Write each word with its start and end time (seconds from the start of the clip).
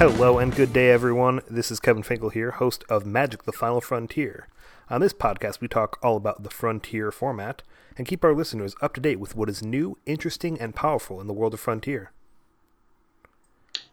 Hello 0.00 0.38
and 0.38 0.56
good 0.56 0.72
day, 0.72 0.88
everyone. 0.88 1.42
This 1.46 1.70
is 1.70 1.78
Kevin 1.78 2.02
Finkel 2.02 2.30
here, 2.30 2.52
host 2.52 2.84
of 2.88 3.04
Magic 3.04 3.42
the 3.42 3.52
Final 3.52 3.82
Frontier. 3.82 4.48
On 4.88 4.98
this 4.98 5.12
podcast, 5.12 5.60
we 5.60 5.68
talk 5.68 5.98
all 6.02 6.16
about 6.16 6.42
the 6.42 6.48
Frontier 6.48 7.12
format 7.12 7.62
and 7.98 8.06
keep 8.06 8.24
our 8.24 8.34
listeners 8.34 8.74
up 8.80 8.94
to 8.94 9.00
date 9.02 9.20
with 9.20 9.36
what 9.36 9.50
is 9.50 9.62
new, 9.62 9.98
interesting, 10.06 10.58
and 10.58 10.74
powerful 10.74 11.20
in 11.20 11.26
the 11.26 11.34
world 11.34 11.52
of 11.52 11.60
Frontier. 11.60 12.12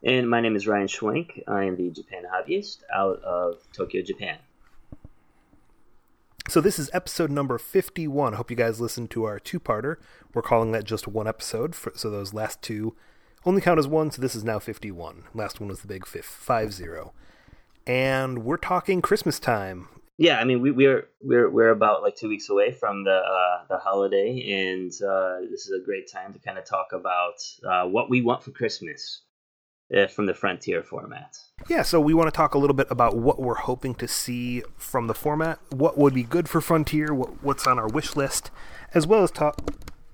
And 0.01 0.29
my 0.29 0.39
name 0.39 0.55
is 0.55 0.65
Ryan 0.65 0.87
Schwenk. 0.87 1.43
I 1.45 1.65
am 1.65 1.75
the 1.75 1.89
Japan 1.89 2.23
hobbyist 2.33 2.83
out 2.95 3.21
of 3.23 3.57
Tokyo, 3.73 4.01
Japan. 4.01 4.37
So 6.47 6.61
this 6.61 6.79
is 6.79 6.89
episode 6.93 7.31
number 7.31 7.57
51. 7.57 8.33
I 8.33 8.37
hope 8.37 8.49
you 8.49 8.55
guys 8.55 8.79
listened 8.79 9.09
to 9.11 9.25
our 9.25 9.39
two-parter. 9.41 9.97
We're 10.33 10.41
calling 10.41 10.71
that 10.71 10.85
just 10.85 11.05
one 11.05 11.27
episode, 11.27 11.75
for, 11.75 11.91
so 11.95 12.09
those 12.09 12.33
last 12.33 12.61
two 12.61 12.95
only 13.47 13.61
count 13.61 13.79
as 13.79 13.87
one, 13.87 14.11
so 14.11 14.21
this 14.21 14.35
is 14.35 14.43
now 14.43 14.59
51. 14.59 15.23
Last 15.33 15.59
one 15.59 15.69
was 15.69 15.79
the 15.79 15.87
big 15.87 16.05
fifth, 16.05 16.43
5-0. 16.45 17.11
And 17.85 18.43
we're 18.43 18.57
talking 18.57 19.01
Christmas 19.01 19.39
time. 19.39 19.87
Yeah, 20.19 20.39
I 20.39 20.45
mean 20.45 20.61
we, 20.61 20.71
we're 20.71 21.09
we're 21.21 21.47
we're 21.47 21.69
about 21.69 22.01
like 22.01 22.15
two 22.15 22.27
weeks 22.27 22.49
away 22.49 22.71
from 22.71 23.03
the 23.03 23.11
uh, 23.11 23.65
the 23.69 23.77
holiday, 23.77 24.51
and 24.51 24.91
uh, 25.07 25.41
this 25.49 25.67
is 25.67 25.79
a 25.79 25.85
great 25.85 26.11
time 26.11 26.33
to 26.33 26.39
kind 26.39 26.57
of 26.57 26.65
talk 26.65 26.87
about 26.91 27.35
uh, 27.63 27.87
what 27.87 28.09
we 28.09 28.23
want 28.23 28.41
for 28.41 28.49
Christmas 28.49 29.21
uh, 29.95 30.07
from 30.07 30.25
the 30.25 30.33
Frontier 30.33 30.81
format. 30.81 31.37
Yeah, 31.69 31.83
so 31.83 32.01
we 32.01 32.15
want 32.15 32.27
to 32.27 32.35
talk 32.35 32.55
a 32.55 32.57
little 32.57 32.75
bit 32.75 32.87
about 32.89 33.15
what 33.15 33.39
we're 33.39 33.55
hoping 33.55 33.93
to 33.95 34.07
see 34.07 34.63
from 34.75 35.05
the 35.05 35.13
format, 35.13 35.59
what 35.69 35.99
would 35.99 36.15
be 36.15 36.23
good 36.23 36.49
for 36.49 36.61
Frontier, 36.61 37.13
what, 37.13 37.43
what's 37.43 37.67
on 37.67 37.77
our 37.77 37.87
wish 37.87 38.15
list, 38.15 38.49
as 38.95 39.05
well 39.05 39.21
as 39.21 39.29
talk 39.29 39.61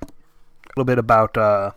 a 0.04 0.08
little 0.76 0.86
bit 0.86 0.98
about 0.98 1.38
uh, 1.38 1.72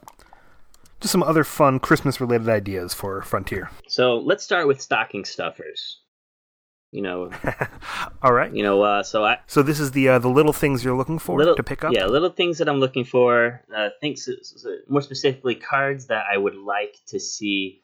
just 1.00 1.12
some 1.12 1.22
other 1.22 1.44
fun 1.44 1.78
Christmas 1.78 2.20
related 2.20 2.48
ideas 2.48 2.94
for 2.94 3.22
Frontier. 3.22 3.70
So 3.88 4.18
let's 4.18 4.44
start 4.44 4.66
with 4.66 4.80
stocking 4.80 5.24
stuffers. 5.24 6.00
You 6.92 7.02
know, 7.02 7.30
All 8.22 8.32
right. 8.32 8.50
you 8.54 8.62
know. 8.62 8.80
Uh, 8.82 9.02
so 9.02 9.24
I 9.24 9.38
So 9.46 9.62
this 9.62 9.80
is 9.80 9.90
the 9.90 10.08
uh, 10.08 10.18
the 10.18 10.28
little 10.28 10.52
things 10.52 10.84
you're 10.84 10.96
looking 10.96 11.18
for 11.18 11.36
little, 11.36 11.56
to 11.56 11.62
pick 11.62 11.84
up. 11.84 11.92
Yeah, 11.92 12.06
little 12.06 12.30
things 12.30 12.58
that 12.58 12.68
I'm 12.68 12.78
looking 12.78 13.04
for. 13.04 13.62
Uh, 13.76 13.88
things 14.00 14.28
more 14.88 15.02
specifically, 15.02 15.56
cards 15.56 16.06
that 16.06 16.24
I 16.32 16.38
would 16.38 16.54
like 16.54 16.96
to 17.08 17.20
see 17.20 17.82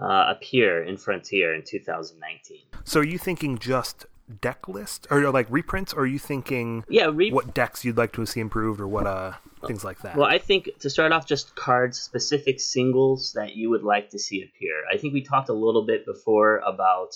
uh, 0.00 0.26
appear 0.28 0.82
in 0.82 0.96
Frontier 0.96 1.54
in 1.54 1.62
2019. 1.66 2.58
So 2.84 3.00
are 3.00 3.04
you 3.04 3.18
thinking 3.18 3.58
just 3.58 4.06
deck 4.40 4.68
list 4.68 5.06
or 5.10 5.30
like 5.30 5.46
reprints, 5.50 5.92
or 5.92 6.00
are 6.00 6.06
you 6.06 6.18
thinking 6.18 6.84
Yeah, 6.88 7.10
re- 7.12 7.30
what 7.30 7.54
decks 7.54 7.84
you'd 7.84 7.96
like 7.96 8.12
to 8.14 8.26
see 8.26 8.40
improved, 8.40 8.80
or 8.80 8.88
what 8.88 9.06
uh 9.06 9.32
things 9.66 9.84
like 9.84 10.00
that? 10.02 10.16
Well, 10.16 10.26
I 10.26 10.38
think 10.38 10.70
to 10.80 10.90
start 10.90 11.12
off, 11.12 11.26
just 11.26 11.54
cards, 11.54 12.00
specific 12.00 12.60
singles 12.60 13.32
that 13.34 13.56
you 13.56 13.70
would 13.70 13.82
like 13.82 14.10
to 14.10 14.18
see 14.18 14.42
appear. 14.42 14.82
I 14.92 14.98
think 14.98 15.14
we 15.14 15.22
talked 15.22 15.48
a 15.48 15.54
little 15.54 15.86
bit 15.86 16.06
before 16.06 16.58
about, 16.58 17.10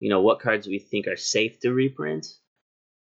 you 0.00 0.10
know, 0.10 0.22
what 0.22 0.40
cards 0.40 0.66
we 0.66 0.78
think 0.78 1.06
are 1.06 1.16
safe 1.16 1.60
to 1.60 1.72
reprint, 1.72 2.26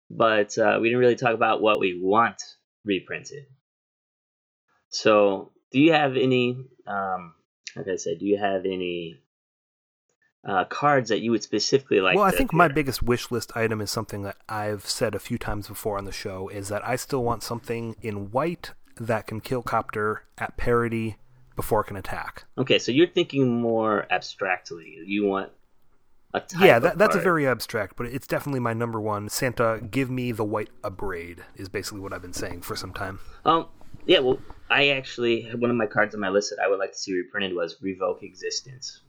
but 0.09 0.57
uh, 0.57 0.77
we 0.81 0.89
didn't 0.89 0.99
really 0.99 1.15
talk 1.15 1.33
about 1.33 1.61
what 1.61 1.79
we 1.79 1.99
want 2.01 2.41
reprinted. 2.85 3.45
So, 4.89 5.51
do 5.71 5.79
you 5.79 5.93
have 5.93 6.15
any, 6.15 6.65
um, 6.87 7.33
like 7.75 7.87
I 7.87 7.97
said, 7.97 8.19
do 8.19 8.25
you 8.25 8.37
have 8.37 8.65
any 8.65 9.19
uh, 10.47 10.63
cards 10.65 11.09
that 11.09 11.19
you 11.19 11.31
would 11.31 11.43
specifically 11.43 11.99
like? 11.99 12.15
well, 12.15 12.23
I 12.23 12.31
think 12.31 12.53
my 12.53 12.67
biggest 12.67 13.03
wish 13.03 13.29
list 13.29 13.51
item 13.55 13.81
is 13.81 13.91
something 13.91 14.23
that 14.23 14.37
I've 14.47 14.85
said 14.85 15.13
a 15.13 15.19
few 15.19 15.37
times 15.37 15.67
before 15.67 15.97
on 15.97 16.05
the 16.05 16.11
show 16.11 16.47
is 16.47 16.69
that 16.69 16.87
I 16.87 16.95
still 16.95 17.23
want 17.23 17.43
something 17.43 17.95
in 18.01 18.31
white 18.31 18.71
that 18.99 19.27
can 19.27 19.41
kill 19.41 19.61
Copter 19.61 20.23
at 20.37 20.57
parity 20.57 21.17
before 21.55 21.81
it 21.81 21.85
can 21.85 21.97
attack. 21.97 22.45
Okay, 22.57 22.79
so 22.79 22.91
you're 22.91 23.07
thinking 23.07 23.61
more 23.61 24.07
abstractly. 24.09 24.99
You 25.05 25.25
want 25.25 25.51
a 26.33 26.39
type 26.39 26.61
yeah, 26.61 26.79
that, 26.79 26.97
that's 26.97 27.15
a 27.15 27.19
very 27.19 27.47
abstract, 27.47 27.95
but 27.97 28.05
it's 28.07 28.27
definitely 28.27 28.59
my 28.59 28.73
number 28.73 29.01
one. 29.01 29.27
Santa, 29.29 29.81
give 29.91 30.09
me 30.09 30.31
the 30.31 30.45
white 30.45 30.69
abrade 30.83 31.39
is 31.55 31.67
basically 31.67 31.99
what 31.99 32.13
I've 32.13 32.21
been 32.21 32.33
saying 32.33 32.61
for 32.61 32.75
some 32.75 32.93
time. 32.93 33.19
Um, 33.45 33.67
yeah, 34.05 34.19
well, 34.19 34.39
I 34.69 34.89
actually 34.89 35.49
one 35.55 35.69
of 35.69 35.75
my 35.75 35.87
cards 35.87 36.15
on 36.15 36.21
my 36.21 36.29
list 36.29 36.51
that 36.51 36.63
I 36.63 36.67
would 36.69 36.79
like 36.79 36.93
to 36.93 36.97
see 36.97 37.13
reprinted 37.13 37.55
was 37.55 37.77
Revoke 37.81 38.23
Existence. 38.23 39.01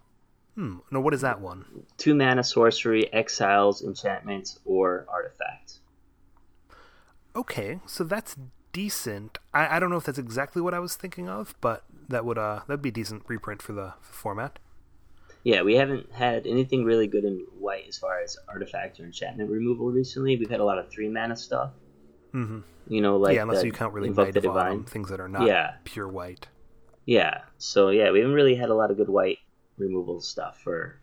Hmm. 0.59 0.79
No, 0.91 0.99
what 0.99 1.15
is 1.15 1.21
that 1.21 1.41
one? 1.41 1.65
Two 1.99 2.17
mana 2.17 2.43
sorcery, 2.43 3.13
exiles, 3.13 3.81
enchantment, 3.81 4.59
or 4.65 5.07
artifact. 5.09 5.75
Okay, 7.37 7.79
so 7.87 8.03
that's 8.03 8.35
decent. 8.73 9.39
I, 9.55 9.77
I 9.77 9.79
don't 9.79 9.89
know 9.89 9.99
if 9.99 10.05
that's 10.05 10.19
exactly 10.19 10.61
what 10.61 10.75
I 10.75 10.81
was 10.81 10.97
thinking 10.97 11.29
of, 11.29 11.55
but 11.61 11.85
that 12.09 12.25
would 12.25 12.39
uh 12.39 12.63
that'd 12.67 12.83
be 12.83 12.89
a 12.89 12.93
decent 12.93 13.23
reprint 13.29 13.63
for 13.63 13.73
the 13.73 13.95
format. 14.01 14.59
Yeah, 15.45 15.63
we 15.63 15.77
haven't 15.77 16.11
had 16.13 16.45
anything 16.45 16.85
really 16.85 17.07
good 17.07 17.25
in 17.25 17.47
white 17.61 17.87
as 17.89 17.97
far 17.97 18.21
as 18.21 18.37
artifact 18.49 18.99
or 18.99 19.05
enchantment 19.05 19.51
removal 19.51 19.93
recently. 19.93 20.37
We've 20.37 20.51
had 20.51 20.59
a 20.59 20.65
lot 20.65 20.79
of 20.79 20.91
three 20.91 21.09
mana 21.09 21.37
stuff. 21.37 21.71
Mm-hmm. 22.35 22.61
You 22.89 23.01
know, 23.01 23.17
like 23.17 23.37
yeah, 23.37 23.43
unless 23.43 23.63
you 23.63 23.71
count 23.71 23.95
really 23.95 24.11
Knight 24.11 24.35
the 24.35 24.41
Divine. 24.41 24.83
things 24.83 25.09
that 25.11 25.21
are 25.21 25.29
not 25.29 25.47
Yeah. 25.47 25.75
pure 25.85 26.09
white. 26.09 26.49
Yeah, 27.07 27.43
so 27.59 27.91
yeah, 27.91 28.11
we 28.11 28.19
haven't 28.19 28.35
really 28.35 28.57
had 28.57 28.71
a 28.71 28.75
lot 28.75 28.91
of 28.91 28.97
good 28.97 29.09
white 29.09 29.39
removal 29.79 30.21
stuff 30.21 30.61
for 30.61 31.01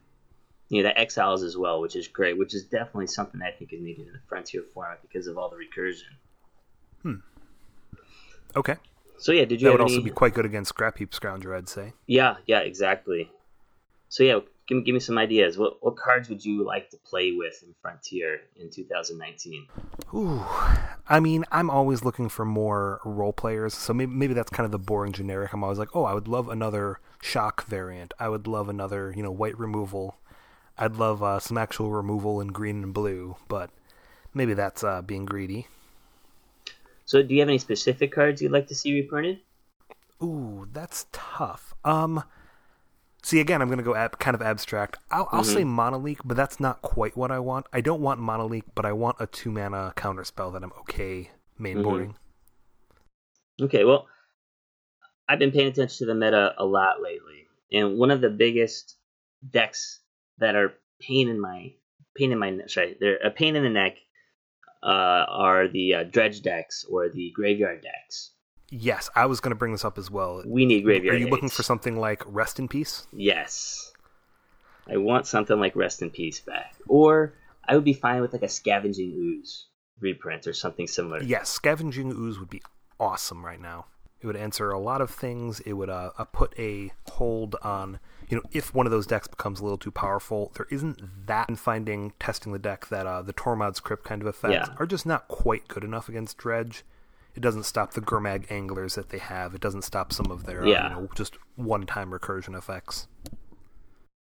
you 0.69 0.81
know 0.81 0.89
the 0.89 0.99
exiles 0.99 1.43
as 1.43 1.57
well, 1.57 1.81
which 1.81 1.95
is 1.95 2.07
great. 2.07 2.37
Which 2.37 2.53
is 2.53 2.63
definitely 2.63 3.07
something 3.07 3.41
I 3.41 3.51
think 3.51 3.73
is 3.73 3.81
needed 3.81 4.07
in 4.07 4.13
the 4.13 4.19
frontier 4.27 4.63
format 4.73 5.01
because 5.01 5.27
of 5.27 5.37
all 5.37 5.49
the 5.49 5.55
recursion. 5.57 6.13
Hmm. 7.01 7.15
Okay, 8.55 8.75
So 9.17 9.31
yeah, 9.33 9.45
did 9.45 9.61
you 9.61 9.67
that 9.67 9.73
would 9.73 9.81
also 9.81 10.01
be 10.01 10.09
quite 10.09 10.33
good 10.33 10.45
against 10.45 10.73
Scrapheap 10.73 11.09
Scrounger, 11.09 11.55
I'd 11.57 11.67
say. 11.67 11.91
Yeah, 12.07 12.37
yeah, 12.45 12.59
exactly. 12.59 13.29
So 14.07 14.23
yeah, 14.23 14.39
give 14.67 14.77
me 14.77 14.83
give 14.83 14.93
me 14.93 14.99
some 14.99 15.17
ideas. 15.17 15.57
What 15.57 15.83
what 15.83 15.95
cards 15.95 16.29
would 16.29 16.43
you 16.43 16.63
like 16.63 16.89
to 16.91 16.97
play 16.97 17.31
with 17.31 17.63
in 17.63 17.73
Frontier 17.81 18.41
in 18.55 18.69
2019? 18.69 19.67
Ooh, 20.13 20.43
I 21.07 21.19
mean, 21.19 21.45
I'm 21.51 21.69
always 21.69 22.03
looking 22.03 22.29
for 22.29 22.45
more 22.45 22.99
role 23.05 23.33
players, 23.33 23.73
so 23.73 23.93
maybe 23.93 24.11
maybe 24.11 24.33
that's 24.33 24.49
kind 24.49 24.65
of 24.65 24.71
the 24.71 24.79
boring 24.79 25.13
generic. 25.13 25.53
I'm 25.53 25.63
always 25.63 25.79
like, 25.79 25.95
oh, 25.95 26.03
I 26.03 26.13
would 26.13 26.27
love 26.27 26.49
another 26.49 26.99
shock 27.21 27.65
variant. 27.65 28.13
I 28.19 28.29
would 28.29 28.47
love 28.47 28.69
another, 28.69 29.13
you 29.15 29.23
know, 29.23 29.31
white 29.31 29.57
removal. 29.57 30.17
I'd 30.77 30.95
love 30.95 31.23
uh, 31.23 31.39
some 31.39 31.57
actual 31.57 31.91
removal 31.91 32.41
in 32.41 32.49
green 32.49 32.83
and 32.83 32.93
blue, 32.93 33.37
but 33.47 33.69
maybe 34.33 34.53
that's 34.53 34.83
uh, 34.83 35.01
being 35.01 35.25
greedy. 35.25 35.67
So 37.05 37.21
do 37.21 37.33
you 37.33 37.39
have 37.39 37.49
any 37.49 37.59
specific 37.59 38.11
cards 38.11 38.41
you'd 38.41 38.51
like 38.51 38.67
to 38.67 38.75
see 38.75 38.93
reprinted? 38.93 39.39
Ooh, 40.21 40.67
that's 40.73 41.05
tough. 41.11 41.73
Um, 41.83 42.23
see, 43.25 43.39
again, 43.39 43.61
I'm 43.61 43.69
gonna 43.69 43.83
go 43.83 43.95
ab- 43.95 44.19
kind 44.19 44.35
of 44.35 44.41
abstract. 44.41 44.97
I'll, 45.09 45.27
I'll 45.31 45.43
say 45.43 45.63
Mana 45.63 45.97
Leak, 45.97 46.19
but 46.23 46.37
that's 46.37 46.59
not 46.59 46.81
quite 46.81 47.17
what 47.17 47.31
I 47.31 47.39
want. 47.39 47.65
I 47.73 47.81
don't 47.81 48.01
want 48.01 48.19
Mana 48.19 48.45
Leak, 48.45 48.65
but 48.75 48.85
I 48.85 48.93
want 48.93 49.17
a 49.19 49.25
two 49.25 49.51
mana 49.51 49.93
counter 49.95 50.23
spell 50.23 50.51
that 50.51 50.63
I'm 50.63 50.73
okay 50.81 51.31
mainboarding. 51.59 52.15
Okay, 53.61 53.83
well, 53.83 54.07
I've 55.27 55.39
been 55.39 55.51
paying 55.51 55.67
attention 55.67 55.97
to 55.99 56.05
the 56.05 56.15
meta 56.15 56.53
a 56.57 56.65
lot 56.65 57.01
lately, 57.01 57.47
and 57.71 57.97
one 57.97 58.11
of 58.11 58.21
the 58.21 58.29
biggest 58.29 58.95
decks 59.49 60.01
that 60.37 60.55
are 60.55 60.73
pain 61.01 61.29
in 61.29 61.39
my 61.39 61.73
pain 62.15 62.31
in 62.31 62.39
my 62.39 62.57
sorry, 62.67 62.95
they're 62.99 63.17
a 63.17 63.31
pain 63.31 63.55
in 63.55 63.63
the 63.63 63.69
neck 63.69 63.97
uh, 64.83 65.25
are 65.27 65.67
the 65.67 65.95
uh, 65.95 66.03
dredge 66.03 66.41
decks 66.41 66.85
or 66.87 67.09
the 67.09 67.31
graveyard 67.35 67.81
decks. 67.81 68.34
Yes, 68.69 69.09
I 69.15 69.25
was 69.25 69.39
gonna 69.39 69.55
bring 69.55 69.71
this 69.71 69.85
up 69.85 69.97
as 69.97 70.09
well. 70.09 70.43
We 70.45 70.65
need 70.65 70.81
graveyard. 70.83 71.15
Are 71.15 71.19
you 71.19 71.27
looking 71.29 71.49
for 71.49 71.63
something 71.63 71.97
like 71.97 72.23
Rest 72.25 72.59
in 72.59 72.67
Peace? 72.67 73.07
Yes. 73.13 73.91
I 74.87 74.97
want 74.97 75.27
something 75.27 75.59
like 75.59 75.75
Rest 75.75 76.01
in 76.01 76.09
Peace 76.11 76.39
back. 76.39 76.75
Or 76.87 77.33
I 77.67 77.75
would 77.75 77.83
be 77.83 77.93
fine 77.93 78.21
with 78.21 78.33
like 78.33 78.43
a 78.43 78.49
Scavenging 78.49 79.13
Ooze 79.15 79.67
reprint 79.99 80.45
or 80.47 80.53
something 80.53 80.87
similar. 80.87 81.21
Yes, 81.23 81.49
Scavenging 81.49 82.11
Ooze 82.11 82.39
would 82.39 82.49
be 82.49 82.61
awesome 82.99 83.45
right 83.45 83.59
now. 83.61 83.85
It 84.21 84.27
would 84.27 84.35
answer 84.35 84.71
a 84.71 84.79
lot 84.79 85.01
of 85.01 85.11
things. 85.11 85.59
It 85.61 85.73
would 85.73 85.89
uh, 85.89 86.11
uh, 86.17 86.23
put 86.25 86.57
a 86.57 86.91
hold 87.11 87.55
on, 87.61 87.99
you 88.27 88.37
know, 88.37 88.43
if 88.51 88.73
one 88.73 88.87
of 88.87 88.91
those 88.91 89.05
decks 89.05 89.27
becomes 89.27 89.59
a 89.59 89.63
little 89.63 89.77
too 89.77 89.91
powerful. 89.91 90.51
There 90.55 90.67
isn't 90.71 91.27
that 91.27 91.47
in 91.49 91.55
finding, 91.55 92.13
testing 92.19 92.51
the 92.51 92.59
deck 92.59 92.87
that 92.87 93.05
uh, 93.05 93.21
the 93.21 93.33
Tormod's 93.33 93.79
Crypt 93.79 94.03
kind 94.03 94.21
of 94.21 94.27
effects 94.27 94.53
Yeah. 94.53 94.75
are 94.79 94.87
just 94.87 95.05
not 95.05 95.27
quite 95.27 95.67
good 95.67 95.83
enough 95.83 96.09
against 96.09 96.37
Dredge. 96.37 96.83
It 97.35 97.41
doesn't 97.41 97.63
stop 97.63 97.93
the 97.93 98.01
Gurmag 98.01 98.49
anglers 98.49 98.95
that 98.95 99.09
they 99.09 99.17
have. 99.17 99.53
It 99.53 99.61
doesn't 99.61 99.81
stop 99.83 100.13
some 100.13 100.31
of 100.31 100.45
their, 100.45 100.65
Yeah. 100.65 100.89
you 100.89 100.95
know, 100.95 101.09
just 101.15 101.37
one-time 101.55 102.11
recursion 102.11 102.57
effects. 102.57 103.07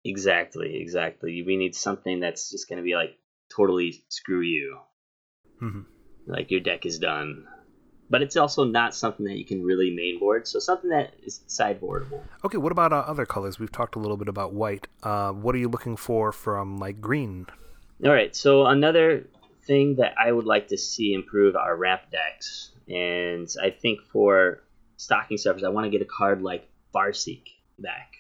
Exactly, 0.05 0.77
exactly. 0.81 1.43
We 1.43 1.57
need 1.57 1.75
something 1.75 2.21
that's 2.21 2.51
just 2.51 2.69
going 2.69 2.79
to 2.79 2.83
be 2.83 2.95
like 2.95 3.17
totally 3.55 4.05
screw 4.09 4.41
you. 4.41 4.79
hmm 5.59 5.83
Like 6.27 6.51
your 6.51 6.61
deck 6.61 6.87
is 6.87 6.99
done. 6.99 7.47
But 8.11 8.23
it's 8.23 8.37
also 8.37 8.65
not 8.65 8.95
something 8.95 9.27
that 9.27 9.37
you 9.37 9.45
can 9.45 9.63
really 9.63 9.91
mainboard, 9.91 10.47
so 10.47 10.59
something 10.59 10.89
that 10.91 11.13
is 11.23 11.41
sideboardable. 11.47 12.23
Okay, 12.43 12.57
what 12.57 12.73
about 12.73 12.91
uh, 12.93 13.01
other 13.07 13.27
colors? 13.27 13.59
We've 13.59 13.71
talked 13.71 13.97
a 13.97 13.99
little 13.99 14.17
bit 14.17 14.29
about 14.29 14.55
white. 14.55 14.87
Uh, 15.03 15.33
what 15.33 15.55
are 15.55 15.59
you 15.59 15.69
looking 15.69 15.95
for 15.97 16.33
from 16.33 16.79
like 16.79 17.03
green? 17.03 17.47
All 18.03 18.11
right, 18.13 18.35
so 18.35 18.65
another 18.67 19.27
thing 19.67 19.97
that 19.97 20.15
I 20.19 20.33
would 20.33 20.47
like 20.47 20.69
to 20.69 20.79
see 20.79 21.13
improve 21.13 21.55
our 21.55 21.77
ramp 21.77 22.03
decks, 22.11 22.71
and 22.89 23.49
I 23.63 23.71
think 23.71 24.01
for 24.03 24.63
stocking 24.97 25.37
stuffers, 25.39 25.65
I 25.65 25.69
want 25.69 25.85
to 25.85 25.91
get 25.91 26.03
a 26.03 26.07
card 26.07 26.43
like 26.43 26.69
Farseek 26.95 27.45
back. 27.79 28.15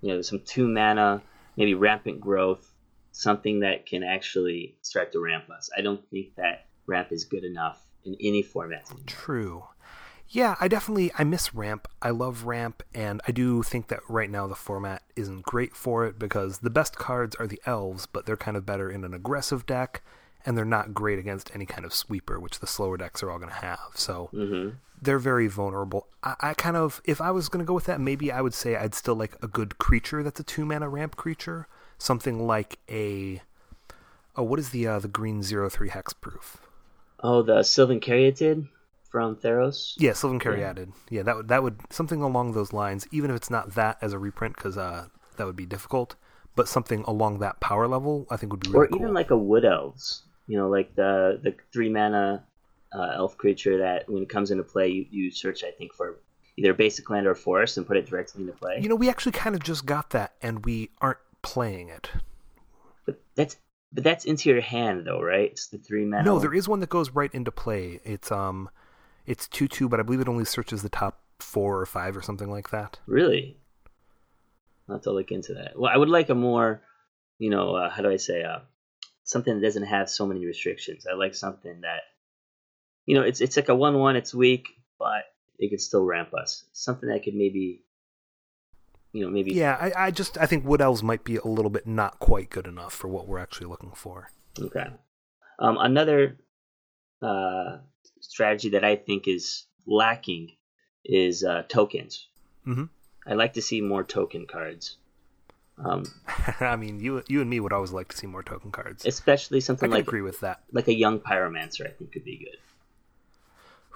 You 0.00 0.14
know, 0.14 0.22
some 0.22 0.40
two 0.44 0.66
mana 0.66 1.22
maybe 1.56 1.74
rampant 1.74 2.20
growth, 2.20 2.72
something 3.12 3.60
that 3.60 3.86
can 3.86 4.02
actually 4.02 4.76
start 4.82 5.12
to 5.12 5.20
ramp 5.20 5.50
us. 5.50 5.70
I 5.76 5.82
don't 5.82 6.04
think 6.10 6.34
that 6.36 6.66
ramp 6.86 7.08
is 7.12 7.24
good 7.24 7.44
enough 7.44 7.82
in 8.04 8.16
any 8.20 8.42
format. 8.42 8.90
Anymore. 8.90 9.04
True. 9.06 9.64
Yeah, 10.28 10.56
I 10.60 10.68
definitely 10.68 11.12
I 11.18 11.24
miss 11.24 11.54
ramp. 11.54 11.86
I 12.00 12.08
love 12.10 12.44
ramp, 12.44 12.82
and 12.94 13.20
I 13.28 13.32
do 13.32 13.62
think 13.62 13.88
that 13.88 14.00
right 14.08 14.30
now 14.30 14.46
the 14.46 14.54
format 14.54 15.02
isn't 15.14 15.42
great 15.42 15.76
for 15.76 16.06
it 16.06 16.18
because 16.18 16.58
the 16.58 16.70
best 16.70 16.96
cards 16.96 17.36
are 17.36 17.46
the 17.46 17.60
elves, 17.66 18.06
but 18.06 18.24
they're 18.24 18.36
kind 18.38 18.56
of 18.56 18.64
better 18.64 18.90
in 18.90 19.04
an 19.04 19.12
aggressive 19.12 19.66
deck, 19.66 20.02
and 20.44 20.56
they're 20.56 20.64
not 20.64 20.94
great 20.94 21.18
against 21.18 21.54
any 21.54 21.66
kind 21.66 21.84
of 21.84 21.94
sweeper, 21.94 22.38
which 22.40 22.60
the 22.60 22.66
slower 22.66 22.96
decks 22.96 23.22
are 23.22 23.30
all 23.30 23.38
going 23.38 23.50
to 23.50 23.56
have. 23.56 23.90
So 23.94 24.30
hmm 24.32 24.70
they're 25.00 25.18
very 25.18 25.48
vulnerable. 25.48 26.06
I, 26.22 26.36
I 26.40 26.54
kind 26.54 26.76
of, 26.76 27.00
if 27.04 27.20
I 27.20 27.32
was 27.32 27.48
going 27.48 27.64
to 27.64 27.66
go 27.66 27.74
with 27.74 27.86
that, 27.86 28.00
maybe 28.00 28.30
I 28.30 28.40
would 28.40 28.54
say 28.54 28.76
I'd 28.76 28.94
still 28.94 29.16
like 29.16 29.36
a 29.42 29.48
good 29.48 29.78
creature 29.78 30.22
that's 30.22 30.38
a 30.40 30.44
two 30.44 30.64
mana 30.64 30.88
ramp 30.88 31.16
creature, 31.16 31.66
something 31.98 32.46
like 32.46 32.78
a. 32.88 33.42
Oh, 34.36 34.42
what 34.44 34.58
is 34.58 34.70
the 34.70 34.86
uh, 34.86 34.98
the 34.98 35.08
green 35.08 35.42
zero 35.42 35.68
three 35.68 35.90
hexproof? 35.90 36.56
Oh, 37.20 37.42
the 37.42 37.62
Sylvan 37.62 38.00
Caryatid 38.00 38.68
from 39.10 39.36
Theros. 39.36 39.94
Yeah, 39.96 40.12
Sylvan 40.12 40.40
Caryatid. 40.40 40.92
Yeah, 41.10 41.22
that 41.22 41.36
would 41.36 41.48
that 41.48 41.62
would 41.62 41.80
something 41.90 42.22
along 42.22 42.52
those 42.52 42.72
lines. 42.72 43.06
Even 43.10 43.30
if 43.30 43.36
it's 43.36 43.50
not 43.50 43.74
that 43.74 43.98
as 44.00 44.12
a 44.12 44.18
reprint, 44.18 44.56
because 44.56 44.76
uh, 44.76 45.06
that 45.36 45.46
would 45.46 45.56
be 45.56 45.66
difficult. 45.66 46.16
But 46.54 46.68
something 46.68 47.02
along 47.04 47.38
that 47.38 47.60
power 47.60 47.88
level, 47.88 48.26
I 48.30 48.36
think 48.36 48.52
would 48.52 48.60
be 48.60 48.68
really 48.68 48.84
or 48.84 48.88
cool. 48.88 48.98
even 49.00 49.14
like 49.14 49.30
a 49.30 49.36
Wood 49.36 49.64
Elves. 49.64 50.22
You 50.46 50.58
know, 50.58 50.68
like 50.68 50.94
the 50.94 51.40
the 51.42 51.54
three 51.72 51.88
mana 51.88 52.44
uh, 52.94 53.12
elf 53.14 53.36
creature 53.36 53.78
that 53.78 54.08
when 54.08 54.22
it 54.22 54.28
comes 54.28 54.50
into 54.50 54.64
play, 54.64 54.88
you, 54.88 55.06
you 55.10 55.30
search, 55.30 55.64
I 55.64 55.70
think, 55.70 55.94
for 55.94 56.18
either 56.56 56.74
basic 56.74 57.08
land 57.08 57.26
or 57.26 57.34
forest 57.34 57.78
and 57.78 57.86
put 57.86 57.96
it 57.96 58.06
directly 58.06 58.42
into 58.42 58.52
play. 58.52 58.78
you 58.80 58.88
know, 58.88 58.94
we 58.94 59.08
actually 59.08 59.32
kind 59.32 59.54
of 59.54 59.62
just 59.62 59.86
got 59.86 60.10
that, 60.10 60.34
and 60.42 60.64
we 60.64 60.90
aren't 61.00 61.18
playing 61.42 61.88
it. 61.88 62.10
but 63.06 63.20
that's 63.34 63.56
but 63.92 64.04
that's 64.04 64.24
into 64.24 64.50
your 64.50 64.60
hand 64.60 65.06
though, 65.06 65.20
right? 65.20 65.50
It's 65.50 65.68
the 65.68 65.78
three 65.78 66.04
mana. 66.04 66.24
No, 66.24 66.38
there 66.38 66.54
is 66.54 66.68
one 66.68 66.80
that 66.80 66.90
goes 66.90 67.10
right 67.10 67.32
into 67.32 67.50
play. 67.52 68.00
It's 68.04 68.30
um, 68.32 68.68
it's 69.26 69.46
two 69.48 69.68
two, 69.68 69.88
but 69.88 70.00
I 70.00 70.02
believe 70.02 70.20
it 70.20 70.28
only 70.28 70.44
searches 70.44 70.82
the 70.82 70.88
top 70.88 71.20
four 71.38 71.80
or 71.80 71.86
five 71.86 72.16
or 72.16 72.22
something 72.22 72.50
like 72.50 72.70
that. 72.70 73.00
Really? 73.06 73.56
I'll 74.88 74.96
have 74.96 75.02
to 75.02 75.12
look 75.12 75.30
into 75.30 75.54
that. 75.54 75.78
Well, 75.78 75.90
I 75.92 75.96
would 75.96 76.08
like 76.08 76.28
a 76.28 76.34
more, 76.34 76.82
you 77.38 77.50
know, 77.50 77.74
uh, 77.76 77.90
how 77.90 78.02
do 78.02 78.10
I 78.10 78.16
say, 78.16 78.42
uh, 78.42 78.60
something 79.24 79.54
that 79.54 79.62
doesn't 79.66 79.84
have 79.84 80.10
so 80.10 80.26
many 80.26 80.44
restrictions. 80.46 81.06
I 81.10 81.14
like 81.14 81.34
something 81.34 81.80
that, 81.82 82.02
you 83.06 83.14
know, 83.14 83.22
it's 83.22 83.40
it's 83.40 83.56
like 83.56 83.68
a 83.68 83.74
one-one. 83.74 84.16
It's 84.16 84.34
weak, 84.34 84.68
but 84.98 85.24
it 85.58 85.70
can 85.70 85.78
still 85.78 86.04
ramp 86.04 86.34
us. 86.34 86.64
Something 86.72 87.08
that 87.08 87.22
could 87.22 87.34
maybe, 87.34 87.84
you 89.12 89.24
know, 89.24 89.30
maybe. 89.30 89.52
Yeah, 89.52 89.76
I, 89.80 90.06
I 90.06 90.10
just 90.10 90.38
I 90.38 90.46
think 90.46 90.64
Wood 90.64 90.80
Elves 90.80 91.02
might 91.02 91.24
be 91.24 91.36
a 91.36 91.46
little 91.46 91.70
bit 91.70 91.86
not 91.86 92.18
quite 92.18 92.50
good 92.50 92.66
enough 92.66 92.92
for 92.92 93.08
what 93.08 93.26
we're 93.26 93.38
actually 93.38 93.68
looking 93.68 93.92
for. 93.92 94.30
Okay. 94.58 94.86
Um, 95.58 95.78
another 95.78 96.38
uh, 97.20 97.78
strategy 98.20 98.70
that 98.70 98.84
I 98.84 98.96
think 98.96 99.28
is 99.28 99.66
lacking 99.86 100.52
is 101.04 101.44
uh, 101.44 101.62
tokens. 101.68 102.28
Mhm. 102.66 102.88
I'd 103.26 103.36
like 103.36 103.54
to 103.54 103.62
see 103.62 103.80
more 103.80 104.02
token 104.02 104.46
cards. 104.46 104.96
Um, 105.78 106.04
I 106.60 106.76
mean, 106.76 107.00
you 107.00 107.22
you 107.28 107.40
and 107.40 107.48
me 107.50 107.60
would 107.60 107.72
always 107.72 107.92
like 107.92 108.08
to 108.08 108.16
see 108.16 108.26
more 108.26 108.42
token 108.42 108.70
cards. 108.70 109.04
especially 109.06 109.60
something 109.60 109.90
like 109.90 110.06
agree 110.06 110.20
with 110.22 110.40
that. 110.40 110.60
like 110.72 110.88
a 110.88 110.94
young 110.94 111.18
pyromancer. 111.20 111.86
I 111.86 111.90
think 111.92 112.12
could 112.12 112.24
be 112.24 112.36
good. 112.38 112.58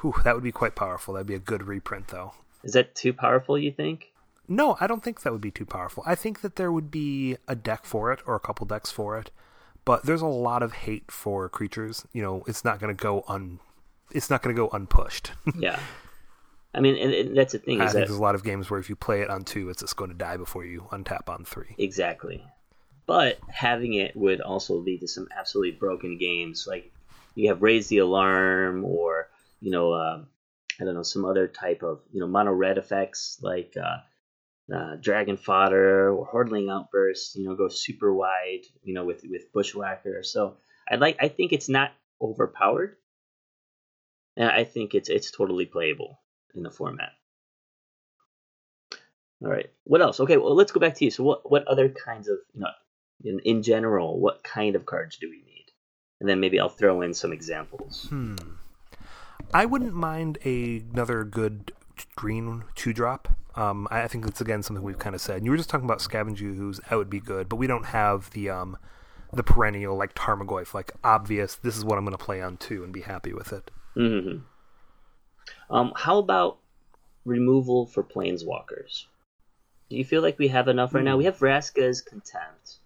Whew, 0.00 0.14
that 0.24 0.34
would 0.34 0.44
be 0.44 0.52
quite 0.52 0.74
powerful. 0.74 1.14
That'd 1.14 1.26
be 1.26 1.34
a 1.34 1.38
good 1.38 1.66
reprint, 1.66 2.08
though. 2.08 2.34
Is 2.62 2.72
that 2.72 2.94
too 2.94 3.12
powerful? 3.12 3.56
You 3.58 3.72
think? 3.72 4.12
No, 4.48 4.76
I 4.80 4.86
don't 4.86 5.02
think 5.02 5.22
that 5.22 5.32
would 5.32 5.40
be 5.40 5.50
too 5.50 5.66
powerful. 5.66 6.02
I 6.06 6.14
think 6.14 6.40
that 6.42 6.56
there 6.56 6.70
would 6.70 6.90
be 6.90 7.36
a 7.48 7.54
deck 7.56 7.84
for 7.84 8.12
it 8.12 8.20
or 8.26 8.34
a 8.34 8.40
couple 8.40 8.66
decks 8.66 8.90
for 8.90 9.18
it, 9.18 9.30
but 9.84 10.04
there's 10.04 10.22
a 10.22 10.26
lot 10.26 10.62
of 10.62 10.72
hate 10.72 11.10
for 11.10 11.48
creatures. 11.48 12.06
You 12.12 12.22
know, 12.22 12.44
it's 12.46 12.64
not 12.64 12.78
going 12.78 12.94
to 12.94 13.00
go 13.02 13.24
un, 13.26 13.58
it's 14.12 14.30
not 14.30 14.42
going 14.42 14.54
to 14.54 14.60
go 14.60 14.68
unpushed. 14.72 15.32
Yeah. 15.58 15.78
I 16.76 16.80
mean, 16.80 16.96
and, 16.98 17.14
and 17.14 17.36
that's 17.36 17.52
the 17.54 17.58
thing 17.58 17.80
I 17.80 17.86
is 17.86 17.92
think 17.92 18.02
that 18.02 18.08
there's 18.08 18.18
a 18.18 18.22
lot 18.22 18.34
of 18.34 18.44
games 18.44 18.70
where 18.70 18.78
if 18.78 18.90
you 18.90 18.96
play 18.96 19.22
it 19.22 19.30
on 19.30 19.44
two, 19.44 19.70
it's 19.70 19.80
just 19.80 19.96
going 19.96 20.10
to 20.10 20.16
die 20.16 20.36
before 20.36 20.64
you 20.64 20.86
untap 20.92 21.28
on 21.28 21.44
three. 21.44 21.74
exactly. 21.78 22.44
But 23.06 23.38
having 23.48 23.94
it 23.94 24.14
would 24.16 24.40
also 24.40 24.74
lead 24.74 25.00
to 25.00 25.08
some 25.08 25.28
absolutely 25.36 25.78
broken 25.78 26.18
games. 26.18 26.66
Like 26.68 26.92
you 27.34 27.48
have 27.48 27.62
raise 27.62 27.86
the 27.88 27.98
alarm, 27.98 28.84
or 28.84 29.28
you 29.60 29.70
know, 29.70 29.92
uh, 29.92 30.24
I 30.80 30.84
don't 30.84 30.94
know, 30.94 31.02
some 31.02 31.24
other 31.24 31.46
type 31.46 31.82
of 31.82 32.00
you 32.12 32.20
know 32.20 32.26
mono 32.26 32.52
red 32.52 32.78
effects 32.78 33.38
like 33.40 33.74
uh, 33.76 34.74
uh, 34.74 34.96
dragon 35.00 35.36
fodder 35.36 36.10
or 36.10 36.26
Hordeling 36.26 36.68
Outburst. 36.68 37.36
You 37.36 37.48
know, 37.48 37.54
go 37.54 37.68
super 37.68 38.12
wide. 38.12 38.64
You 38.82 38.94
know, 38.94 39.04
with 39.04 39.24
with 39.24 39.52
bushwhacker. 39.52 40.24
So 40.24 40.56
I 40.90 40.96
like. 40.96 41.16
I 41.20 41.28
think 41.28 41.52
it's 41.52 41.68
not 41.68 41.92
overpowered, 42.20 42.96
and 44.36 44.50
I 44.50 44.64
think 44.64 44.96
it's 44.96 45.08
it's 45.08 45.30
totally 45.30 45.66
playable 45.66 46.18
in 46.56 46.62
the 46.62 46.70
format. 46.70 47.12
All 49.42 49.50
right. 49.50 49.70
What 49.84 50.00
else? 50.00 50.20
Okay. 50.20 50.36
Well, 50.36 50.54
let's 50.54 50.72
go 50.72 50.80
back 50.80 50.94
to 50.96 51.04
you. 51.04 51.10
So, 51.10 51.22
what 51.22 51.50
what 51.50 51.66
other 51.68 51.88
kinds 51.88 52.28
of 52.28 52.38
you 52.54 52.60
know, 52.62 52.68
in 53.24 53.40
in 53.40 53.62
general, 53.62 54.18
what 54.18 54.42
kind 54.42 54.74
of 54.74 54.86
cards 54.86 55.18
do 55.18 55.28
we 55.28 55.36
need? 55.36 55.66
And 56.20 56.28
then 56.28 56.40
maybe 56.40 56.58
I'll 56.58 56.70
throw 56.70 57.02
in 57.02 57.12
some 57.12 57.32
examples. 57.32 58.06
Hmm. 58.08 58.36
I 59.52 59.66
wouldn't 59.66 59.94
mind 59.94 60.38
a, 60.44 60.82
another 60.92 61.22
good 61.24 61.72
green 62.14 62.64
two 62.74 62.92
drop. 62.92 63.28
Um, 63.54 63.86
I 63.90 64.02
I 64.02 64.08
think 64.08 64.26
it's 64.26 64.40
again 64.40 64.62
something 64.62 64.82
we've 64.82 64.98
kind 64.98 65.14
of 65.14 65.20
said. 65.20 65.44
You 65.44 65.50
were 65.50 65.56
just 65.58 65.68
talking 65.68 65.84
about 65.84 66.00
Scavenging 66.00 66.58
Ooze 66.58 66.80
that 66.88 66.96
would 66.96 67.10
be 67.10 67.20
good, 67.20 67.48
but 67.48 67.56
we 67.56 67.66
don't 67.66 67.86
have 67.86 68.30
the 68.30 68.48
um, 68.48 68.78
the 69.34 69.42
perennial 69.42 69.96
like 69.96 70.14
Tarmogoyf, 70.14 70.72
like 70.72 70.92
obvious. 71.04 71.56
This 71.56 71.76
is 71.76 71.84
what 71.84 71.98
I'm 71.98 72.04
going 72.04 72.16
to 72.16 72.24
play 72.24 72.40
on 72.40 72.56
two 72.56 72.84
and 72.84 72.92
be 72.92 73.02
happy 73.02 73.34
with 73.34 73.52
it. 73.52 73.70
hmm 73.94 74.38
Um, 75.70 75.92
how 75.96 76.18
about 76.18 76.58
removal 77.24 77.86
for 77.86 78.02
planeswalkers? 78.02 79.04
Do 79.90 79.96
you 79.96 80.04
feel 80.04 80.22
like 80.22 80.38
we 80.38 80.48
have 80.48 80.68
enough 80.68 80.94
right 80.94 81.04
now? 81.04 81.16
We 81.16 81.24
have 81.26 81.38
Vraska's 81.38 82.00
Contempt, 82.02 82.76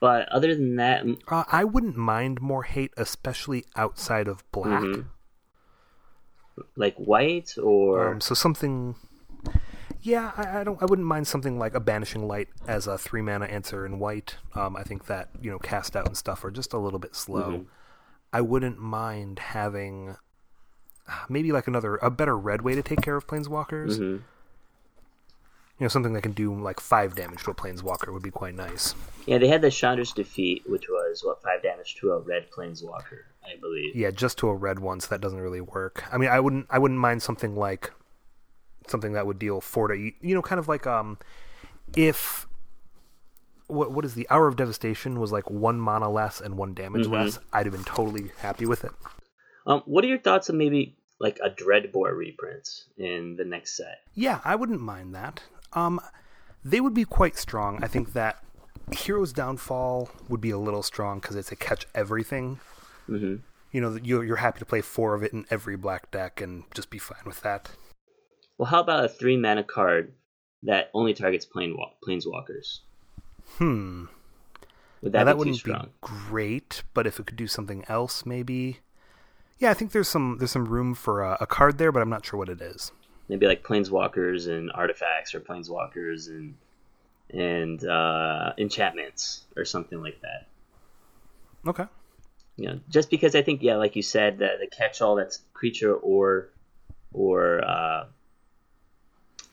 but 0.00 0.28
other 0.30 0.54
than 0.54 0.76
that, 0.76 1.04
Uh, 1.28 1.44
I 1.50 1.64
wouldn't 1.64 1.96
mind 1.96 2.40
more 2.40 2.62
hate, 2.64 2.92
especially 2.96 3.64
outside 3.76 4.28
of 4.28 4.48
black. 4.52 4.82
Mhm. 4.82 5.06
like 6.76 6.94
white 6.96 7.56
or 7.56 8.08
Um, 8.12 8.20
so 8.20 8.34
something. 8.34 8.94
Yeah, 10.02 10.32
I, 10.36 10.60
I 10.60 10.64
don't. 10.64 10.80
I 10.82 10.84
wouldn't 10.84 11.08
mind 11.08 11.26
something 11.26 11.58
like 11.58 11.74
a 11.74 11.80
banishing 11.80 12.26
light 12.28 12.48
as 12.66 12.86
a 12.86 12.98
three 12.98 13.22
mana 13.22 13.46
answer 13.46 13.86
in 13.86 13.98
white. 13.98 14.36
Um, 14.54 14.76
I 14.76 14.82
think 14.82 15.06
that 15.06 15.30
you 15.40 15.50
know 15.50 15.58
cast 15.58 15.96
out 15.96 16.06
and 16.06 16.16
stuff 16.16 16.44
are 16.44 16.50
just 16.50 16.74
a 16.74 16.78
little 16.78 16.98
bit 16.98 17.14
slow. 17.16 17.50
Mhm. 17.50 17.66
I 18.32 18.42
wouldn't 18.42 18.78
mind 18.78 19.38
having 19.38 20.16
maybe 21.28 21.52
like 21.52 21.66
another 21.66 21.96
a 21.96 22.10
better 22.10 22.36
red 22.36 22.62
way 22.62 22.74
to 22.74 22.82
take 22.82 23.00
care 23.02 23.16
of 23.16 23.26
planeswalkers. 23.26 23.98
Mhm. 23.98 24.22
You 25.78 25.84
know, 25.84 25.88
something 25.88 26.12
that 26.12 26.22
can 26.22 26.32
do 26.32 26.54
like 26.54 26.78
five 26.78 27.14
damage 27.14 27.42
to 27.44 27.50
a 27.50 27.54
planeswalker 27.54 28.12
would 28.12 28.22
be 28.22 28.30
quite 28.30 28.54
nice. 28.54 28.94
Yeah, 29.26 29.38
they 29.38 29.48
had 29.48 29.62
the 29.62 29.70
Chandra's 29.70 30.12
defeat, 30.12 30.62
which 30.68 30.88
was 30.90 31.22
what 31.24 31.42
five 31.42 31.62
damage 31.62 31.94
to 32.00 32.12
a 32.12 32.18
red 32.20 32.50
planeswalker, 32.50 33.20
I 33.42 33.58
believe. 33.58 33.96
Yeah, 33.96 34.10
just 34.10 34.36
to 34.38 34.48
a 34.48 34.54
red 34.54 34.78
one, 34.80 35.00
so 35.00 35.08
that 35.08 35.22
doesn't 35.22 35.40
really 35.40 35.62
work. 35.62 36.04
I 36.12 36.18
mean, 36.18 36.28
I 36.28 36.38
wouldn't. 36.38 36.66
I 36.68 36.78
wouldn't 36.78 37.00
mind 37.00 37.22
something 37.22 37.56
like 37.56 37.90
something 38.88 39.12
that 39.14 39.26
would 39.26 39.38
deal 39.38 39.62
four 39.62 39.88
to. 39.88 39.96
You 39.96 40.12
know, 40.34 40.42
kind 40.42 40.58
of 40.58 40.68
like 40.68 40.86
um, 40.86 41.16
if 41.96 42.46
what 43.68 43.90
what 43.92 44.04
is 44.04 44.12
the 44.14 44.26
hour 44.28 44.48
of 44.48 44.56
devastation 44.56 45.18
was 45.18 45.32
like 45.32 45.48
one 45.50 45.80
mana 45.80 46.10
less 46.10 46.42
and 46.42 46.58
one 46.58 46.74
damage 46.74 47.06
Mhm. 47.06 47.12
less, 47.12 47.38
I'd 47.54 47.64
have 47.64 47.72
been 47.74 47.84
totally 47.84 48.32
happy 48.40 48.66
with 48.66 48.84
it. 48.84 48.92
Um, 49.66 49.82
what 49.86 50.04
are 50.04 50.08
your 50.08 50.18
thoughts 50.18 50.50
on 50.50 50.58
maybe 50.58 50.96
like 51.20 51.38
a 51.44 51.50
Dreadbore 51.50 52.16
reprint 52.16 52.84
in 52.96 53.36
the 53.36 53.44
next 53.44 53.76
set? 53.76 53.98
Yeah, 54.14 54.40
I 54.44 54.56
wouldn't 54.56 54.80
mind 54.80 55.14
that. 55.14 55.42
Um, 55.72 56.00
they 56.64 56.80
would 56.80 56.94
be 56.94 57.04
quite 57.04 57.36
strong. 57.36 57.82
I 57.82 57.86
think 57.86 58.12
that 58.14 58.42
Hero's 58.92 59.32
Downfall 59.32 60.10
would 60.28 60.40
be 60.40 60.50
a 60.50 60.58
little 60.58 60.82
strong 60.82 61.20
because 61.20 61.36
it's 61.36 61.52
a 61.52 61.56
catch 61.56 61.86
everything. 61.94 62.58
hmm 63.06 63.36
You 63.72 63.80
know, 63.80 63.98
you're, 64.02 64.24
you're 64.24 64.36
happy 64.36 64.58
to 64.58 64.64
play 64.64 64.80
four 64.80 65.14
of 65.14 65.22
it 65.22 65.32
in 65.32 65.46
every 65.50 65.76
black 65.76 66.10
deck 66.10 66.40
and 66.40 66.64
just 66.74 66.90
be 66.90 66.98
fine 66.98 67.22
with 67.24 67.42
that. 67.42 67.70
Well, 68.58 68.66
how 68.70 68.80
about 68.80 69.04
a 69.04 69.08
three 69.08 69.36
mana 69.36 69.64
card 69.64 70.14
that 70.62 70.90
only 70.94 71.14
targets 71.14 71.44
plane 71.46 71.76
planeswalkers? 72.06 72.80
Hmm. 73.58 74.06
Would 75.02 75.12
Now, 75.14 75.24
that, 75.24 75.24
that 75.24 75.34
be 75.34 75.38
wouldn't 75.38 75.56
strong? 75.56 75.86
be 75.86 75.90
great, 76.00 76.82
but 76.94 77.06
if 77.06 77.18
it 77.20 77.26
could 77.26 77.36
do 77.36 77.46
something 77.46 77.84
else, 77.88 78.24
maybe. 78.26 78.80
Yeah, 79.60 79.70
I 79.70 79.74
think 79.74 79.92
there's 79.92 80.08
some 80.08 80.38
there's 80.38 80.50
some 80.50 80.66
room 80.66 80.94
for 80.94 81.22
a, 81.22 81.36
a 81.42 81.46
card 81.46 81.78
there, 81.78 81.92
but 81.92 82.02
I'm 82.02 82.10
not 82.10 82.26
sure 82.26 82.38
what 82.38 82.48
it 82.48 82.60
is. 82.60 82.92
Maybe 83.28 83.46
like 83.46 83.62
planeswalkers 83.62 84.48
and 84.48 84.72
artifacts, 84.74 85.34
or 85.34 85.40
planeswalkers 85.40 86.28
and 86.28 86.56
and 87.30 87.84
uh, 87.86 88.54
enchantments, 88.58 89.46
or 89.56 89.64
something 89.64 90.02
like 90.02 90.20
that. 90.22 90.48
Okay. 91.66 91.84
you 92.60 92.68
know, 92.68 92.78
just 92.90 93.08
because 93.08 93.34
I 93.34 93.40
think, 93.40 93.62
yeah, 93.62 93.76
like 93.76 93.96
you 93.96 94.02
said, 94.02 94.38
the, 94.38 94.50
the 94.60 94.66
catch-all 94.66 95.16
that's 95.16 95.40
creature 95.54 95.94
or 95.94 96.50
or 97.12 97.64
uh, 97.64 98.04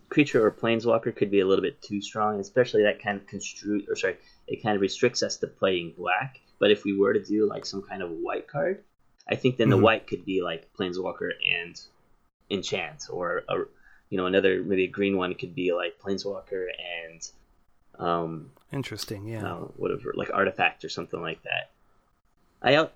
creature 0.10 0.46
or 0.46 0.52
planeswalker 0.52 1.16
could 1.16 1.32
be 1.32 1.40
a 1.40 1.48
little 1.48 1.64
bit 1.64 1.82
too 1.82 2.02
strong, 2.02 2.42
especially 2.42 2.84
that 2.84 3.02
kind 3.02 3.18
of 3.18 3.26
construe 3.26 3.82
or 3.90 3.96
sorry, 3.96 4.18
it 4.48 4.62
kind 4.62 4.76
of 4.76 4.82
restricts 4.82 5.24
us 5.24 5.38
to 5.38 5.48
playing 5.48 5.94
black. 5.98 6.42
But 6.60 6.72
if 6.72 6.84
we 6.84 6.98
were 6.98 7.14
to 7.14 7.24
do 7.24 7.48
like 7.48 7.66
some 7.66 7.82
kind 7.82 8.02
of 8.02 8.12
white 8.12 8.48
card, 8.48 8.84
I 9.30 9.36
think 9.36 9.58
then 9.58 9.68
Mhm. 9.68 9.72
the 9.72 9.78
white 9.78 10.08
could 10.08 10.24
be 10.26 10.42
like 10.42 10.72
planeswalker 10.74 11.32
and 11.46 11.80
enchant, 12.50 13.08
or 13.10 13.44
a, 13.50 13.56
you 14.10 14.18
know 14.18 14.26
another 14.26 14.64
maybe 14.64 14.86
a 14.86 14.88
green 14.88 15.18
one 15.18 15.34
could 15.36 15.54
be 15.54 15.74
like 15.74 16.00
planeswalker 16.00 16.68
and 17.04 17.30
um 18.00 18.52
Interesting. 18.72 19.26
Yeah. 19.28 19.46
uh, 19.54 19.60
whatever, 19.78 20.14
like 20.16 20.30
artifact 20.34 20.84
or 20.86 20.90
something 20.90 21.22
like 21.22 21.42
that. 21.44 21.72
I 22.62 22.90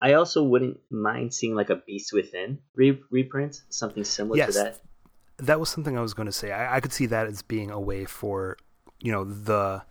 I 0.00 0.14
also 0.14 0.42
wouldn't 0.42 0.80
mind 0.90 1.32
seeing 1.32 1.54
like 1.54 1.70
a 1.70 1.76
Beast 1.76 2.12
Within 2.12 2.58
re- 2.74 3.02
reprint, 3.10 3.62
something 3.70 4.04
similar 4.04 4.36
Yes. 4.36 4.54
to 4.54 4.62
that. 4.64 4.80
that 5.38 5.58
was 5.60 5.68
something 5.68 5.96
I 5.98 6.00
was 6.02 6.14
going 6.14 6.26
to 6.26 6.32
say. 6.32 6.52
I, 6.52 6.76
I 6.76 6.80
could 6.80 6.92
see 6.92 7.06
that 7.06 7.26
as 7.26 7.42
being 7.42 7.70
a 7.70 7.80
way 7.80 8.04
for, 8.04 8.56
you 9.00 9.10
know, 9.12 9.24
the 9.24 9.82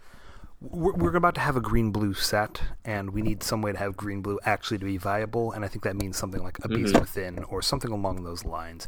we're, 0.64 0.94
we're 0.94 1.16
about 1.16 1.36
to 1.36 1.42
have 1.42 1.56
a 1.58 1.62
green 1.62 1.92
blue 1.92 2.14
set, 2.14 2.62
and 2.86 3.12
we 3.12 3.22
need 3.22 3.44
some 3.44 3.62
way 3.62 3.74
to 3.74 3.78
have 3.78 3.98
green 3.98 4.22
blue 4.22 4.40
actually 4.46 4.78
to 4.80 4.86
be 4.86 4.98
viable. 4.98 5.52
And 5.52 5.64
I 5.66 5.68
think 5.68 5.84
that 5.84 5.96
means 5.96 6.18
something 6.18 6.42
like 6.42 6.58
a 6.64 6.68
Beast 6.68 6.94
Mhm. 6.94 7.02
Within 7.02 7.44
or 7.46 7.62
something 7.62 7.92
along 7.92 8.24
those 8.24 8.46
lines. 8.46 8.88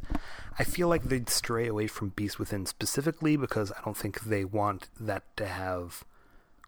I 0.58 0.64
feel 0.64 0.88
like 0.88 1.04
they'd 1.04 1.30
stray 1.30 1.68
away 1.68 1.88
from 1.88 2.10
Beast 2.10 2.40
Within 2.40 2.66
specifically 2.66 3.36
because 3.36 3.72
I 3.72 3.82
don't 3.84 3.98
think 3.98 4.22
they 4.22 4.46
want 4.46 4.90
that 5.00 5.24
to 5.38 5.46
have 5.46 6.04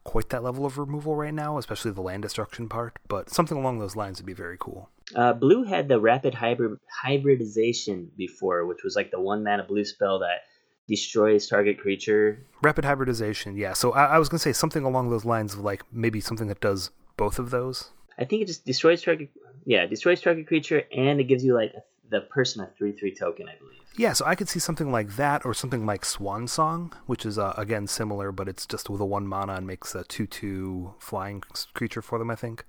quite 0.04 0.30
that 0.30 0.44
level 0.44 0.66
of 0.66 0.78
removal 0.78 1.16
right 1.16 1.34
now, 1.34 1.58
especially 1.58 1.92
the 1.92 2.02
land 2.02 2.24
destruction 2.24 2.70
part. 2.70 2.98
But 3.08 3.30
something 3.30 3.58
along 3.58 3.80
those 3.80 3.96
lines 3.96 4.20
would 4.20 4.26
be 4.26 4.34
very 4.34 4.58
cool. 4.60 4.90
Uh, 5.16 5.34
blue 5.34 5.64
had 5.64 5.88
the 5.88 6.00
rapid 6.00 6.34
hybrid 6.34 6.80
hybridization 6.90 8.12
before, 8.18 8.66
which 8.66 8.84
was 8.84 8.96
like 8.96 9.12
the 9.12 9.20
one 9.22 9.44
mana 9.44 9.64
blue 9.64 9.86
spell 9.86 10.20
that 10.20 10.42
destroys 10.88 11.48
target 11.48 11.80
creature. 11.80 12.40
Rapid 12.62 12.86
hybridization, 12.86 13.58
yeah. 13.58 13.74
So 13.74 13.92
I, 13.92 14.06
I 14.06 14.20
was 14.20 14.30
going 14.30 14.38
to 14.38 14.44
say 14.44 14.54
something 14.54 14.84
along 14.84 15.10
those 15.10 15.26
lines 15.26 15.54
of 15.54 15.60
like 15.60 15.84
maybe 15.92 16.22
something 16.22 16.48
that 16.48 16.62
does 16.62 16.92
both 17.18 17.40
of 17.40 17.50
those. 17.52 17.92
I 18.18 18.26
think 18.26 18.42
it 18.42 18.48
just 18.48 18.66
destroys 18.66 19.02
target. 19.04 19.30
Yeah, 19.66 19.86
destroys 19.86 20.22
target 20.22 20.48
creature, 20.48 20.84
and 20.96 21.20
it 21.20 21.26
gives 21.26 21.44
you 21.44 21.54
like 21.54 21.74
the 22.10 22.22
person 22.22 22.64
a 22.64 22.68
three 22.78 22.94
three 22.94 23.14
token, 23.14 23.48
I 23.50 23.56
believe. 23.60 23.74
Yeah, 23.98 24.14
so 24.14 24.26
I 24.26 24.36
could 24.36 24.48
see 24.48 24.60
something 24.60 24.92
like 24.92 25.16
that, 25.18 25.46
or 25.46 25.54
something 25.54 25.86
like 25.86 26.06
Swan 26.06 26.48
Song, 26.48 26.94
which 27.06 27.26
is 27.26 27.38
uh, 27.38 27.54
again 27.58 27.88
similar, 27.88 28.32
but 28.32 28.48
it's 28.48 28.66
just 28.66 28.90
with 28.90 29.02
a 29.02 29.06
one 29.06 29.28
mana 29.28 29.54
and 29.54 29.68
makes 29.68 29.94
a 29.96 30.04
two-two 30.04 30.94
flying 31.00 31.44
creature 31.74 32.02
for 32.02 32.18
them. 32.20 32.30
I 32.32 32.36
think. 32.36 32.64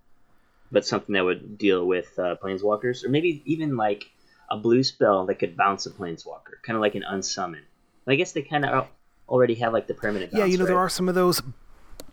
but 0.70 0.84
something 0.86 1.14
that 1.14 1.24
would 1.24 1.56
deal 1.56 1.86
with 1.86 2.18
uh, 2.18 2.36
planeswalkers, 2.42 3.04
or 3.04 3.08
maybe 3.08 3.42
even 3.46 3.76
like 3.76 4.10
a 4.50 4.56
blue 4.56 4.82
spell 4.82 5.26
that 5.26 5.38
could 5.38 5.56
bounce 5.56 5.86
a 5.86 5.90
planeswalker, 5.90 6.60
kind 6.62 6.76
of 6.76 6.80
like 6.80 6.94
an 6.94 7.04
unsummon. 7.10 7.62
I 8.08 8.16
guess 8.16 8.32
they 8.32 8.42
kind 8.42 8.64
of 8.64 8.88
already 9.28 9.54
have 9.56 9.72
like 9.72 9.86
the 9.86 9.94
permanent. 9.94 10.32
yeah, 10.32 10.44
you 10.44 10.56
know 10.58 10.64
there 10.66 10.78
are 10.78 10.88
some 10.88 11.08
of 11.08 11.14
those, 11.14 11.42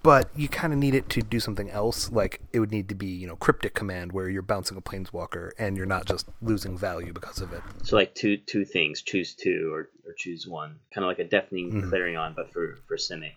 but 0.04 0.30
you 0.36 0.48
kind 0.48 0.74
of 0.74 0.80
need 0.80 0.94
it 0.94 1.10
to 1.10 1.22
do 1.22 1.40
something 1.40 1.70
else. 1.72 2.12
Like 2.12 2.42
it 2.54 2.60
would 2.60 2.72
need 2.72 2.90
to 2.90 2.96
be 2.96 3.08
you 3.08 3.28
know 3.28 3.36
cryptic 3.38 3.74
command 3.74 4.12
where 4.12 4.30
you're 4.30 4.42
bouncing 4.42 4.78
a 4.78 4.82
planeswalker 4.82 5.52
and 5.58 5.78
you're 5.78 5.86
not 5.86 6.06
just 6.06 6.28
losing 6.42 6.78
value 6.78 7.14
because 7.14 7.40
of 7.42 7.54
it. 7.54 7.62
So 7.84 7.96
like 7.96 8.14
two 8.16 8.38
two 8.38 8.66
things, 8.66 9.02
choose 9.02 9.34
two 9.34 9.72
or, 9.74 9.90
or 10.06 10.14
choose 10.18 10.46
one, 10.48 10.80
kind 10.94 11.04
of 11.06 11.10
like 11.10 11.20
a 11.20 11.24
deafening 11.28 11.72
Mhm. 11.72 11.90
Clarion, 11.90 12.34
but 12.36 12.52
for 12.52 12.78
for 12.88 12.98
Simic. 12.98 13.34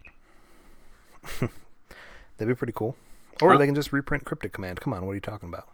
That'd 1.40 2.54
be 2.54 2.54
pretty 2.54 2.72
cool. 2.74 2.96
Or 3.42 3.52
Huh? 3.52 3.58
they 3.58 3.66
can 3.66 3.74
just 3.74 3.92
reprint 3.92 4.24
cryptic 4.24 4.52
command. 4.52 4.80
Come 4.80 4.92
on, 4.92 5.04
what 5.06 5.12
are 5.12 5.14
you 5.14 5.20
talking 5.20 5.48
about? 5.48 5.68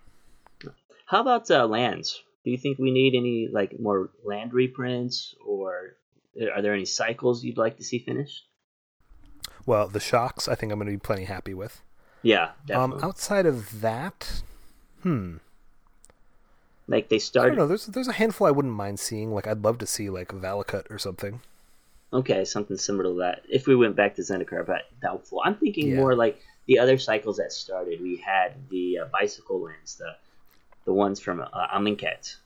How 1.06 1.20
about 1.20 1.50
uh, 1.50 1.66
lands? 1.66 2.22
Do 2.44 2.50
you 2.50 2.56
think 2.58 2.78
we 2.78 2.90
need 2.90 3.14
any 3.14 3.48
like 3.50 3.78
more 3.78 4.10
land 4.24 4.52
reprints, 4.54 5.34
or 5.46 5.96
are 6.54 6.62
there 6.62 6.74
any 6.74 6.84
cycles 6.84 7.44
you'd 7.44 7.58
like 7.58 7.76
to 7.78 7.84
see 7.84 7.98
finished? 7.98 8.44
Well, 9.66 9.88
the 9.88 10.00
shocks, 10.00 10.48
I 10.48 10.54
think 10.54 10.72
I'm 10.72 10.78
going 10.78 10.86
to 10.90 10.92
be 10.92 10.98
plenty 10.98 11.24
happy 11.24 11.54
with. 11.54 11.80
Yeah, 12.22 12.44
Um, 12.44 12.52
definitely. 12.66 13.02
outside 13.04 13.46
of 13.46 13.80
that, 13.82 14.42
hmm, 15.02 15.36
like 16.86 17.08
they 17.08 17.16
I 17.16 17.18
started. 17.18 17.50
don't 17.50 17.58
know. 17.58 17.66
There's 17.66 17.86
there's 17.86 18.08
a 18.08 18.12
handful 18.12 18.46
I 18.46 18.50
wouldn't 18.50 18.74
mind 18.74 18.98
seeing. 19.00 19.32
Like 19.34 19.46
I'd 19.46 19.62
love 19.62 19.78
to 19.78 19.86
see 19.86 20.08
like 20.10 20.28
Valakut 20.28 20.90
or 20.90 20.98
something. 20.98 21.40
Okay, 22.12 22.44
something 22.44 22.76
similar 22.76 23.04
to 23.04 23.18
that. 23.20 23.42
If 23.48 23.66
we 23.66 23.74
went 23.76 23.96
back 23.96 24.14
to 24.16 24.22
Zendikar, 24.22 24.64
but 24.66 24.82
doubtful. 25.02 25.42
I'm 25.44 25.56
thinking 25.56 25.88
Yeah. 25.88 25.96
more 25.96 26.14
like 26.14 26.40
the 26.66 26.78
other 26.78 26.96
cycles 26.96 27.36
that 27.38 27.52
started. 27.52 28.00
We 28.00 28.16
had 28.16 28.54
the 28.70 28.98
uh, 29.00 29.04
bicycle 29.06 29.60
lands, 29.60 29.96
the 29.96 30.14
the 30.84 30.92
ones 30.92 31.20
from 31.20 31.40
uh, 31.40 31.46
Amonkhet, 31.74 32.36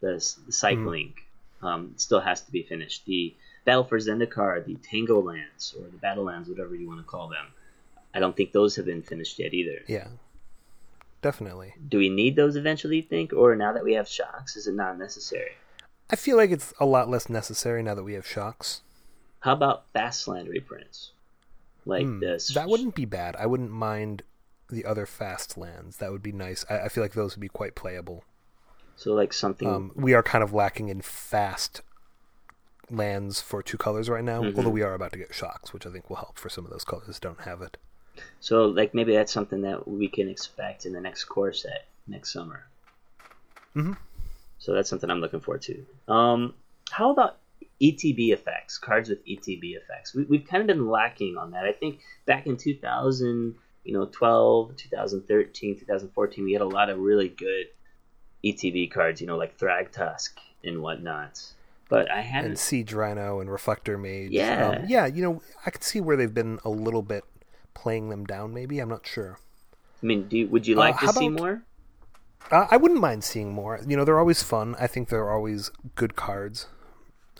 the, 0.00 0.12
the 0.46 0.52
cycling 0.52 1.14
um, 1.62 1.92
still 1.96 2.20
has 2.20 2.40
to 2.42 2.50
be 2.52 2.62
finished. 2.62 3.04
The 3.06 3.34
Battle 3.64 3.84
for 3.84 3.98
Zendikar, 3.98 4.64
the 4.64 4.74
Tango 4.76 5.20
lands 5.20 5.74
or 5.78 5.86
the 5.88 5.96
Battle 5.98 6.24
lands, 6.24 6.48
whatever 6.48 6.74
you 6.74 6.88
want 6.88 7.00
to 7.00 7.04
call 7.06 7.28
them. 7.28 7.46
I 8.14 8.20
don't 8.20 8.36
think 8.36 8.52
those 8.52 8.76
have 8.76 8.86
been 8.86 9.02
finished 9.02 9.38
yet 9.38 9.54
either. 9.54 9.80
Yeah, 9.86 10.08
definitely. 11.22 11.74
Do 11.88 11.98
we 11.98 12.08
need 12.08 12.36
those 12.36 12.56
eventually? 12.56 12.96
You 12.96 13.02
think, 13.02 13.32
or 13.32 13.54
now 13.56 13.72
that 13.72 13.84
we 13.84 13.94
have 13.94 14.08
shocks, 14.08 14.56
is 14.56 14.66
it 14.66 14.74
not 14.74 14.98
necessary? 14.98 15.52
I 16.10 16.16
feel 16.16 16.36
like 16.36 16.50
it's 16.50 16.74
a 16.78 16.84
lot 16.84 17.08
less 17.08 17.28
necessary 17.30 17.82
now 17.82 17.94
that 17.94 18.04
we 18.04 18.14
have 18.14 18.26
shocks. 18.26 18.82
How 19.40 19.52
about 19.54 19.90
Fastland 19.94 20.48
reprints? 20.48 21.12
Like 21.84 22.04
Hmm, 22.04 22.20
this. 22.20 22.48
That 22.48 22.68
wouldn't 22.68 22.94
be 22.94 23.06
bad. 23.06 23.34
I 23.36 23.46
wouldn't 23.46 23.70
mind 23.70 24.22
the 24.68 24.84
other 24.84 25.06
fast 25.06 25.56
lands. 25.56 25.96
That 25.98 26.12
would 26.12 26.22
be 26.22 26.32
nice. 26.32 26.64
I, 26.68 26.80
I 26.80 26.88
feel 26.88 27.02
like 27.02 27.14
those 27.14 27.34
would 27.34 27.40
be 27.40 27.48
quite 27.48 27.74
playable. 27.74 28.24
So 28.96 29.14
like 29.14 29.32
something. 29.32 29.68
Um, 29.68 29.92
we 29.94 30.14
are 30.14 30.22
kind 30.22 30.44
of 30.44 30.52
lacking 30.52 30.88
in 30.88 31.00
fast 31.00 31.82
lands 32.90 33.40
for 33.40 33.62
two 33.62 33.78
colors 33.78 34.10
right 34.10 34.24
now, 34.24 34.42
Mhm. 34.42 34.56
although 34.56 34.68
we 34.70 34.82
are 34.82 34.94
about 34.94 35.12
to 35.12 35.18
get 35.18 35.34
shocks, 35.34 35.72
which 35.72 35.86
I 35.86 35.90
think 35.90 36.08
will 36.10 36.16
help 36.16 36.38
for 36.38 36.48
some 36.48 36.64
of 36.64 36.70
those 36.70 36.84
colors 36.84 37.06
that 37.06 37.20
don't 37.20 37.40
have 37.40 37.62
it. 37.62 37.78
So, 38.40 38.66
like, 38.66 38.92
maybe 38.92 39.14
that's 39.14 39.32
something 39.32 39.62
that 39.62 39.88
we 39.88 40.08
can 40.08 40.28
expect 40.28 40.84
in 40.84 40.92
the 40.92 41.00
next 41.00 41.24
core 41.24 41.52
set 41.52 41.86
next 42.06 42.32
summer. 42.32 42.66
Mhm. 43.74 43.96
So 44.58 44.74
that's 44.74 44.90
something 44.90 45.10
I'm 45.10 45.20
looking 45.20 45.40
forward 45.40 45.62
to. 45.62 45.86
Um, 46.06 46.54
how 46.90 47.10
about 47.10 47.38
ETB 47.80 48.32
effects? 48.32 48.78
Cards 48.78 49.08
with 49.08 49.24
ETB 49.26 49.74
effects. 49.74 50.14
We, 50.14 50.24
we've 50.24 50.44
kind 50.46 50.60
of 50.60 50.66
been 50.66 50.88
lacking 50.88 51.36
on 51.36 51.50
that. 51.52 51.64
I 51.64 51.72
think 51.72 52.00
back 52.26 52.46
in 52.46 52.56
2000, 52.56 53.56
you 53.84 53.92
know, 53.92 54.06
12, 54.06 54.76
2013, 54.76 55.78
2014, 55.78 56.44
we 56.44 56.52
had 56.52 56.62
a 56.62 56.66
lot 56.66 56.90
of 56.90 56.98
really 56.98 57.28
good 57.28 57.66
ETB 58.44 58.90
cards. 58.90 59.20
You 59.20 59.26
know, 59.26 59.36
like 59.36 59.56
Thragtusk 59.58 60.30
and 60.64 60.82
whatnot. 60.82 61.40
But 61.88 62.10
I 62.10 62.20
haven't. 62.22 62.50
and 62.52 62.58
Siege 62.58 62.92
Rhino 62.94 63.40
and 63.40 63.50
Reflector 63.50 63.98
Mage. 63.98 64.30
Yeah. 64.30 64.68
um, 64.80 64.84
yeah. 64.88 65.06
You 65.06 65.22
know, 65.22 65.42
I 65.66 65.70
could 65.70 65.84
see 65.84 66.00
where 66.00 66.16
they've 66.16 66.32
been 66.32 66.58
a 66.64 66.70
little 66.70 67.02
bit 67.02 67.24
playing 67.74 68.08
them 68.08 68.24
down. 68.24 68.54
Maybe 68.54 68.78
I'm 68.78 68.88
not 68.88 69.06
sure. 69.06 69.38
I 70.02 70.06
mean, 70.06 70.26
do 70.28 70.46
would 70.48 70.66
you 70.66 70.74
Uh, 70.76 70.80
like 70.80 70.98
to 71.00 71.06
how 71.06 71.12
see 71.12 71.28
more? 71.28 71.62
Uh, 72.50 72.66
I 72.70 72.76
wouldn't 72.76 73.00
mind 73.00 73.24
seeing 73.24 73.52
more. 73.52 73.78
You 73.86 73.96
know, 73.96 74.04
they're 74.04 74.18
always 74.18 74.42
fun. 74.42 74.74
I 74.80 74.86
think 74.86 75.08
they're 75.10 75.30
always 75.30 75.70
good 75.94 76.16
cards, 76.16 76.66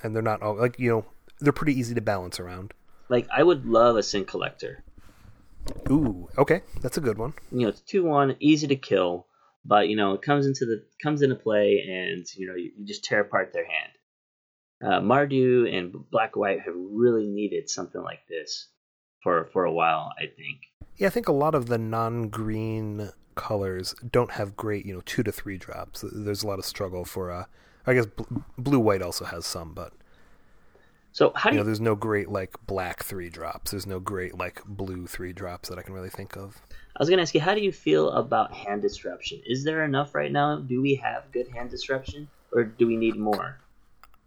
and 0.03 0.15
they're 0.15 0.23
not 0.23 0.43
all 0.43 0.55
like 0.55 0.79
you 0.79 0.91
know 0.91 1.05
they're 1.41 1.53
pretty 1.53 1.79
easy 1.79 1.95
to 1.95 2.01
balance 2.01 2.39
around. 2.39 2.73
Like, 3.09 3.27
I 3.35 3.43
would 3.43 3.67
love 3.67 3.97
a 3.97 4.03
Sin 4.03 4.25
Collector. 4.25 4.85
Ooh, 5.91 6.29
okay, 6.39 6.63
that's 6.81 6.97
a 6.97 7.01
good 7.01 7.19
one. 7.19 7.35
you 7.51 7.61
know 7.63 7.69
it's 7.69 7.81
two 7.81 8.05
one 8.05 8.37
easy 8.41 8.67
to 8.69 8.77
kill 8.77 9.27
but 9.65 9.89
you 9.89 9.97
know 9.97 10.15
it 10.15 10.23
comes 10.23 10.47
into 10.47 10.65
the 10.65 10.85
comes 11.03 11.23
into 11.23 11.37
play 11.37 11.83
and 11.87 12.27
you 12.37 12.47
know 12.47 12.55
you, 12.55 12.73
you 12.77 12.87
just 12.87 13.05
tear 13.05 13.21
apart 13.21 13.53
their 13.53 13.67
hand 13.67 13.93
uh, 14.85 15.01
mardu 15.01 15.73
and 15.73 15.95
black 16.11 16.37
white 16.37 16.61
have 16.61 16.75
really 16.77 17.27
needed 17.27 17.69
something 17.69 18.03
like 18.03 18.27
this 18.29 18.69
for 19.23 19.49
for 19.53 19.65
a 19.65 19.73
while 19.73 20.13
i 20.19 20.23
think 20.23 20.59
Yeah, 20.97 21.07
I 21.07 21.11
think 21.11 21.29
a 21.29 21.33
lot 21.33 21.55
of 21.55 21.67
the 21.67 21.79
non-green 21.79 23.11
colors 23.35 23.95
don't 24.11 24.33
have 24.33 24.57
great, 24.57 24.85
you 24.85 24.95
know, 24.95 25.01
two 25.07 25.23
to 25.23 25.33
three 25.33 25.57
drops. 25.57 26.05
There's 26.13 26.43
a 26.43 26.47
lot 26.47 26.59
of 26.59 26.65
struggle 26.65 27.05
for. 27.05 27.31
Uh, 27.31 27.45
I 27.87 27.95
guess 27.95 28.07
bl- 28.07 28.41
blue-white 28.59 29.03
also 29.03 29.25
has 29.25 29.47
some, 29.47 29.75
but 29.75 29.93
so 31.13 31.33
how 31.37 31.51
do 31.51 31.55
you 31.55 31.59
you, 31.59 31.63
know, 31.63 31.67
there's 31.67 31.81
no 31.81 31.95
great 31.95 32.29
like 32.29 32.55
black 32.67 33.05
three 33.05 33.29
drops. 33.29 33.71
There's 33.71 33.87
no 33.87 34.01
great 34.01 34.37
like 34.37 34.63
blue 34.65 35.07
three 35.07 35.33
drops 35.33 35.69
that 35.69 35.79
I 35.79 35.83
can 35.83 35.95
really 35.95 36.11
think 36.11 36.37
of. 36.37 36.61
i 36.97 36.99
was 36.99 37.09
going 37.09 37.19
to 37.19 37.23
ask 37.23 37.35
you 37.35 37.41
how 37.41 37.55
do 37.55 37.61
you 37.61 37.73
feel 37.73 38.11
about 38.11 38.53
hand 38.53 38.83
disruption 38.83 39.41
is 39.47 39.65
there 39.65 39.85
enough 39.85 40.15
right 40.15 40.33
now 40.33 40.57
do 40.57 40.81
we 40.83 40.95
have 40.97 41.31
good 41.33 41.49
hand 41.49 41.71
disruption 41.71 42.29
or 42.53 42.65
do 42.65 42.87
we 42.87 42.97
need 42.97 43.17
more 43.17 43.59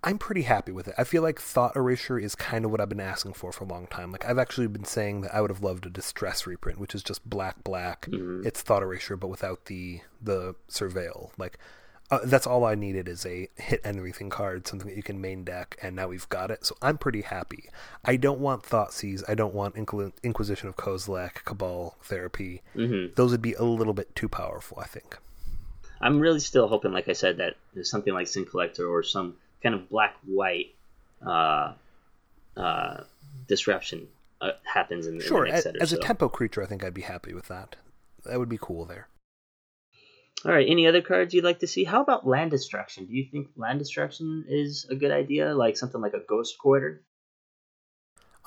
I'm 0.07 0.19
pretty 0.19 0.43
happy 0.43 0.71
with 0.71 0.87
it. 0.87 0.93
I 0.99 1.03
feel 1.03 1.23
like 1.23 1.39
Thought 1.41 1.75
Erasure 1.75 2.19
is 2.19 2.35
kind 2.35 2.63
of 2.63 2.69
what 2.69 2.79
I've 2.79 2.89
been 2.89 2.99
asking 2.99 3.33
for 3.33 3.51
for 3.51 3.63
a 3.63 3.67
long 3.67 3.87
time. 3.87 4.11
Like 4.11 4.23
I've 4.23 4.37
actually 4.37 4.67
been 4.67 4.85
saying 4.85 5.21
that 5.21 5.33
I 5.33 5.41
would 5.41 5.49
have 5.49 5.63
loved 5.63 5.87
a 5.87 5.89
Distress 5.89 6.45
reprint, 6.45 6.79
which 6.79 6.93
is 6.93 7.01
just 7.01 7.27
black 7.27 7.63
black. 7.63 8.01
Mhm. 8.11 8.45
It's 8.45 8.61
Thought 8.61 8.83
Erasure, 8.83 9.17
but 9.17 9.29
without 9.29 9.65
the 9.65 10.01
the 10.21 10.53
Surveil. 10.69 11.31
Like 11.39 11.57
uh, 12.11 12.19
that's 12.25 12.45
all 12.47 12.63
I 12.65 12.75
needed 12.75 13.07
is 13.07 13.25
a 13.25 13.49
hit 13.55 13.81
anything 13.83 14.29
card, 14.29 14.67
something 14.67 14.87
that 14.89 14.95
you 14.97 15.03
can 15.03 15.19
main 15.21 15.43
deck, 15.43 15.77
and 15.81 15.95
now 15.95 16.07
we've 16.07 16.27
got 16.29 16.51
it. 16.51 16.65
So 16.65 16.75
I'm 16.81 16.97
pretty 16.97 17.21
happy. 17.21 17.69
I 18.03 18.15
don't 18.15 18.39
want 18.39 18.63
Thoughtseize. 18.63 19.23
I 19.27 19.33
don't 19.35 19.53
want 19.53 19.75
Inquil- 19.75 20.13
Inquisition 20.23 20.69
of 20.69 20.75
Kozilek, 20.75 21.43
Cabal 21.45 21.95
Therapy. 22.03 22.61
hmm 22.73 23.07
Those 23.15 23.31
would 23.31 23.41
be 23.41 23.53
a 23.53 23.63
little 23.63 23.93
bit 23.93 24.15
too 24.15 24.29
powerful, 24.29 24.79
I 24.79 24.85
think. 24.85 25.17
i'm 26.01 26.19
really 26.19 26.41
still 26.41 26.67
hoping 26.67 26.91
like 26.91 27.07
i 27.07 27.13
said 27.13 27.37
that 27.37 27.55
there's 27.73 27.89
something 27.89 28.13
like 28.13 28.27
sin 28.27 28.45
collector 28.45 28.85
or 28.85 29.01
some 29.01 29.35
kind 29.63 29.73
of 29.73 29.89
black 29.89 30.13
white 30.25 30.75
uh 31.25 31.71
uh, 32.57 33.03
disruption 33.47 34.07
uh, 34.41 34.51
happens 34.63 35.07
in, 35.07 35.19
sure, 35.19 35.45
in 35.45 35.51
the 35.51 35.55
next 35.55 35.57
as, 35.57 35.63
set 35.63 35.75
or 35.77 35.83
as 35.83 35.93
a 35.93 35.97
tempo 35.97 36.29
creature, 36.29 36.61
I 36.63 36.65
think 36.67 36.83
I'd 36.83 36.93
be 36.93 37.01
happy 37.01 37.33
with 37.33 37.47
that. 37.47 37.75
That 38.25 38.39
would 38.39 38.49
be 38.49 38.59
cool 38.61 38.85
there. 38.85 39.07
All 40.45 40.51
right. 40.51 40.67
Any 40.69 40.85
other 40.85 41.01
cards 41.01 41.33
you'd 41.33 41.43
like 41.43 41.59
to 41.59 41.67
see? 41.67 41.83
How 41.83 42.01
about 42.01 42.27
land 42.27 42.51
destruction? 42.51 43.05
Do 43.07 43.13
you 43.15 43.25
think 43.31 43.47
land 43.55 43.79
destruction 43.79 44.45
is 44.47 44.85
a 44.91 44.95
good 44.95 45.11
idea? 45.11 45.55
Like 45.55 45.75
something 45.75 45.99
like 45.99 46.13
a 46.13 46.19
ghost 46.19 46.57
quarter? 46.59 47.01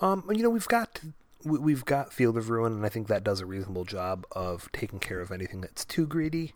Um, 0.01 0.25
you 0.33 0.45
know, 0.45 0.51
we've 0.51 0.69
got 0.69 1.01
we- 1.45 1.59
we've 1.59 1.85
got 1.85 2.13
Field 2.13 2.37
of 2.37 2.51
Ruin, 2.51 2.73
and 2.73 2.87
I 2.87 2.89
think 2.89 3.09
that 3.09 3.25
does 3.25 3.41
a 3.41 3.47
reasonable 3.47 3.85
job 3.85 4.27
of 4.33 4.71
taking 4.73 4.99
care 5.01 5.21
of 5.21 5.33
anything 5.33 5.61
that's 5.61 5.85
too 5.85 6.07
greedy. 6.07 6.55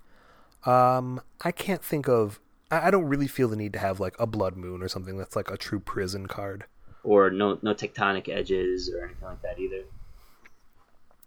Um, 0.64 1.20
I 1.42 1.50
can't 1.50 1.82
think 1.82 2.08
of. 2.08 2.38
I 2.70 2.88
I 2.88 2.90
don't 2.92 3.06
really 3.06 3.26
feel 3.26 3.48
the 3.48 3.56
need 3.56 3.72
to 3.72 3.78
have 3.80 3.98
like 3.98 4.14
a 4.20 4.26
Blood 4.26 4.56
Moon 4.56 4.80
or 4.80 4.88
something 4.88 5.16
that's 5.16 5.34
like 5.34 5.50
a 5.50 5.56
true 5.56 5.80
prison 5.80 6.26
card. 6.26 6.66
Or 7.02 7.30
no 7.30 7.58
no 7.62 7.74
tectonic 7.74 8.28
edges 8.28 8.92
or 8.94 9.06
anything 9.06 9.24
like 9.26 9.42
that 9.42 9.58
either? 9.58 9.82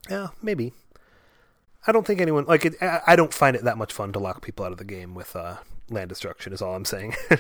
Yeah, 0.10 0.28
maybe. 0.42 0.72
I 1.88 1.92
don't 1.92 2.06
think 2.06 2.22
anyone 2.22 2.46
like 2.46 2.66
it. 2.66 2.76
I 2.82 3.02
I 3.08 3.16
don't 3.16 3.34
find 3.34 3.56
it 3.56 3.64
that 3.64 3.78
much 3.78 3.94
fun 3.94 4.12
to 4.14 4.20
lock 4.20 4.42
people 4.42 4.66
out 4.66 4.72
of 4.72 4.78
the 4.78 4.84
game 4.86 5.14
with 5.14 5.36
uh, 5.36 5.58
land 5.90 6.10
destruction. 6.10 6.54
Is 6.54 6.62
all 6.62 6.76
I'm 6.76 6.86
saying. 6.86 7.16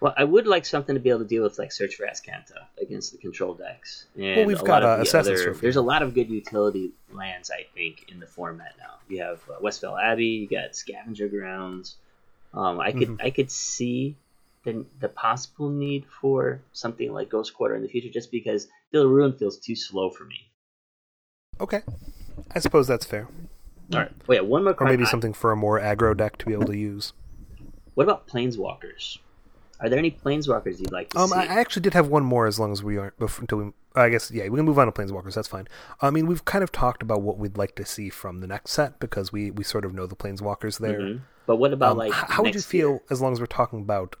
Well, 0.00 0.12
I 0.18 0.24
would 0.24 0.46
like 0.46 0.66
something 0.66 0.94
to 0.94 1.00
be 1.00 1.08
able 1.08 1.20
to 1.20 1.24
deal 1.24 1.42
with 1.42 1.58
like 1.58 1.72
Search 1.72 1.94
for 1.94 2.04
Azcanta 2.04 2.66
against 2.82 3.12
the 3.12 3.18
control 3.18 3.54
decks. 3.54 4.04
And 4.20 4.46
we've 4.46 4.60
a 4.60 4.64
got, 4.64 4.82
uh, 4.82 4.98
Assassin's 5.00 5.40
other- 5.40 5.54
There's 5.54 5.76
a 5.76 5.82
lot 5.82 6.02
of 6.02 6.12
good 6.12 6.28
utility 6.28 6.90
lands, 7.10 7.50
I 7.50 7.64
think, 7.74 8.10
in 8.12 8.20
the 8.20 8.26
format 8.26 8.74
now. 8.78 8.96
You 9.08 9.22
have 9.22 9.40
uh, 9.48 9.60
Westvale 9.62 9.96
Abbey, 10.02 10.26
you 10.26 10.46
got 10.48 10.76
Scavenger 10.76 11.28
Grounds. 11.28 11.96
Um, 12.52 12.80
I 12.80 12.92
could 12.92 13.08
Mm-hmm. 13.08 13.26
I 13.26 13.30
could 13.30 13.50
see 13.50 14.16
the 14.64 14.84
the 15.00 15.08
possible 15.08 15.70
need 15.70 16.04
for 16.20 16.60
something 16.72 17.10
like 17.10 17.30
Ghost 17.30 17.54
Quarter 17.54 17.76
in 17.76 17.82
the 17.82 17.88
future, 17.88 18.10
just 18.10 18.30
because 18.30 18.66
of 18.92 19.08
Ruin 19.08 19.32
feels 19.32 19.56
too 19.58 19.76
slow 19.76 20.10
for 20.10 20.24
me. 20.24 20.50
okay, 21.60 21.80
I 22.54 22.58
suppose 22.58 22.86
that's 22.86 23.04
fair. 23.06 23.28
All 23.92 24.00
right, 24.00 24.12
wait, 24.26 24.44
one 24.46 24.64
more 24.64 24.74
Or 24.78 24.86
maybe 24.86 25.04
I- 25.04 25.08
something 25.08 25.32
for 25.34 25.52
a 25.52 25.56
more 25.56 25.78
aggro 25.78 26.16
deck 26.16 26.38
to 26.38 26.46
be 26.46 26.52
able 26.52 26.66
to 26.66 26.76
use. 26.76 27.12
What 27.94 28.04
about 28.04 28.26
Planeswalkers? 28.26 29.18
Are 29.80 29.88
there 29.88 29.98
any 29.98 30.10
Planeswalkers 30.10 30.78
you'd 30.80 30.92
like 30.92 31.10
to 31.10 31.18
Um, 31.18 31.28
see? 31.28 31.36
I 31.36 31.42
I 31.42 31.60
actually 31.60 31.82
did 31.82 31.94
have 31.94 32.08
one 32.08 32.24
more 32.24 32.46
as 32.46 32.58
long 32.58 32.72
as 32.72 32.82
we 32.82 32.96
aren't 32.96 33.18
before, 33.18 33.42
until 33.42 33.58
we. 33.58 33.72
I 33.96 34.08
guess 34.08 34.30
yeah, 34.32 34.48
we 34.48 34.56
can 34.58 34.64
move 34.64 34.78
on 34.78 34.86
to 34.86 34.92
Planeswalkers. 34.92 35.34
That's 35.34 35.46
fine. 35.48 35.68
I 36.00 36.10
mean, 36.10 36.26
we've 36.26 36.44
kind 36.44 36.64
of 36.64 36.72
talked 36.72 37.02
about 37.02 37.22
what 37.22 37.38
we'd 37.38 37.56
like 37.56 37.76
to 37.76 37.84
see 37.84 38.08
from 38.10 38.40
the 38.40 38.46
next 38.48 38.72
set 38.72 38.98
because 38.98 39.32
we 39.32 39.50
we 39.50 39.62
sort 39.62 39.84
of 39.84 39.92
know 39.94 40.06
the 40.06 40.16
Planeswalkers 40.16 40.78
there. 40.80 40.98
Mhm. 41.00 41.20
But 41.46 41.56
what 41.56 41.72
about 41.72 41.92
Um, 41.92 41.98
like 41.98 42.12
how 42.12 42.42
would 42.42 42.54
you 42.54 42.60
feel 42.60 42.90
year? 42.90 43.02
as 43.10 43.20
long 43.20 43.32
as 43.32 43.40
we're 43.40 43.46
talking 43.46 43.80
about 43.82 44.16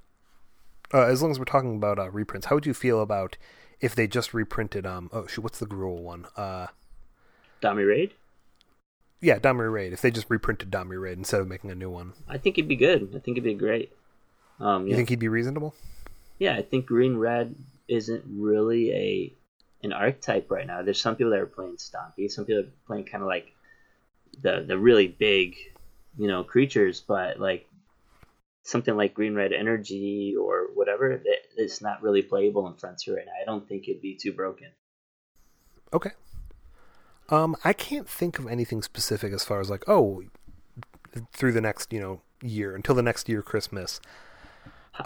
uh, 0.92 1.02
as 1.06 1.22
long 1.22 1.30
as 1.32 1.38
we're 1.38 1.44
talking 1.46 1.74
about 1.76 1.98
uh, 1.98 2.10
reprints? 2.10 2.46
How 2.48 2.54
would 2.56 2.66
you 2.66 2.74
feel 2.74 3.00
about 3.00 3.36
if 3.80 3.94
they 3.96 4.06
just 4.06 4.32
reprinted 4.34 4.86
um 4.86 5.08
oh 5.12 5.26
shoot 5.26 5.42
what's 5.42 5.58
the 5.58 5.66
Gruul 5.66 6.02
one 6.02 6.26
uh 6.36 6.66
Domri 7.64 7.88
Rade? 7.88 8.12
yeah 9.20 9.38
Domri 9.38 9.72
Rade 9.72 9.92
if 9.92 10.02
they 10.02 10.10
just 10.10 10.28
reprinted 10.28 10.70
Domri 10.70 11.00
Rade 11.00 11.18
instead 11.18 11.40
of 11.40 11.48
making 11.48 11.70
a 11.70 11.74
new 11.74 11.90
one 11.90 12.12
I 12.28 12.38
think 12.38 12.58
it'd 12.58 12.68
be 12.68 12.76
good. 12.76 13.08
I 13.16 13.18
think 13.18 13.36
it'd 13.36 13.44
be 13.44 13.54
great. 13.54 13.92
Um, 14.60 14.86
you 14.86 14.94
think 14.94 15.08
he'd 15.08 15.18
be 15.18 15.28
reasonable? 15.28 15.74
yeah, 16.38 16.54
I 16.54 16.62
think 16.62 16.86
green 16.86 17.16
red 17.16 17.54
isn't 17.88 18.24
really 18.26 18.90
a 18.92 19.34
an 19.82 19.92
archetype 19.92 20.50
right 20.50 20.66
now. 20.66 20.82
There's 20.82 21.00
some 21.00 21.16
people 21.16 21.30
that 21.30 21.40
are 21.40 21.46
playing 21.46 21.76
Stompy, 21.76 22.30
some 22.30 22.44
people 22.44 22.62
are 22.62 22.72
playing 22.86 23.04
kind 23.04 23.22
of 23.22 23.28
like 23.28 23.52
the 24.42 24.64
the 24.66 24.78
really 24.78 25.08
big, 25.08 25.56
you 26.18 26.28
know, 26.28 26.42
creatures, 26.44 27.00
but 27.00 27.38
like 27.38 27.68
something 28.62 28.96
like 28.96 29.14
green 29.14 29.34
red 29.34 29.52
energy 29.52 30.34
or 30.40 30.68
whatever, 30.74 31.10
it, 31.12 31.22
it's 31.56 31.82
not 31.82 32.02
really 32.02 32.22
playable 32.22 32.66
in 32.66 32.74
Frontier 32.74 33.16
right 33.16 33.26
now. 33.26 33.32
I 33.40 33.44
don't 33.44 33.68
think 33.68 33.88
it'd 33.88 34.02
be 34.02 34.16
too 34.16 34.32
broken. 34.32 34.68
Okay. 35.92 36.10
Um, 37.30 37.56
I 37.64 37.72
can't 37.72 38.08
think 38.08 38.38
of 38.38 38.46
anything 38.46 38.82
specific 38.82 39.32
as 39.32 39.44
far 39.44 39.60
as 39.60 39.70
like, 39.70 39.84
oh, 39.88 40.22
through 41.32 41.52
the 41.52 41.60
next, 41.60 41.92
you 41.92 42.00
know, 42.00 42.20
year 42.42 42.74
until 42.74 42.94
the 42.94 43.02
next 43.02 43.28
year 43.28 43.40
Christmas. 43.42 44.00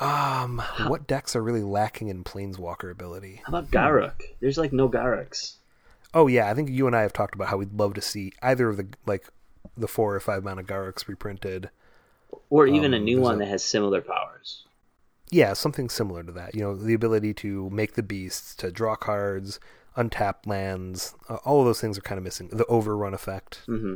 Um, 0.01 0.61
what 0.87 1.07
decks 1.07 1.35
are 1.35 1.43
really 1.43 1.63
lacking 1.63 2.09
in 2.09 2.25
Planeswalker 2.25 2.91
ability? 2.91 3.43
How 3.47 3.57
about 3.57 3.71
Garruk? 3.71 4.21
There's 4.41 4.59
like 4.59 4.73
no 4.73 4.89
Garruks. 4.89 5.57
Oh 6.13 6.27
yeah, 6.27 6.51
I 6.51 6.55
think 6.55 6.69
you 6.71 6.87
and 6.87 6.95
I 6.97 7.03
have 7.03 7.13
talked 7.13 7.35
about 7.35 7.49
how 7.49 7.57
we'd 7.57 7.73
love 7.73 7.95
to 7.95 8.01
see 8.03 8.33
either 8.43 8.69
of 8.69 8.77
the 8.77 8.89
like 9.07 9.29
the 9.77 9.89
four 9.89 10.15
or 10.15 10.21
five 10.21 10.45
mana 10.45 10.63
Garruks 10.63 11.09
reprinted. 11.09 11.71
Or 12.51 12.67
even 12.67 12.93
a 12.93 12.99
Um, 12.99 13.05
new 13.05 13.21
one 13.21 13.37
a- 13.37 13.39
that 13.39 13.49
has 13.49 13.65
similar 13.65 14.03
powers. 14.03 14.65
Yeah, 15.31 15.53
something 15.53 15.89
similar 15.91 16.23
to 16.23 16.33
that. 16.33 16.55
You 16.55 16.63
know, 16.63 16.75
the 16.77 16.95
ability 16.95 17.35
to 17.35 17.69
make 17.71 17.95
the 17.95 18.03
beasts, 18.03 18.55
to 18.57 18.71
draw 18.71 18.97
cards, 18.97 19.61
untap 19.99 20.47
lands. 20.47 21.15
Uh, 21.29 21.37
all 21.45 21.61
of 21.61 21.67
those 21.67 21.81
things 21.81 21.99
are 21.99 22.03
kind 22.03 22.19
of 22.19 22.25
missing. 22.25 22.49
The 22.53 22.65
overrun 22.67 23.13
effect. 23.15 23.63
hmm 23.67 23.95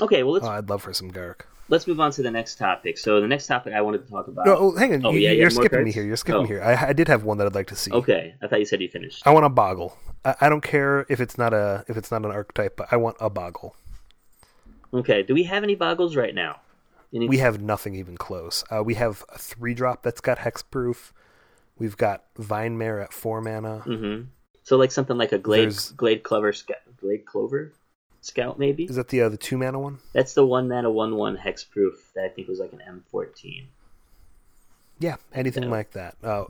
Okay, 0.00 0.22
well 0.22 0.32
let's 0.34 0.46
Oh, 0.46 0.50
I'd 0.50 0.68
love 0.68 0.82
for 0.82 0.92
some 0.92 1.10
Garruk. 1.10 1.42
let's 1.68 1.86
move 1.86 2.00
on 2.00 2.10
to 2.12 2.22
the 2.22 2.30
next 2.30 2.56
topic. 2.56 2.98
So 2.98 3.20
the 3.20 3.28
next 3.28 3.46
topic 3.46 3.72
I 3.74 3.80
wanted 3.80 4.04
to 4.04 4.10
talk 4.10 4.26
about. 4.28 4.44
No, 4.46 4.56
oh, 4.56 4.76
hang 4.76 4.92
on. 4.94 5.06
Oh, 5.06 5.10
you, 5.12 5.20
yeah, 5.20 5.30
you 5.30 5.42
more 5.42 5.50
skipping 5.50 5.84
me 5.84 5.92
here. 5.92 6.04
You're 6.04 6.16
skipping 6.16 6.40
Oh. 6.40 6.42
me 6.42 6.48
here. 6.48 6.62
I, 6.62 6.88
I 6.88 6.92
did 6.92 7.08
have 7.08 7.22
one 7.24 7.38
that 7.38 7.46
I'd 7.46 7.54
like 7.54 7.68
to 7.68 7.76
see. 7.76 7.92
Okay, 7.92 8.34
I 8.42 8.46
thought 8.48 8.58
you 8.58 8.64
said 8.66 8.80
you 8.80 8.88
finished. 8.88 9.26
I 9.26 9.30
want 9.30 9.46
a 9.46 9.48
boggle. 9.48 9.96
I, 10.24 10.34
I 10.42 10.48
don't 10.48 10.62
care 10.62 11.06
if 11.08 11.20
it's 11.20 11.38
not 11.38 11.54
a 11.54 11.84
if 11.88 11.96
it's 11.96 12.10
not 12.10 12.24
an 12.24 12.30
archetype, 12.32 12.76
but 12.76 12.88
I 12.92 12.96
want 12.96 13.16
a 13.20 13.30
boggle. 13.30 13.76
Okay, 14.92 15.22
do 15.22 15.32
we 15.34 15.44
have 15.44 15.62
any 15.62 15.74
boggles 15.74 16.16
right 16.16 16.34
now? 16.34 16.60
Any... 17.14 17.28
We 17.28 17.38
have 17.38 17.60
nothing 17.60 17.94
even 17.94 18.16
close. 18.16 18.64
Uh, 18.70 18.82
we 18.82 18.94
have 18.94 19.24
a 19.32 19.38
three 19.38 19.74
drop 19.74 20.02
that's 20.02 20.20
got 20.20 20.38
hexproof. 20.38 21.12
We've 21.78 21.96
got 21.96 22.24
Vine 22.36 22.76
Mare 22.78 23.00
at 23.00 23.12
four 23.12 23.40
mana. 23.40 23.78
hmm 23.80 24.22
So 24.64 24.76
like 24.76 24.90
something 24.90 25.16
like 25.16 25.32
a 25.32 25.38
Glade 25.38 25.70
There's- 25.70 25.92
Gladecover 25.92 26.54
Scout, 26.54 26.78
Gladecover 27.02 27.70
Scout 28.22 28.58
maybe. 28.58 28.84
Is 28.84 28.96
that 28.96 29.08
the 29.08 29.20
uh, 29.22 29.28
the 29.28 29.36
two 29.36 29.56
mana 29.58 29.78
one? 29.78 29.98
That's 30.12 30.34
the 30.34 30.44
one 30.46 30.68
mana 30.68 30.90
one 30.90 31.16
one 31.16 31.36
hexproof 31.36 31.92
that 32.14 32.24
I 32.24 32.28
think 32.28 32.48
was 32.48 32.58
like 32.58 32.72
an 32.72 32.80
M 32.86 33.04
fourteen. 33.10 33.68
Yeah, 34.98 35.16
anything 35.32 35.64
Yeah. 35.64 35.68
like 35.70 35.90
that. 35.92 36.16
Uh, 36.22 36.44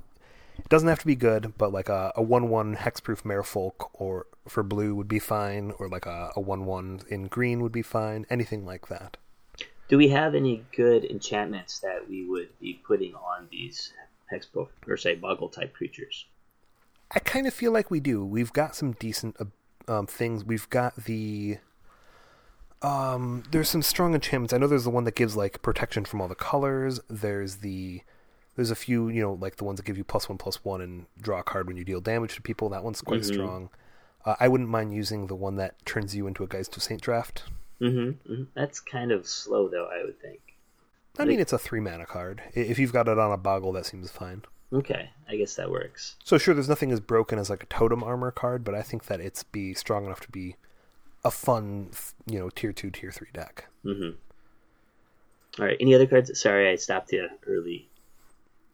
it 0.59 0.69
doesn't 0.69 0.89
have 0.89 1.01
to 1.01 1.07
be 1.07 1.17
good, 1.17 1.55
but 1.59 1.73
like 1.73 1.89
a, 1.89 2.13
a 2.15 2.23
one 2.23 2.49
one 2.49 2.77
hexproof 2.77 3.23
Merfolk 3.23 3.89
or 3.95 4.27
for 4.47 4.63
blue 4.63 4.95
would 4.95 5.09
be 5.09 5.19
fine, 5.19 5.73
or 5.81 5.89
like 5.89 6.07
a, 6.07 6.31
a 6.37 6.41
one 6.41 6.65
one 6.67 7.01
in 7.09 7.25
green 7.27 7.61
would 7.63 7.73
be 7.73 7.83
fine. 7.83 8.25
Anything 8.31 8.65
like 8.65 8.87
that. 8.89 9.17
Do 9.89 9.99
we 9.99 10.09
have 10.09 10.35
any 10.37 10.65
good 10.77 11.05
enchantments 11.05 11.81
that 11.81 12.09
we 12.09 12.25
would 12.29 12.49
be 12.61 12.81
putting 12.87 13.15
on 13.15 13.49
these 13.51 13.93
hexproof 14.33 14.69
or 14.87 14.97
say 14.97 15.15
boggle 15.17 15.49
type 15.49 15.75
creatures? 15.75 16.27
I 17.11 17.19
kind 17.21 17.47
of 17.47 17.55
feel 17.55 17.73
like 17.73 17.91
we 17.91 18.01
do. 18.01 18.25
We've 18.25 18.53
got 18.53 18.75
some 18.75 18.93
decent 18.93 19.37
uh, 19.41 19.45
um, 19.93 20.07
things. 20.07 20.45
We've 20.45 20.69
got 20.71 20.97
the. 21.05 21.59
Um, 22.83 23.45
there's 23.51 23.71
some 23.71 23.83
strong 23.83 24.15
enchantments. 24.15 24.53
I 24.53 24.59
know 24.59 24.67
there's 24.67 24.85
the 24.85 24.91
one 24.91 25.05
that 25.05 25.15
gives 25.15 25.37
like 25.37 25.63
protection 25.63 26.05
from 26.05 26.21
all 26.21 26.29
the 26.29 26.35
colors. 26.35 27.01
There's 27.09 27.57
the. 27.57 28.03
There's 28.57 28.71
a 28.71 28.77
few, 28.77 29.09
you 29.09 29.21
know, 29.21 29.33
like 29.33 29.57
the 29.57 29.65
ones 29.65 29.79
that 29.79 29.87
give 29.87 29.99
you 29.99 30.05
plus 30.05 30.29
one 30.29 30.39
plus 30.39 30.65
one 30.65 30.81
and 30.81 31.07
draw 31.21 31.41
a 31.41 31.43
card 31.43 31.67
when 31.67 31.77
you 31.77 31.85
deal 31.85 32.01
damage 32.01 32.37
to 32.37 32.43
people. 32.43 32.69
That 32.69 32.85
one's 32.85 33.01
quite 33.01 33.23
Mhm. 33.23 33.27
strong. 33.27 33.71
Uh, 34.25 34.37
I 34.39 34.47
wouldn't 34.49 34.71
mind 34.71 34.95
using 34.95 35.27
the 35.27 35.35
one 35.35 35.57
that 35.57 35.85
turns 35.85 36.15
you 36.15 36.27
into 36.29 36.45
a 36.45 36.47
Geist 36.47 36.77
of 36.77 36.83
Saint 36.83 37.03
Traft. 37.03 37.43
Mm-hmm, 37.81 38.35
hmm 38.35 38.43
That's 38.55 38.79
kind 38.81 39.11
of 39.11 39.27
slow 39.27 39.69
though, 39.69 39.87
I 39.93 40.05
would 40.05 40.21
think. 40.21 40.41
I 41.19 41.25
mean, 41.25 41.41
it's 41.41 41.53
a 41.53 41.59
three 41.59 41.81
mana 41.81 42.07
card. 42.07 42.43
If 42.55 42.79
you've 42.79 42.93
got 42.93 43.09
it 43.09 43.19
on 43.19 43.33
a 43.33 43.37
boggle, 43.37 43.73
that 43.73 43.87
seems 43.87 44.11
fine. 44.11 44.45
Okay, 44.75 45.11
I 45.29 45.37
guess 45.37 45.55
that 45.55 45.71
works. 45.71 46.17
So 46.25 46.37
sure, 46.37 46.53
there's 46.53 46.69
nothing 46.69 46.91
as 46.91 47.01
broken 47.01 47.39
as 47.39 47.49
like 47.49 47.63
a 47.63 47.67
totem 47.67 48.03
armor 48.03 48.33
card, 48.33 48.65
but 48.65 48.75
I 48.75 48.83
think 48.83 49.07
that 49.07 49.21
it's 49.21 49.45
be 49.45 49.73
strong 49.73 50.05
enough 50.05 50.21
to 50.21 50.31
be 50.31 50.57
a 51.25 51.31
fun, 51.31 51.91
you 52.27 52.39
know, 52.39 52.51
tier 52.51 52.73
two, 52.73 52.91
tier 52.91 53.13
three 53.13 53.29
deck. 53.33 53.69
Mm-hmm. 53.85 54.17
All 55.61 55.67
right. 55.67 55.77
Any 55.81 55.95
other 55.95 56.07
cards? 56.07 56.39
Sorry, 56.41 56.69
I 56.69 56.77
stopped 56.77 57.13
you 57.13 57.29
early. 57.47 57.89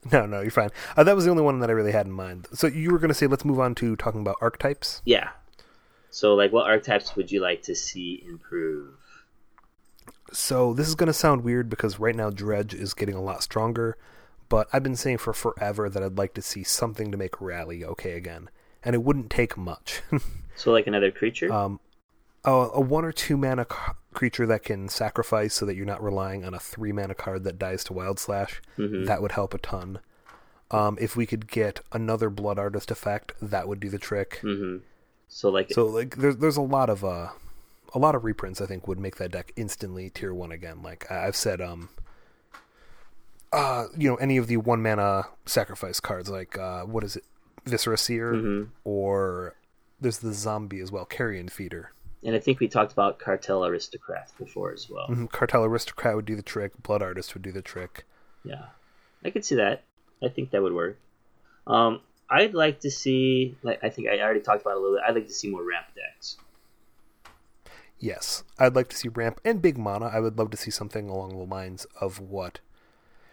No, 0.11 0.25
no, 0.25 0.41
you're 0.41 0.51
fine. 0.51 0.71
Uh, 0.97 1.05
that 1.05 1.15
was 1.15 1.27
the 1.27 1.31
only 1.31 1.43
one 1.43 1.59
that 1.61 1.69
I 1.69 1.75
really 1.75 1.93
had 1.93 2.07
in 2.07 2.13
mind. 2.13 2.49
So 2.55 2.67
you 2.67 2.91
were 2.91 2.99
going 2.99 3.11
to 3.11 3.15
say, 3.15 3.27
let's 3.27 3.45
move 3.45 3.61
on 3.61 3.75
to 3.75 3.97
talking 3.97 4.23
about 4.23 4.37
archetypes. 4.41 5.03
Yeah. 5.05 5.29
So, 6.09 6.35
like, 6.35 6.53
what 6.53 6.67
archetypes 6.67 7.15
would 7.17 7.31
you 7.31 7.43
like 7.43 7.63
to 7.65 7.75
see 7.75 8.25
improve? 8.27 8.95
So 10.33 10.73
this 10.73 10.89
is 10.89 10.95
going 10.95 11.09
to 11.09 11.13
sound 11.13 11.45
weird 11.45 11.69
because 11.69 11.99
right 11.99 12.15
now 12.15 12.31
Dredge 12.31 12.73
is 12.73 12.95
getting 12.95 13.15
a 13.15 13.21
lot 13.21 13.43
stronger, 13.43 13.99
but 14.51 14.69
I've 14.75 14.83
been 14.83 14.97
saying 14.97 15.19
for 15.19 15.33
forever 15.33 15.89
that 15.89 16.03
I'd 16.03 16.19
like 16.19 16.35
to 16.35 16.43
see 16.43 16.63
something 16.63 17.11
to 17.11 17.17
make 17.17 17.41
Rally 17.41 17.83
okay 17.87 18.13
again, 18.13 18.51
and 18.85 18.95
it 18.95 19.03
wouldn't 19.03 19.31
take 19.31 19.57
much. 19.57 20.03
So, 20.57 20.73
like 20.73 20.87
another 20.87 21.11
creature. 21.11 21.51
um, 21.51 21.81
a, 22.45 22.51
a 22.53 22.81
one 22.83 23.07
or 23.07 23.13
two 23.13 23.39
mana 23.39 23.67
c- 23.71 23.93
creature 24.13 24.45
that 24.47 24.63
can 24.63 24.91
sacrifice 24.91 25.55
so 25.55 25.65
that 25.65 25.75
you're 25.75 25.87
not 25.87 26.03
relying 26.03 26.45
on 26.45 26.53
a 26.53 26.59
three 26.61 26.93
mana 26.93 27.15
card 27.15 27.45
that 27.45 27.59
dies 27.59 27.83
to 27.85 27.95
Wild 27.95 28.19
Slash. 28.19 28.61
Mhm. 28.77 29.07
That 29.07 29.23
would 29.23 29.33
help 29.33 29.55
a 29.55 29.59
ton. 29.59 30.01
Um, 30.71 30.99
if 31.01 31.17
we 31.17 31.25
could 31.25 31.49
get 31.49 31.81
another 31.93 32.29
Blood 32.29 32.59
Artist 32.59 32.91
effect, 32.91 33.33
that 33.41 33.69
would 33.69 33.81
do 33.81 33.89
the 33.89 33.99
trick. 33.99 34.41
mm-hmm. 34.43 34.85
So, 35.29 35.49
like, 35.49 35.71
So 35.71 35.87
like 35.87 36.17
there's 36.17 36.37
there's 36.37 36.59
a 36.59 36.63
lot 36.63 36.91
of 36.91 37.05
uh 37.05 37.29
a 37.95 37.99
lot 37.99 38.15
of 38.15 38.25
reprints 38.25 38.61
I 38.61 38.67
think 38.67 38.87
would 38.87 39.01
make 39.01 39.17
that 39.17 39.31
deck 39.33 39.53
instantly 39.57 40.11
tier 40.11 40.35
one 40.35 40.53
again. 40.53 40.83
Like 40.83 41.11
I've 41.11 41.37
said 41.37 41.61
um 41.63 41.89
uh 43.53 43.87
you 43.97 44.09
know 44.09 44.17
any 44.17 44.37
of 44.37 44.47
the 44.47 44.57
one 44.57 44.83
mana 44.83 45.27
sacrifice 45.47 45.99
cards 46.01 46.31
like 46.31 46.57
uh 46.59 46.83
what 46.85 47.03
is 47.03 47.17
it 47.17 47.25
Viscera 47.65 47.99
Seer, 47.99 48.35
hmm 48.35 48.63
or 48.85 49.55
there's 50.01 50.19
the 50.19 50.33
zombie 50.33 50.81
as 50.81 50.91
well, 50.91 51.05
Carrion 51.05 51.49
Feeder. 51.49 51.93
And 52.25 52.35
I 52.35 52.39
think 52.39 52.59
we 52.59 52.69
talked 52.69 52.93
about 52.93 53.19
Cartel 53.19 53.67
Aristocrat 53.67 54.31
before 54.39 54.73
as 54.73 54.89
well. 54.89 55.09
Mhm, 55.09 55.31
Cartel 55.31 55.65
Aristocrat 55.65 56.17
would 56.17 56.25
do 56.25 56.37
the 56.37 56.43
trick. 56.43 56.73
Blood 56.83 57.03
Artist 57.03 57.35
would 57.35 57.43
do 57.43 57.53
the 57.53 57.61
trick. 57.61 58.05
Yeah, 58.45 58.67
I 59.25 59.29
could 59.31 59.45
see 59.45 59.57
that. 59.57 59.85
I 60.23 60.29
think 60.29 60.51
that 60.51 60.63
would 60.63 60.73
work. 60.73 60.97
Um, 61.67 62.01
I'd 62.31 62.55
like 62.55 62.81
to 62.81 62.91
see, 62.91 63.57
like 63.63 63.85
I 63.85 63.91
think 63.91 64.09
I 64.09 64.21
already 64.21 64.41
talked 64.41 64.63
about 64.63 64.73
it 64.73 64.77
a 64.77 64.81
little 64.81 64.97
bit. 64.97 65.05
I'd 65.07 65.15
like 65.15 65.27
to 65.27 65.33
see 65.35 65.51
more 65.51 65.63
ramp 65.63 65.87
decks. 65.95 66.37
Yes, 67.99 68.45
I'd 68.59 68.75
like 68.75 68.89
to 68.89 68.97
see 68.97 69.09
ramp 69.09 69.41
and 69.45 69.61
big 69.61 69.77
mana. 69.77 70.07
I 70.07 70.21
would 70.21 70.39
love 70.39 70.51
to 70.53 70.57
see 70.57 70.71
something 70.71 71.11
along 71.11 71.31
the 71.37 71.45
lines 71.45 71.87
of 72.01 72.19
what, 72.19 72.61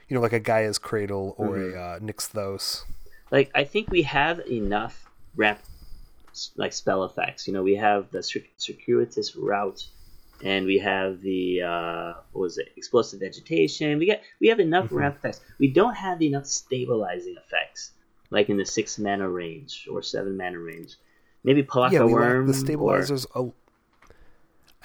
you 0.08 0.16
know, 0.16 0.22
like 0.22 0.34
a 0.34 0.40
Gaia's 0.40 0.78
Cradle 0.78 1.36
or 1.38 1.58
Mhm. 1.58 1.76
a 1.76 1.80
uh, 1.80 2.00
Nykthos. 2.00 2.84
Like 3.32 3.52
I 3.54 3.64
think 3.66 3.90
we 3.92 4.04
have 4.04 4.40
enough 4.48 5.06
ramp 5.36 5.60
like 6.56 6.72
spell 6.74 7.04
effects. 7.04 7.48
You 7.48 7.54
know, 7.54 7.64
we 7.64 7.76
have 7.76 8.12
the 8.12 8.22
circuitous 8.58 9.36
route, 9.36 9.86
and 10.44 10.66
we 10.66 10.78
have 10.78 11.22
the 11.22 11.62
uh, 11.64 12.14
what 12.32 12.42
was 12.42 12.58
it, 12.58 12.70
explosive 12.78 13.20
vegetation. 13.20 13.98
We 14.00 14.06
get 14.06 14.24
we 14.40 14.48
have 14.48 14.60
enough 14.60 14.90
Mhm. 14.90 14.98
ramp 14.98 15.16
effects. 15.18 15.42
We 15.60 15.68
don't 15.72 15.96
have 15.96 16.22
enough 16.22 16.46
stabilizing 16.46 17.36
effects, 17.38 17.92
like 18.30 18.50
in 18.50 18.58
the 18.58 18.66
six 18.66 18.98
mana 19.00 19.30
range 19.30 19.88
or 19.92 20.02
seven 20.02 20.38
mana 20.38 20.60
range. 20.60 20.96
Maybe 21.44 21.64
Pelakka 21.64 21.92
yeah, 21.94 22.04
we 22.04 22.14
lack 22.14 22.22
Wurm 22.24 22.46
the 22.48 22.52
or- 22.52 22.56
stabilizers. 22.56 23.26
A, 23.36 23.50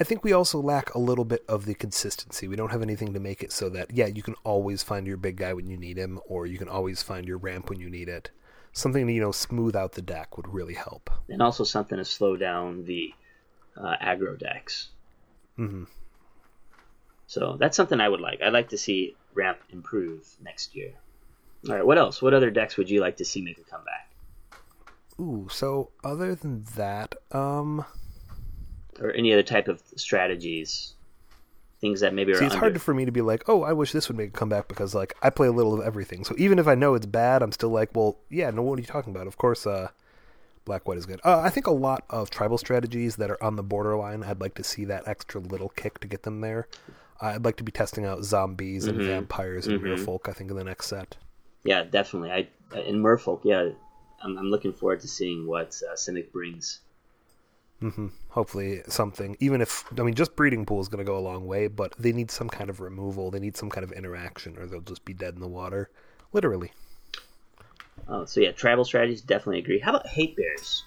I 0.01 0.05
think 0.05 0.25
we 0.25 0.33
also 0.33 0.59
lack 0.61 0.95
a 0.95 0.99
little 0.99 1.25
bit 1.25 1.45
of 1.49 1.67
the 1.67 1.75
consistency. 1.75 2.49
We 2.49 2.57
don't 2.57 2.73
have 2.73 2.83
anything 2.83 3.13
to 3.13 3.21
make 3.21 3.43
it 3.43 3.53
so 3.53 3.69
that 3.71 3.91
yeah, 3.93 4.07
you 4.07 4.23
can 4.23 4.35
always 4.45 4.83
find 4.83 5.07
your 5.07 5.19
big 5.19 5.37
guy 5.37 5.53
when 5.53 5.67
you 5.67 5.77
need 5.77 5.99
him, 5.99 6.19
or 6.27 6.47
you 6.47 6.59
can 6.59 6.69
always 6.69 7.03
find 7.03 7.29
your 7.29 7.39
ramp 7.39 7.69
when 7.69 7.79
you 7.79 7.91
need 7.91 8.09
it. 8.09 8.31
Something 8.73 9.07
to 9.07 9.13
you 9.13 9.21
know 9.21 9.33
smooth 9.33 9.77
out 9.77 9.93
the 9.93 10.03
deck 10.03 10.37
would 10.37 10.49
really 10.49 10.75
help. 10.75 11.11
and 11.29 11.43
also 11.43 11.65
something 11.65 11.99
to 11.99 12.05
slow 12.05 12.37
down 12.37 12.85
the 12.85 13.13
uh, 13.77 13.97
aggro 14.03 14.39
decks. 14.39 14.89
Mm-hmm. 15.59 15.85
So 17.27 17.57
that's 17.59 17.77
something 17.77 18.01
I 18.01 18.09
would 18.09 18.21
like. 18.21 18.41
I'd 18.43 18.53
like 18.53 18.71
to 18.71 18.79
see 18.79 19.15
ramp 19.35 19.59
improve 19.71 20.27
next 20.43 20.75
year. 20.75 20.93
All 21.69 21.75
right, 21.75 21.87
what 21.87 21.99
else? 21.99 22.21
What 22.21 22.35
other 22.35 22.51
decks 22.51 22.77
would 22.77 22.91
you 22.91 23.01
like 23.01 23.19
to 23.19 23.25
see 23.25 23.41
make 23.43 23.59
a 23.59 23.63
comeback? 23.63 24.11
Ooh, 25.21 25.49
so 25.51 25.91
other 26.03 26.35
than 26.35 26.65
that, 26.77 27.15
um, 27.31 27.85
or 29.01 29.13
any 29.13 29.33
other 29.33 29.43
type 29.43 29.69
of 29.69 29.83
strategies, 29.97 30.95
things 31.81 32.01
that 32.01 32.15
maybe 32.15 32.33
are 32.33 32.37
See, 32.37 32.45
it's 32.47 32.55
under. 32.55 32.67
hard 32.67 32.83
for 32.83 32.95
me 32.95 33.05
to 33.05 33.13
be 33.13 33.21
like, 33.23 33.49
oh, 33.49 33.63
I 33.63 33.73
wish 33.73 33.93
this 33.93 34.09
would 34.09 34.17
make 34.17 34.29
a 34.31 34.33
comeback 34.33 34.69
because 34.69 34.95
like 34.95 35.15
I 35.23 35.31
play 35.31 35.49
a 35.49 35.53
little 35.53 35.75
of 35.79 35.85
everything. 35.87 36.25
So 36.25 36.35
even 36.39 36.59
if 36.59 36.67
I 36.67 36.75
know 36.75 36.95
it's 36.95 37.07
bad, 37.07 37.43
I'm 37.43 37.53
still 37.53 37.71
like, 37.71 37.91
well, 37.95 38.19
yeah, 38.31 38.51
no, 38.51 38.63
what 38.63 38.79
are 38.79 38.83
you 38.83 38.87
talking 38.87 39.15
about? 39.15 39.27
Of 39.27 39.37
course, 39.39 39.67
uh, 39.67 39.89
black 40.65 40.87
white 40.87 40.99
is 40.99 41.07
good. 41.07 41.21
Uh, 41.25 41.41
I 41.41 41.51
think 41.51 41.67
a 41.67 41.73
lot 41.73 42.05
of 42.11 42.31
tribal 42.31 42.59
strategies 42.59 43.17
that 43.17 43.31
are 43.31 43.43
on 43.43 43.57
the 43.57 43.63
borderline, 43.63 44.23
I'd 44.23 44.41
like 44.41 44.55
to 44.55 44.65
see 44.65 44.85
that 44.87 45.09
extra 45.09 45.41
little 45.41 45.71
kick 45.71 45.99
to 46.01 46.09
get 46.09 46.23
them 46.23 46.41
there. 46.41 46.69
I'd 47.21 47.45
like 47.45 47.57
to 47.57 47.65
be 47.65 47.73
testing 47.73 48.05
out 48.05 48.25
zombies 48.25 48.87
and 48.87 48.99
Mhm. 49.01 49.07
vampires 49.07 49.67
and 49.67 49.81
Mhm. 49.81 49.97
merfolk. 49.97 50.29
I 50.29 50.33
think 50.33 50.51
in 50.51 50.57
the 50.57 50.65
next 50.65 50.87
set. 50.87 51.17
Yeah, 51.65 51.85
definitely. 51.85 52.31
I 52.33 52.49
in 52.81 53.03
Merfolk, 53.03 53.41
yeah, 53.45 53.69
I'm, 54.23 54.39
I'm 54.39 54.51
looking 54.51 54.73
forward 54.73 55.01
to 55.01 55.09
seeing 55.09 55.47
what 55.47 55.81
uh, 55.89 55.95
Simic 55.95 56.33
brings. 56.33 56.81
Hmm 57.83 58.09
Hopefully 58.31 58.83
something. 58.89 59.37
Even 59.41 59.61
if 59.61 59.85
I 59.99 60.03
mean, 60.03 60.15
just 60.15 60.37
breeding 60.37 60.65
pool 60.65 60.81
is 60.81 60.89
going 60.89 61.05
to 61.05 61.11
go 61.11 61.19
a 61.19 61.21
long 61.21 61.47
way, 61.47 61.67
but 61.67 61.93
they 61.99 62.13
need 62.13 62.31
some 62.31 62.49
kind 62.49 62.71
of 62.71 62.81
removal. 62.81 63.31
They 63.31 63.41
need 63.41 63.59
some 63.59 63.69
kind 63.69 63.85
of 63.85 63.93
interaction, 63.93 64.59
or 64.59 64.67
they'll 64.67 64.81
just 64.81 65.05
be 65.05 65.13
dead 65.13 65.35
in 65.35 65.41
the 65.41 65.49
water, 65.49 65.91
literally. 66.33 66.73
Oh, 68.07 68.27
so 68.27 68.39
yeah, 68.41 68.53
tribal 68.53 68.85
strategies 68.85 69.23
definitely 69.23 69.59
agree. 69.59 69.81
How 69.81 69.91
about 69.91 70.07
hate 70.07 70.37
bears? 70.37 70.85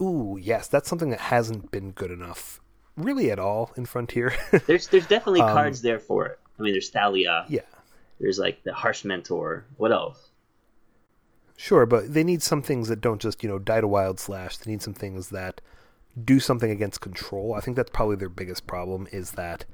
Ooh, 0.00 0.38
yes, 0.40 0.68
that's 0.68 0.88
something 0.88 1.10
that 1.10 1.20
hasn't 1.20 1.70
been 1.72 1.90
good 1.92 2.10
enough, 2.10 2.60
really 2.96 3.30
at 3.30 3.38
all 3.40 3.72
in 3.76 3.86
Frontier. 3.86 4.32
There's 4.66 4.88
there's 4.88 5.06
definitely 5.06 5.42
Um, 5.42 5.44
cards 5.44 5.80
there 5.80 5.98
for 5.98 6.26
it. 6.26 6.38
I 6.58 6.62
mean, 6.62 6.74
there's 6.74 6.90
Thalia. 6.90 7.48
yeah, 7.48 7.62
There's 8.20 8.38
like 8.38 8.62
the 8.64 8.74
harsh 8.74 9.04
mentor. 9.04 9.66
What 9.76 9.92
else? 9.92 10.32
Sure, 11.56 11.86
but 11.86 12.12
they 12.12 12.24
need 12.24 12.42
some 12.42 12.62
things 12.62 12.88
that 12.88 13.00
don't 13.00 13.20
just 13.20 13.42
you 13.42 13.48
know 13.48 13.58
die 13.58 13.80
to 13.80 13.88
wild 13.88 14.20
slash. 14.20 14.56
They 14.56 14.70
need 14.70 14.82
some 14.82 14.94
things 14.94 15.30
that 15.30 15.60
do 16.22 16.40
something 16.40 16.70
against 16.70 17.00
control. 17.00 17.54
I 17.54 17.60
think 17.60 17.76
that's 17.76 17.90
probably 17.90 18.16
their 18.16 18.28
biggest 18.28 18.66
problem 18.66 19.08
is 19.10 19.32
that 19.32 19.64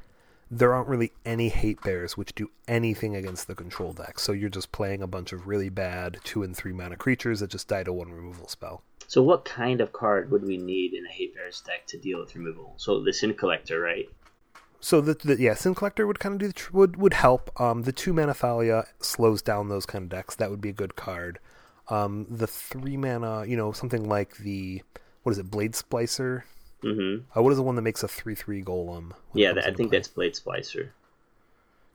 there 0.51 0.75
aren't 0.75 0.89
really 0.89 1.13
any 1.25 1.49
hate 1.49 1.81
bears 1.83 2.17
which 2.17 2.35
do 2.35 2.51
anything 2.67 3.15
against 3.15 3.47
the 3.47 3.55
control 3.55 3.93
deck. 3.93 4.19
So 4.19 4.33
you're 4.33 4.51
just 4.51 4.73
playing 4.73 5.03
a 5.03 5.07
bunch 5.07 5.33
of 5.33 5.47
really 5.47 5.69
bad 5.69 6.19
two 6.25 6.43
and 6.43 6.57
three 6.57 6.73
mana 6.73 6.97
creatures 6.97 7.41
that 7.41 7.51
just 7.51 7.69
die 7.69 7.85
to 7.85 7.93
one 7.93 8.11
removal 8.11 8.49
spell. 8.49 8.83
So 9.07 9.23
what 9.23 9.45
kind 9.45 9.81
of 9.81 9.93
card 9.93 10.31
would 10.31 10.45
we 10.45 10.57
need 10.57 10.95
in 10.95 11.07
a 11.07 11.09
hate 11.09 11.35
bears 11.35 11.61
deck 11.61 11.87
to 11.89 11.99
deal 11.99 12.19
with 12.19 12.35
removal? 12.35 12.75
So 12.77 13.03
the 13.03 13.13
Sin 13.13 13.35
Collector, 13.35 13.81
right? 13.81 14.09
So 14.81 15.01
the, 15.01 15.15
the 15.15 15.41
yeah, 15.41 15.55
Sin 15.55 15.75
Collector 15.75 16.07
would 16.07 16.19
kind 16.19 16.35
of 16.35 16.41
do 16.41 16.47
the 16.49 16.53
tr- 16.53 16.73
would 16.73 16.97
would 16.97 17.15
help. 17.15 17.51
Um, 17.61 17.83
the 17.83 17.93
two 17.93 18.13
mana 18.13 18.35
Thalia 18.35 18.87
slows 19.01 19.43
down 19.43 19.69
those 19.69 19.87
kind 19.87 20.05
of 20.05 20.09
decks. 20.09 20.35
That 20.37 20.51
would 20.51 20.61
be 20.61 20.71
a 20.71 20.73
good 20.73 20.97
card. 20.97 21.39
Um, 21.91 22.27
the 22.31 22.47
three 22.47 22.97
mana, 22.97 23.45
you 23.47 23.57
know, 23.57 23.73
something 23.73 24.09
like 24.09 24.37
the 24.39 24.83
what 25.23 25.33
is 25.33 25.39
it, 25.39 25.51
Blade 25.51 25.73
Splicer? 25.73 26.43
Mm-hmm. 26.85 27.39
Uh, 27.39 27.43
what 27.43 27.51
is 27.51 27.59
the 27.59 27.63
one 27.63 27.75
that 27.77 27.83
makes 27.83 28.03
a 28.03 28.09
three 28.09 28.35
three 28.35 28.63
golem? 28.63 29.13
Yeah, 29.35 29.53
that, 29.53 29.65
I 29.67 29.73
think 29.75 29.91
play? 29.91 29.99
that's 29.99 30.09
Blade 30.09 30.35
Splicer. 30.35 30.91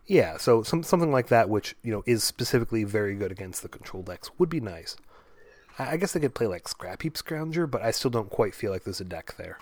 yeah. 0.05 0.37
So 0.37 0.63
some 0.63 0.83
something 0.83 1.11
like 1.11 1.27
that, 1.29 1.49
which 1.49 1.75
you 1.81 1.91
know 1.91 2.03
is 2.05 2.23
specifically 2.23 2.83
very 2.83 3.15
good 3.15 3.31
against 3.31 3.61
the 3.63 3.69
control 3.69 4.03
decks, 4.03 4.29
would 4.37 4.49
be 4.49 4.59
nice. 4.59 4.95
I, 5.79 5.91
I 5.93 5.97
guess 5.97 6.13
they 6.13 6.19
could 6.19 6.35
play 6.35 6.47
like 6.47 6.65
Scrapheap 6.65 7.13
Scrounger, 7.13 7.69
but 7.69 7.81
I 7.81 7.91
still 7.91 8.11
don't 8.11 8.29
quite 8.29 8.53
feel 8.53 8.71
like 8.71 8.83
there's 8.83 9.01
a 9.01 9.05
deck 9.05 9.35
there. 9.37 9.57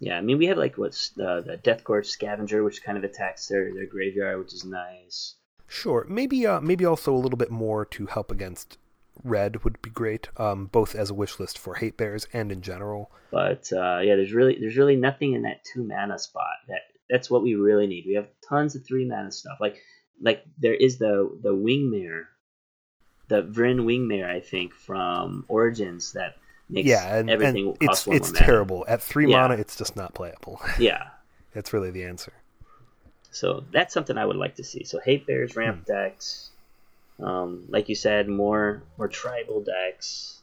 Yeah, 0.00 0.16
I 0.18 0.20
mean 0.20 0.38
we 0.38 0.46
have 0.46 0.58
like 0.58 0.78
what's 0.78 1.12
uh, 1.18 1.40
the 1.40 1.58
Deathgorge 1.58 2.06
Scavenger, 2.06 2.62
which 2.62 2.82
kind 2.84 2.96
of 2.96 3.04
attacks 3.04 3.48
their, 3.48 3.72
their 3.74 3.86
graveyard, 3.86 4.38
which 4.38 4.52
is 4.54 4.64
nice. 4.64 5.34
Sure, 5.66 6.06
maybe 6.08 6.46
uh, 6.46 6.60
maybe 6.60 6.84
also 6.84 7.12
a 7.12 7.18
little 7.18 7.36
bit 7.36 7.50
more 7.50 7.84
to 7.86 8.06
help 8.06 8.30
against 8.30 8.78
red 9.24 9.64
would 9.64 9.80
be 9.82 9.90
great, 9.90 10.28
um, 10.36 10.66
both 10.66 10.94
as 10.94 11.10
a 11.10 11.14
wish 11.14 11.38
list 11.40 11.58
for 11.58 11.74
hate 11.74 11.96
bears 11.96 12.26
and 12.32 12.50
in 12.52 12.62
general. 12.62 13.10
But 13.30 13.70
uh, 13.72 13.98
yeah, 14.00 14.16
there's 14.16 14.32
really 14.32 14.56
there's 14.60 14.76
really 14.76 14.96
nothing 14.96 15.32
in 15.34 15.42
that 15.42 15.64
two 15.72 15.84
mana 15.84 16.18
spot. 16.18 16.54
That 16.68 16.80
that's 17.10 17.30
what 17.30 17.42
we 17.42 17.54
really 17.54 17.86
need. 17.86 18.04
We 18.06 18.14
have 18.14 18.28
tons 18.48 18.74
of 18.76 18.86
three 18.86 19.06
mana 19.06 19.30
stuff. 19.30 19.58
Like 19.60 19.76
like 20.20 20.44
there 20.58 20.74
is 20.74 20.98
the 20.98 21.30
the 21.42 21.54
Wingmare, 21.54 22.24
the 23.28 23.42
Vryn 23.42 23.80
Wingmare, 23.84 24.28
I 24.28 24.40
think 24.40 24.72
from 24.74 25.44
Origins 25.48 26.12
that 26.12 26.36
makes 26.70 26.86
yeah, 26.88 27.16
and, 27.16 27.30
everything 27.30 27.68
and 27.80 27.88
cost 27.88 28.06
it's 28.08 28.16
it's 28.16 28.28
more 28.32 28.34
mana. 28.40 28.46
terrible 28.46 28.84
at 28.88 29.02
three 29.02 29.30
Yeah. 29.30 29.42
mana. 29.42 29.54
It's 29.54 29.76
just 29.76 29.96
not 29.96 30.14
playable. 30.14 30.60
Yeah, 30.78 31.04
That's 31.54 31.72
really 31.72 31.90
the 31.90 32.04
answer. 32.04 32.32
so 33.30 33.64
that's 33.72 33.92
something 33.94 34.16
I 34.18 34.24
would 34.26 34.36
like 34.36 34.56
to 34.56 34.64
see. 34.64 34.84
So 34.84 35.00
hate 35.04 35.26
bears, 35.26 35.54
ramp 35.56 35.84
Hmm. 35.86 35.92
decks, 35.92 36.50
um, 37.20 37.64
like 37.68 37.88
you 37.88 37.94
said, 37.94 38.28
more 38.28 38.82
more 38.96 39.08
tribal 39.08 39.62
decks. 39.62 40.40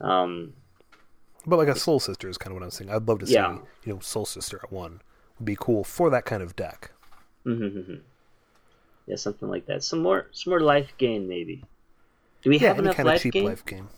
Um, 0.00 0.54
But 1.46 1.56
like 1.58 1.68
a 1.68 1.76
Soul 1.76 2.00
Sister 2.00 2.28
is 2.28 2.38
kind 2.38 2.52
of 2.52 2.60
what 2.60 2.64
I'm 2.64 2.70
saying. 2.70 2.90
I'd 2.90 3.06
love 3.08 3.18
to 3.20 3.26
see 3.26 3.34
Yeah. 3.34 3.58
you 3.84 3.92
know 3.94 3.98
Soul 4.00 4.26
Sister 4.26 4.60
at 4.62 4.72
one 4.72 5.00
would 5.38 5.44
be 5.46 5.56
cool 5.58 5.84
for 5.84 6.10
that 6.10 6.24
kind 6.24 6.42
of 6.42 6.56
deck. 6.56 6.90
Mm-hmm. 7.46 7.94
Yeah, 9.06 9.16
something 9.16 9.48
like 9.48 9.66
that. 9.66 9.82
Some 9.82 10.02
more, 10.02 10.26
some 10.32 10.50
more 10.52 10.60
life 10.60 10.92
gain, 10.98 11.28
maybe. 11.28 11.64
Do 12.42 12.50
we 12.50 12.58
Yeah, 12.58 12.68
have 12.68 12.78
any 12.78 12.84
enough 12.86 12.96
kind 12.96 13.08
of 13.08 13.14
life 13.14 13.22
cheap 13.22 13.32
gain? 13.32 13.44
life 13.44 13.64
game. 13.66 13.88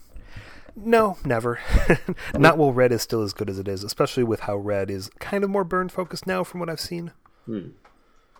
No, 0.75 1.19
never. 1.25 1.61
Not 2.35 2.57
while 2.57 2.73
red 2.73 2.93
is 2.93 3.03
still 3.03 3.23
as 3.23 3.35
good 3.35 3.51
as 3.51 3.59
it 3.59 3.69
is, 3.69 3.85
especially 3.85 4.25
with 4.25 4.41
how 4.41 4.57
red 4.57 4.91
is 4.91 5.11
kind 5.19 5.45
of 5.45 5.51
more 5.51 5.65
burn 5.65 5.89
focused 5.91 6.27
now 6.27 6.45
from 6.45 6.61
what 6.61 6.71
I've 6.71 6.81
seen. 6.81 7.13
Hmm. 7.45 7.71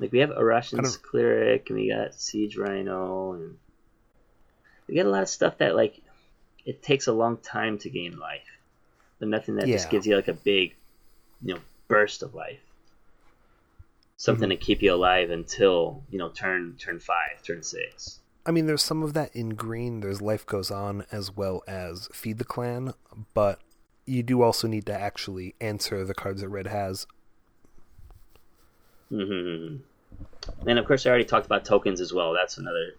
Like 0.03 0.13
we 0.13 0.19
have 0.19 0.31
don't- 0.31 1.03
cleric, 1.03 1.71
and 1.71 1.79
we 1.79 1.89
got 1.91 2.15
siege 2.15 2.57
rhino, 2.57 3.33
and 3.35 3.57
we 4.89 4.97
got 4.97 5.07
a 5.07 5.11
lot 5.11 5.23
of 5.23 5.29
stuff 5.29 5.59
that 5.59 5.77
like 5.77 6.01
it 6.65 6.83
takes 6.83 7.07
a 7.07 7.13
long 7.13 7.37
time 7.39 7.79
to 7.79 7.89
gain 7.91 8.19
life, 8.19 8.59
but 9.19 9.29
nothing 9.29 9.57
that 9.57 9.67
just 9.79 9.91
gives 9.91 10.07
you 10.07 10.17
like 10.17 10.29
a 10.29 10.33
big, 10.33 10.75
you 11.43 11.55
know, 11.55 11.61
burst 11.89 12.23
of 12.23 12.35
life. 12.35 12.59
Something 14.17 14.51
Mm-hmm. 14.51 14.59
to 14.59 14.65
keep 14.65 14.83
you 14.83 14.93
alive 14.95 15.31
until 15.31 16.03
you 16.11 16.19
know 16.19 16.29
turn 16.31 16.77
turn 16.79 16.99
five, 17.01 17.43
turn 17.45 17.63
six. 17.63 18.19
I 18.45 18.51
mean, 18.51 18.67
there's 18.67 18.83
some 18.83 19.05
of 19.05 19.15
that 19.15 19.35
in 19.37 19.51
green. 19.51 20.01
There's 20.01 20.21
Life 20.21 20.45
Goes 20.47 20.71
On 20.73 21.05
as 21.13 21.31
well 21.31 21.63
as 21.69 22.09
Feed 22.13 22.39
the 22.39 22.45
Clan, 22.45 22.93
but 23.35 23.61
you 24.05 24.25
do 24.25 24.43
also 24.43 24.67
need 24.67 24.85
to 24.87 24.93
actually 24.93 25.55
answer 25.61 26.05
the 26.05 26.13
cards 26.15 26.41
that 26.41 26.49
red 26.49 26.67
has. 26.67 27.07
hmm 29.11 29.77
And 30.67 30.79
of 30.79 30.87
course, 30.87 31.07
I 31.07 31.11
already 31.11 31.25
talked 31.25 31.47
about 31.47 31.65
tokens 31.65 32.01
as 32.01 32.13
well. 32.13 32.33
That's 32.33 32.59
another 32.59 32.95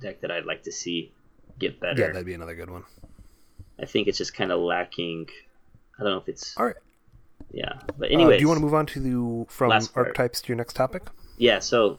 deck 0.00 0.20
that 0.20 0.30
I'd 0.30 0.46
like 0.46 0.62
to 0.64 0.72
see 0.72 1.12
get 1.58 1.80
better. 1.80 2.00
Yeah, 2.00 2.08
that'd 2.08 2.26
be 2.26 2.34
another 2.34 2.54
good 2.54 2.70
one. 2.70 2.84
I 3.80 3.86
think 3.86 4.08
it's 4.08 4.18
just 4.18 4.34
kind 4.34 4.52
of 4.52 4.60
lacking. 4.60 5.26
I 5.98 6.02
don't 6.02 6.12
know 6.12 6.18
if 6.18 6.28
it's 6.28 6.56
All 6.56 6.66
right. 6.66 6.76
yeah, 7.52 7.74
but 7.98 8.10
Uh, 8.10 8.14
anyway. 8.14 8.36
do 8.36 8.40
you 8.42 8.48
want 8.48 8.58
to 8.58 8.64
move 8.64 8.74
on 8.74 8.86
to 8.86 9.00
the 9.00 9.46
from 9.52 9.72
archetypes 9.94 10.40
to 10.42 10.48
your 10.48 10.56
next 10.56 10.74
topic? 10.74 11.02
Yeah. 11.38 11.58
So 11.60 11.98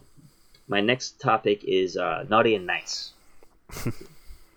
my 0.67 0.81
next 0.81 1.19
topic 1.19 1.63
is 1.63 1.95
uh, 1.97 2.25
naughty 2.29 2.55
and 2.55 2.65
nice. 2.65 3.13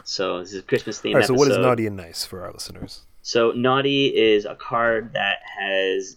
So 0.05 0.41
this 0.41 0.55
is 0.55 0.61
a 0.61 0.63
Christmas 0.63 0.99
theme. 1.01 1.17
Right, 1.17 1.27
so 1.27 1.35
what 1.35 1.51
is 1.51 1.59
naughty 1.59 1.87
and 1.87 1.95
nice 1.95 2.25
for 2.25 2.43
our 2.43 2.51
listeners? 2.51 3.03
So 3.21 3.51
naughty 3.51 4.07
is 4.07 4.47
a 4.47 4.55
card 4.55 5.13
that 5.13 5.41
has 5.59 6.17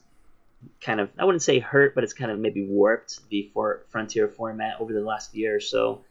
kind 0.79 0.99
of 0.99 1.09
I 1.17 1.25
wouldn't 1.25 1.43
say 1.43 1.59
hurt, 1.59 1.95
but 1.95 2.03
it's 2.03 2.13
kind 2.13 2.31
of 2.31 2.39
maybe 2.39 2.65
warped 2.65 3.27
the 3.29 3.49
for 3.53 3.83
Frontier 3.89 4.27
format 4.27 4.79
over 4.79 4.93
the 4.93 5.01
last 5.01 5.33
year 5.35 5.55
or 5.55 5.59
so. 5.59 6.01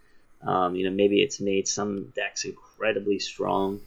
Um, 0.42 0.74
you 0.74 0.84
know, 0.88 0.94
maybe 0.94 1.20
it's 1.22 1.40
made 1.40 1.68
some 1.68 2.12
decks 2.16 2.44
incredibly 2.44 3.18
strong. 3.18 3.80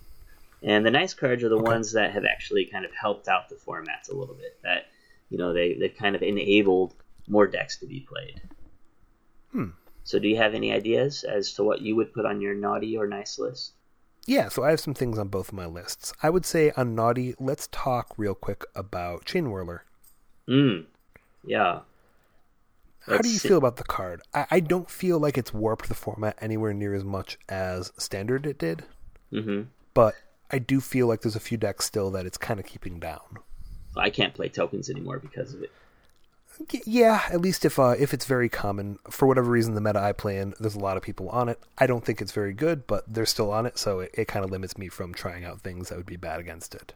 And 0.61 0.85
the 0.85 0.91
nice 0.91 1.13
cards 1.13 1.43
are 1.43 1.49
the 1.49 1.57
Okay. 1.57 1.71
ones 1.71 1.91
that 1.93 2.13
have 2.13 2.25
actually 2.25 2.65
kind 2.65 2.85
of 2.85 2.91
helped 2.93 3.27
out 3.27 3.49
the 3.49 3.55
formats 3.55 4.09
a 4.11 4.15
little 4.15 4.35
bit. 4.35 4.59
That 4.63 4.87
you 5.29 5.37
know 5.37 5.53
they 5.53 5.73
they've 5.73 5.95
kind 5.95 6.15
of 6.15 6.21
enabled 6.23 6.93
more 7.27 7.47
decks 7.47 7.77
to 7.77 7.85
be 7.85 8.01
played. 8.01 8.41
Hmm. 9.51 9.69
So 10.03 10.19
do 10.19 10.27
you 10.27 10.37
have 10.37 10.53
any 10.53 10.71
ideas 10.71 11.23
as 11.23 11.53
to 11.53 11.63
what 11.63 11.81
you 11.81 11.95
would 11.95 12.13
put 12.13 12.25
on 12.25 12.41
your 12.41 12.53
naughty 12.55 12.97
or 12.97 13.07
nice 13.07 13.39
list? 13.39 13.73
Yeah, 14.25 14.49
so 14.49 14.63
I 14.63 14.69
have 14.69 14.79
some 14.79 14.93
things 14.93 15.17
on 15.17 15.27
both 15.27 15.49
of 15.49 15.53
my 15.53 15.65
lists. 15.65 16.13
I 16.23 16.29
would 16.29 16.45
say 16.45 16.71
on 16.77 16.95
naughty, 16.95 17.35
let's 17.39 17.67
talk 17.71 18.13
real 18.17 18.35
quick 18.35 18.63
about 18.75 19.25
Chainwhirler. 19.25 19.81
Mm. 20.47 20.85
Yeah. 21.45 21.79
How 23.01 23.17
do 23.17 23.27
you 23.27 23.33
Let's- 23.35 23.41
feel 23.45 23.57
about 23.57 23.75
the 23.77 23.83
card? 23.83 24.21
I, 24.33 24.45
I 24.51 24.59
don't 24.59 24.89
feel 24.89 25.19
like 25.19 25.37
it's 25.37 25.53
warped 25.53 25.87
the 25.89 25.93
format 25.95 26.37
anywhere 26.41 26.73
near 26.73 26.93
as 26.93 27.03
much 27.03 27.37
as 27.49 27.91
Standard 27.97 28.45
it 28.45 28.57
did, 28.57 28.83
Mm-hmm. 29.31 29.63
but 29.93 30.15
I 30.51 30.59
do 30.59 30.79
feel 30.79 31.07
like 31.07 31.21
there's 31.21 31.35
a 31.35 31.39
few 31.41 31.57
decks 31.57 31.85
still 31.85 32.11
that 32.11 32.25
it's 32.25 32.37
kind 32.37 32.59
of 32.59 32.65
keeping 32.65 32.99
down. 32.99 33.39
I 33.97 34.09
can't 34.09 34.33
play 34.33 34.47
tokens 34.49 34.89
anymore 34.89 35.19
because 35.19 35.53
of 35.53 35.63
it. 35.63 35.71
Yeah, 36.85 37.23
at 37.31 37.41
least 37.41 37.65
if 37.65 37.79
uh, 37.79 37.95
if 37.97 38.13
it's 38.13 38.25
very 38.25 38.47
common 38.47 38.99
for 39.09 39.27
whatever 39.27 39.49
reason 39.49 39.73
the 39.73 39.81
meta 39.81 39.99
I 39.99 40.11
play 40.11 40.37
in, 40.37 40.53
there's 40.59 40.75
a 40.75 40.79
lot 40.79 40.97
of 40.97 41.03
people 41.03 41.27
on 41.29 41.49
it. 41.49 41.59
I 41.79 41.87
don't 41.87 42.05
think 42.05 42.21
it's 42.21 42.31
very 42.31 42.53
good, 42.53 42.85
but 42.85 43.11
they're 43.11 43.25
still 43.25 43.51
on 43.51 43.65
it, 43.65 43.79
so 43.79 44.01
it, 44.01 44.11
it 44.13 44.27
kind 44.27 44.45
of 44.45 44.51
limits 44.51 44.77
me 44.77 44.87
from 44.87 45.15
trying 45.15 45.43
out 45.45 45.61
things 45.61 45.89
that 45.89 45.97
would 45.97 46.05
be 46.05 46.15
bad 46.15 46.39
against 46.39 46.75
it. 46.75 46.93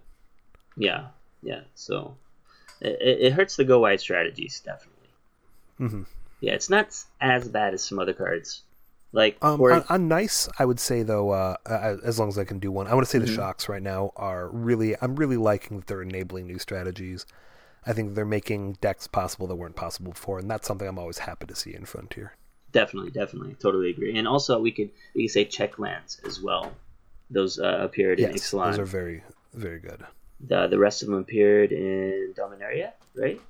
Yeah, 0.75 1.07
yeah. 1.41 1.61
So 1.73 2.15
it, 2.81 2.97
it 3.21 3.33
hurts 3.33 3.55
the 3.55 3.63
go 3.65 3.79
wide 3.79 3.99
strategies 3.99 4.59
definitely. 4.61 5.09
hmm 5.77 6.03
Yeah, 6.39 6.53
it's 6.53 6.69
not 6.69 6.95
as 7.21 7.47
bad 7.47 7.73
as 7.73 7.83
some 7.83 7.99
other 7.99 8.13
cards. 8.13 8.63
Like 9.11 9.37
Um, 9.41 9.61
on, 9.61 9.83
on 9.89 10.07
nice, 10.07 10.49
I 10.59 10.65
would 10.65 10.79
say 10.79 11.03
though, 11.03 11.29
uh, 11.31 11.55
as 12.03 12.19
long 12.19 12.27
as 12.29 12.37
I 12.37 12.43
can 12.43 12.59
do 12.59 12.71
one, 12.71 12.87
I 12.87 12.93
want 12.93 13.05
to 13.05 13.09
say 13.09 13.19
the 13.19 13.25
Mhm. 13.25 13.35
shocks 13.35 13.69
right 13.69 13.81
now 13.81 14.11
are 14.15 14.49
really. 14.49 14.95
I'm 15.01 15.15
really 15.15 15.37
liking 15.37 15.77
that 15.77 15.87
they're 15.87 16.01
enabling 16.01 16.47
new 16.47 16.59
strategies. 16.59 17.25
I 17.85 17.93
think 17.93 18.15
they're 18.15 18.25
making 18.25 18.73
decks 18.81 19.07
possible 19.07 19.47
that 19.47 19.55
weren't 19.55 19.75
possible 19.75 20.11
before, 20.11 20.39
and 20.39 20.49
that's 20.49 20.67
something 20.67 20.87
I'm 20.87 20.99
always 20.99 21.19
happy 21.19 21.45
to 21.47 21.55
see 21.55 21.73
in 21.73 21.85
Frontier. 21.85 22.33
definitely, 22.71 23.11
definitely, 23.11 23.55
totally 23.55 23.89
agree. 23.89 24.17
And 24.17 24.27
also, 24.27 24.59
we 24.59 24.71
could 24.71 24.91
we 25.15 25.23
could 25.25 25.31
say 25.31 25.45
check 25.45 25.79
lands 25.79 26.19
as 26.25 26.41
well. 26.41 26.71
Those 27.29 27.59
uh, 27.59 27.77
appeared 27.81 28.19
in 28.19 28.31
Yes, 28.31 28.51
Ixalan. 28.51 28.65
those 28.71 28.79
are 28.79 28.85
very, 28.85 29.23
very 29.53 29.79
good. 29.79 30.05
The 30.41 30.67
the 30.67 30.77
rest 30.77 31.01
of 31.01 31.09
them 31.09 31.17
appeared 31.19 31.71
in 31.71 32.33
Dominaria, 32.37 32.91
right? 33.15 33.41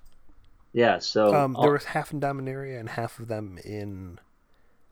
Yeah. 0.73 0.99
So 0.99 1.33
Um, 1.35 1.55
all- 1.55 1.63
there 1.63 1.71
was 1.71 1.85
half 1.85 2.11
in 2.13 2.19
Dominaria 2.21 2.79
and 2.79 2.89
half 2.89 3.19
of 3.19 3.27
them 3.27 3.57
in 3.63 4.19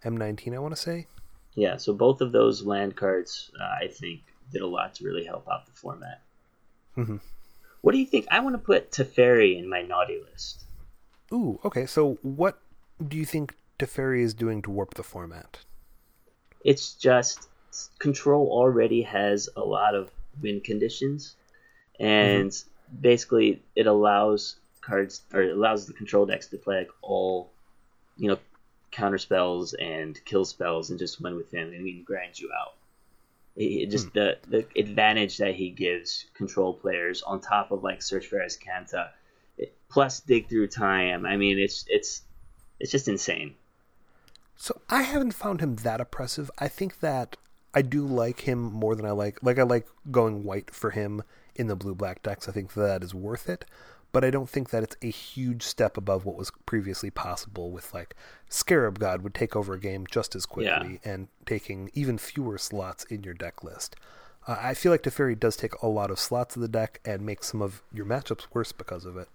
M19. 0.04 0.54
I 0.56 0.60
want 0.60 0.76
to 0.76 0.82
say. 0.82 1.08
yeah. 1.56 1.78
So 1.78 1.94
both 1.94 2.20
of 2.22 2.32
those 2.32 2.64
land 2.64 2.96
cards, 2.98 3.50
uh, 3.60 3.64
I 3.84 3.88
think, 3.88 4.22
did 4.52 4.62
a 4.62 4.68
lot 4.68 4.96
to 4.96 5.06
really 5.06 5.24
help 5.26 5.48
out 5.50 5.66
the 5.66 5.72
format. 5.72 6.22
Mhm. 6.98 7.20
What 7.82 7.94
do 7.94 7.98
you 7.98 8.06
think? 8.06 8.26
I 8.30 8.40
want 8.42 8.56
to 8.56 8.60
put 8.62 8.92
Teferi 8.92 9.58
in 9.58 9.70
my 9.70 9.82
naughty 9.82 10.20
list. 10.22 10.64
Ooh, 11.32 11.60
okay. 11.64 11.86
So, 11.86 12.16
what 12.24 12.60
do 13.06 13.16
you 13.18 13.26
think 13.26 13.56
Teferi 13.80 14.22
is 14.22 14.34
doing 14.34 14.62
to 14.64 14.70
warp 14.72 14.94
the 14.96 15.04
format? 15.04 15.60
It's 16.64 16.94
just 16.94 17.48
control 18.00 18.48
already 18.52 19.02
has 19.04 19.50
a 19.56 19.62
lot 19.64 19.96
of 19.96 20.10
win 20.42 20.62
conditions, 20.62 21.36
Mm-hmm. 22.00 22.42
and 22.42 22.64
basically 23.02 23.62
it 23.76 23.88
allows 23.88 24.58
cards 24.82 25.22
or 25.34 25.42
it 25.42 25.56
allows 25.56 25.86
the 25.86 25.94
control 25.94 26.26
decks 26.26 26.48
to 26.48 26.58
play 26.58 26.80
like 26.80 26.90
all, 27.02 27.52
you 28.18 28.30
know, 28.30 28.38
counter 28.92 29.18
spells 29.18 29.74
and 29.74 30.20
kill 30.26 30.46
spells 30.46 30.90
and 30.90 31.00
just 31.00 31.22
win 31.22 31.36
with 31.36 31.54
him 31.54 31.74
and 31.74 31.86
he 31.86 32.04
grinds 32.06 32.40
you 32.40 32.50
out. 32.52 32.74
It, 33.56 33.90
just 33.90 34.08
hmm. 34.08 34.20
the 34.20 34.38
the 34.48 34.66
advantage 34.78 35.38
that 35.38 35.56
he 35.56 35.70
gives 35.70 36.26
control 36.34 36.74
players 36.74 37.22
on 37.22 37.40
top 37.40 37.72
of 37.72 37.84
like 37.84 38.02
Search 38.02 38.28
for 38.28 38.42
it- 38.42 39.74
plus 39.90 40.20
dig 40.20 40.50
through 40.50 40.68
time. 40.68 41.26
I 41.26 41.38
mean, 41.38 41.58
it's 41.58 41.86
it's 41.88 42.24
it's 42.80 42.92
just 42.92 43.08
insane. 43.08 43.56
So 44.58 44.82
I 44.90 45.04
haven't 45.04 45.34
found 45.34 45.62
him 45.62 45.76
that 45.78 46.02
oppressive. 46.02 46.52
I 46.58 46.68
think 46.68 47.00
that 47.00 47.38
I 47.74 47.82
do 47.82 48.06
like 48.06 48.42
him 48.42 48.62
more 48.62 48.96
than 48.96 49.06
I 49.06 49.12
like. 49.12 49.42
Like 49.42 49.60
I 49.60 49.64
like 49.64 49.88
going 50.12 50.44
white 50.44 50.72
for 50.72 50.92
him 50.92 51.24
in 51.56 51.68
the 51.68 51.76
blue 51.76 51.96
black 51.96 52.22
decks. 52.24 52.48
I 52.50 52.52
think 52.52 52.74
that 52.74 53.04
is 53.04 53.13
worth 53.13 53.50
it. 53.50 53.65
But 54.12 54.24
I 54.24 54.30
don't 54.30 54.50
think 54.50 54.70
that 54.70 54.82
it's 54.82 54.96
a 55.02 55.10
huge 55.10 55.63
step 55.63 55.98
above 55.98 56.24
what 56.24 56.38
was 56.38 56.50
previously 56.65 57.10
possible 57.10 57.70
with 57.72 57.94
like 57.94 58.15
Scarab 58.50 58.98
God 58.98 59.22
would 59.24 59.34
take 59.34 59.58
over 59.58 59.74
a 59.74 59.80
game 59.80 60.06
just 60.10 60.36
as 60.36 60.46
quickly 60.46 61.02
and 61.04 61.28
taking 61.46 61.91
even 61.94 62.18
fewer 62.18 62.58
slots 62.58 63.04
in 63.06 63.24
your 63.24 63.34
deck 63.34 63.62
list. 63.62 63.98
Uh, 64.48 64.56
I 64.62 64.74
feel 64.74 64.91
like 64.94 65.04
Teferi 65.04 65.38
does 65.38 65.58
take 65.58 65.74
a 65.82 65.88
lot 65.88 66.12
of 66.12 66.20
slots 66.20 66.56
of 66.56 66.62
the 66.62 66.70
deck 66.70 67.02
and 67.04 67.26
makes 67.26 67.48
some 67.48 67.62
of 67.62 67.82
your 67.94 68.06
matchups 68.06 68.46
worse 68.54 68.72
because 68.72 69.04
of 69.04 69.18
it. 69.18 69.28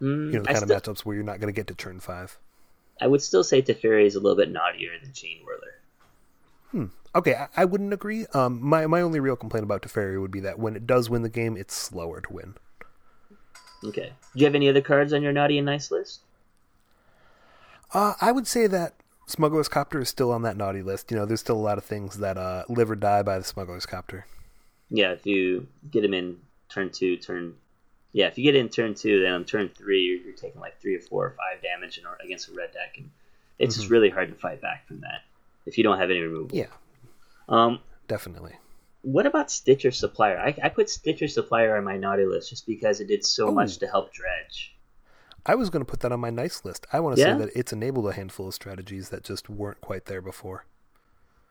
Mm, 0.00 0.32
You 0.32 0.38
know, 0.38 0.42
the 0.42 0.50
I 0.50 0.54
kind 0.54 0.64
still- 0.66 0.76
of 0.76 0.82
matchups 0.82 1.00
where 1.04 1.14
you're 1.14 1.24
not 1.24 1.38
going 1.38 1.52
to 1.52 1.56
get 1.56 1.68
to 1.68 1.74
turn 1.74 2.00
five. 2.00 2.38
I 3.00 3.06
would 3.06 3.22
still 3.22 3.44
say 3.44 3.62
Teferi 3.62 4.04
is 4.06 4.16
a 4.16 4.20
little 4.20 4.36
bit 4.36 4.50
naughtier 4.50 4.90
than 5.00 5.12
Chainwhirler. 5.12 5.74
Okay, 7.14 7.34
I, 7.34 7.48
I 7.56 7.64
wouldn't 7.64 7.92
agree. 7.92 8.26
Um, 8.32 8.62
my 8.62 8.86
my 8.86 9.00
only 9.02 9.20
real 9.20 9.36
complaint 9.36 9.64
about 9.64 9.82
Teferi 9.82 10.20
would 10.20 10.30
be 10.30 10.40
that 10.40 10.58
when 10.58 10.76
it 10.76 10.86
does 10.86 11.10
win 11.10 11.22
the 11.22 11.28
game, 11.28 11.56
it's 11.56 11.74
slower 11.74 12.20
to 12.20 12.32
win. 12.32 12.54
Okay. 13.84 14.12
Do 14.34 14.40
you 14.40 14.46
have 14.46 14.54
any 14.54 14.68
other 14.68 14.80
cards 14.80 15.12
on 15.12 15.22
your 15.22 15.32
naughty 15.32 15.58
and 15.58 15.66
nice 15.66 15.90
list? 15.90 16.20
Uh, 17.92 18.14
I 18.20 18.32
would 18.32 18.46
say 18.46 18.66
that 18.68 18.94
Smuggler's 19.26 19.68
Copter 19.68 20.00
is 20.00 20.08
still 20.08 20.32
on 20.32 20.42
that 20.42 20.56
naughty 20.56 20.82
list. 20.82 21.10
You 21.10 21.16
know, 21.16 21.26
there's 21.26 21.40
still 21.40 21.56
a 21.56 21.58
lot 21.58 21.78
of 21.78 21.84
things 21.84 22.18
that 22.18 22.38
uh, 22.38 22.64
live 22.68 22.90
or 22.90 22.96
die 22.96 23.22
by 23.22 23.38
the 23.38 23.44
Smuggler's 23.44 23.84
Copter. 23.84 24.26
Yeah, 24.88 25.12
if 25.12 25.26
you 25.26 25.66
get 25.90 26.04
him 26.04 26.14
in 26.14 26.38
turn 26.68 26.90
two, 26.90 27.16
turn 27.16 27.54
yeah, 28.12 28.26
if 28.26 28.38
you 28.38 28.44
get 28.44 28.56
in 28.56 28.68
turn 28.68 28.94
two, 28.94 29.22
then 29.22 29.32
on 29.32 29.44
turn 29.44 29.68
three 29.68 30.02
you're, 30.02 30.20
you're 30.20 30.36
taking 30.36 30.60
like 30.60 30.80
three 30.80 30.94
or 30.94 31.00
four 31.00 31.26
or 31.26 31.30
five 31.30 31.62
damage 31.62 31.98
in, 31.98 32.06
or 32.06 32.16
against 32.24 32.48
a 32.48 32.52
red 32.52 32.72
deck, 32.72 32.96
and 32.96 33.10
it's 33.58 33.76
just 33.76 33.90
really 33.90 34.10
hard 34.10 34.30
to 34.30 34.34
fight 34.34 34.62
back 34.62 34.86
from 34.86 35.00
that 35.00 35.22
if 35.66 35.78
you 35.78 35.84
don't 35.84 35.98
have 35.98 36.10
any 36.10 36.20
removal. 36.20 36.56
Yeah, 36.56 36.66
Um, 37.48 37.80
definitely. 38.08 38.54
what 39.02 39.26
about 39.26 39.50
Stitcher 39.50 39.90
Supplier? 39.90 40.38
I, 40.38 40.54
I 40.62 40.68
put 40.68 40.88
Stitcher 40.90 41.28
Supplier 41.28 41.76
on 41.76 41.84
my 41.84 41.96
naughty 41.96 42.24
list 42.24 42.50
just 42.50 42.66
because 42.66 43.00
it 43.00 43.08
did 43.08 43.24
so 43.24 43.48
Oh. 43.48 43.52
much 43.52 43.78
to 43.78 43.86
help 43.86 44.12
Dredge. 44.12 44.74
I 45.44 45.56
was 45.56 45.70
going 45.70 45.84
to 45.84 45.90
put 45.90 46.00
that 46.00 46.12
on 46.12 46.20
my 46.20 46.30
nice 46.30 46.64
list. 46.64 46.86
I 46.92 47.00
want 47.00 47.16
to 47.16 47.22
Yeah? 47.22 47.36
say 47.36 47.44
that 47.46 47.56
it's 47.58 47.72
enabled 47.72 48.06
a 48.08 48.12
handful 48.12 48.46
of 48.48 48.54
strategies 48.54 49.08
that 49.08 49.24
just 49.24 49.50
weren't 49.50 49.80
quite 49.80 50.04
there 50.06 50.22
before. 50.22 50.66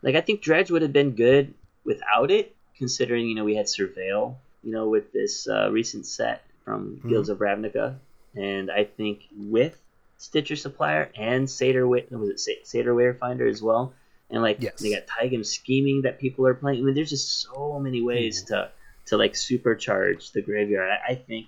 Like 0.01 0.15
I 0.15 0.21
think 0.21 0.41
Dredge 0.41 0.71
would 0.71 0.81
have 0.81 0.93
been 0.93 1.11
good 1.11 1.53
without 1.83 2.31
it, 2.31 2.55
considering 2.77 3.27
you 3.27 3.35
know 3.35 3.43
we 3.43 3.55
had 3.55 3.65
Surveil, 3.65 4.35
you 4.63 4.71
know, 4.71 4.87
with 4.89 5.11
this 5.11 5.47
uh, 5.47 5.69
recent 5.71 6.05
set 6.05 6.43
from 6.63 7.01
Guilds 7.07 7.29
of 7.29 7.39
Ravnica, 7.39 7.95
and 8.35 8.71
I 8.71 8.85
think 8.85 9.23
with 9.35 9.77
Stitcher 10.17 10.55
Supplier 10.55 11.11
and 11.15 11.43
Wa- 11.61 11.99
was 12.11 12.47
it 12.47 12.65
Satyr 12.67 12.93
Wayfinder 12.95 13.49
as 13.49 13.61
well, 13.61 13.93
and 14.31 14.41
like 14.41 14.59
Yes. 14.59 14.79
they 14.79 14.91
got 14.93 15.07
Tigam 15.07 15.45
scheming 15.45 16.03
that 16.03 16.19
people 16.19 16.47
are 16.47 16.53
playing. 16.55 16.79
I 16.81 16.83
mean, 16.83 16.95
there's 16.95 17.09
just 17.09 17.41
so 17.41 17.79
many 17.79 18.01
ways 18.01 18.43
to 18.45 18.71
to 19.07 19.17
like 19.17 19.33
supercharge 19.33 20.31
the 20.31 20.41
graveyard. 20.41 20.89
I, 20.89 21.13
I 21.13 21.15
think 21.15 21.47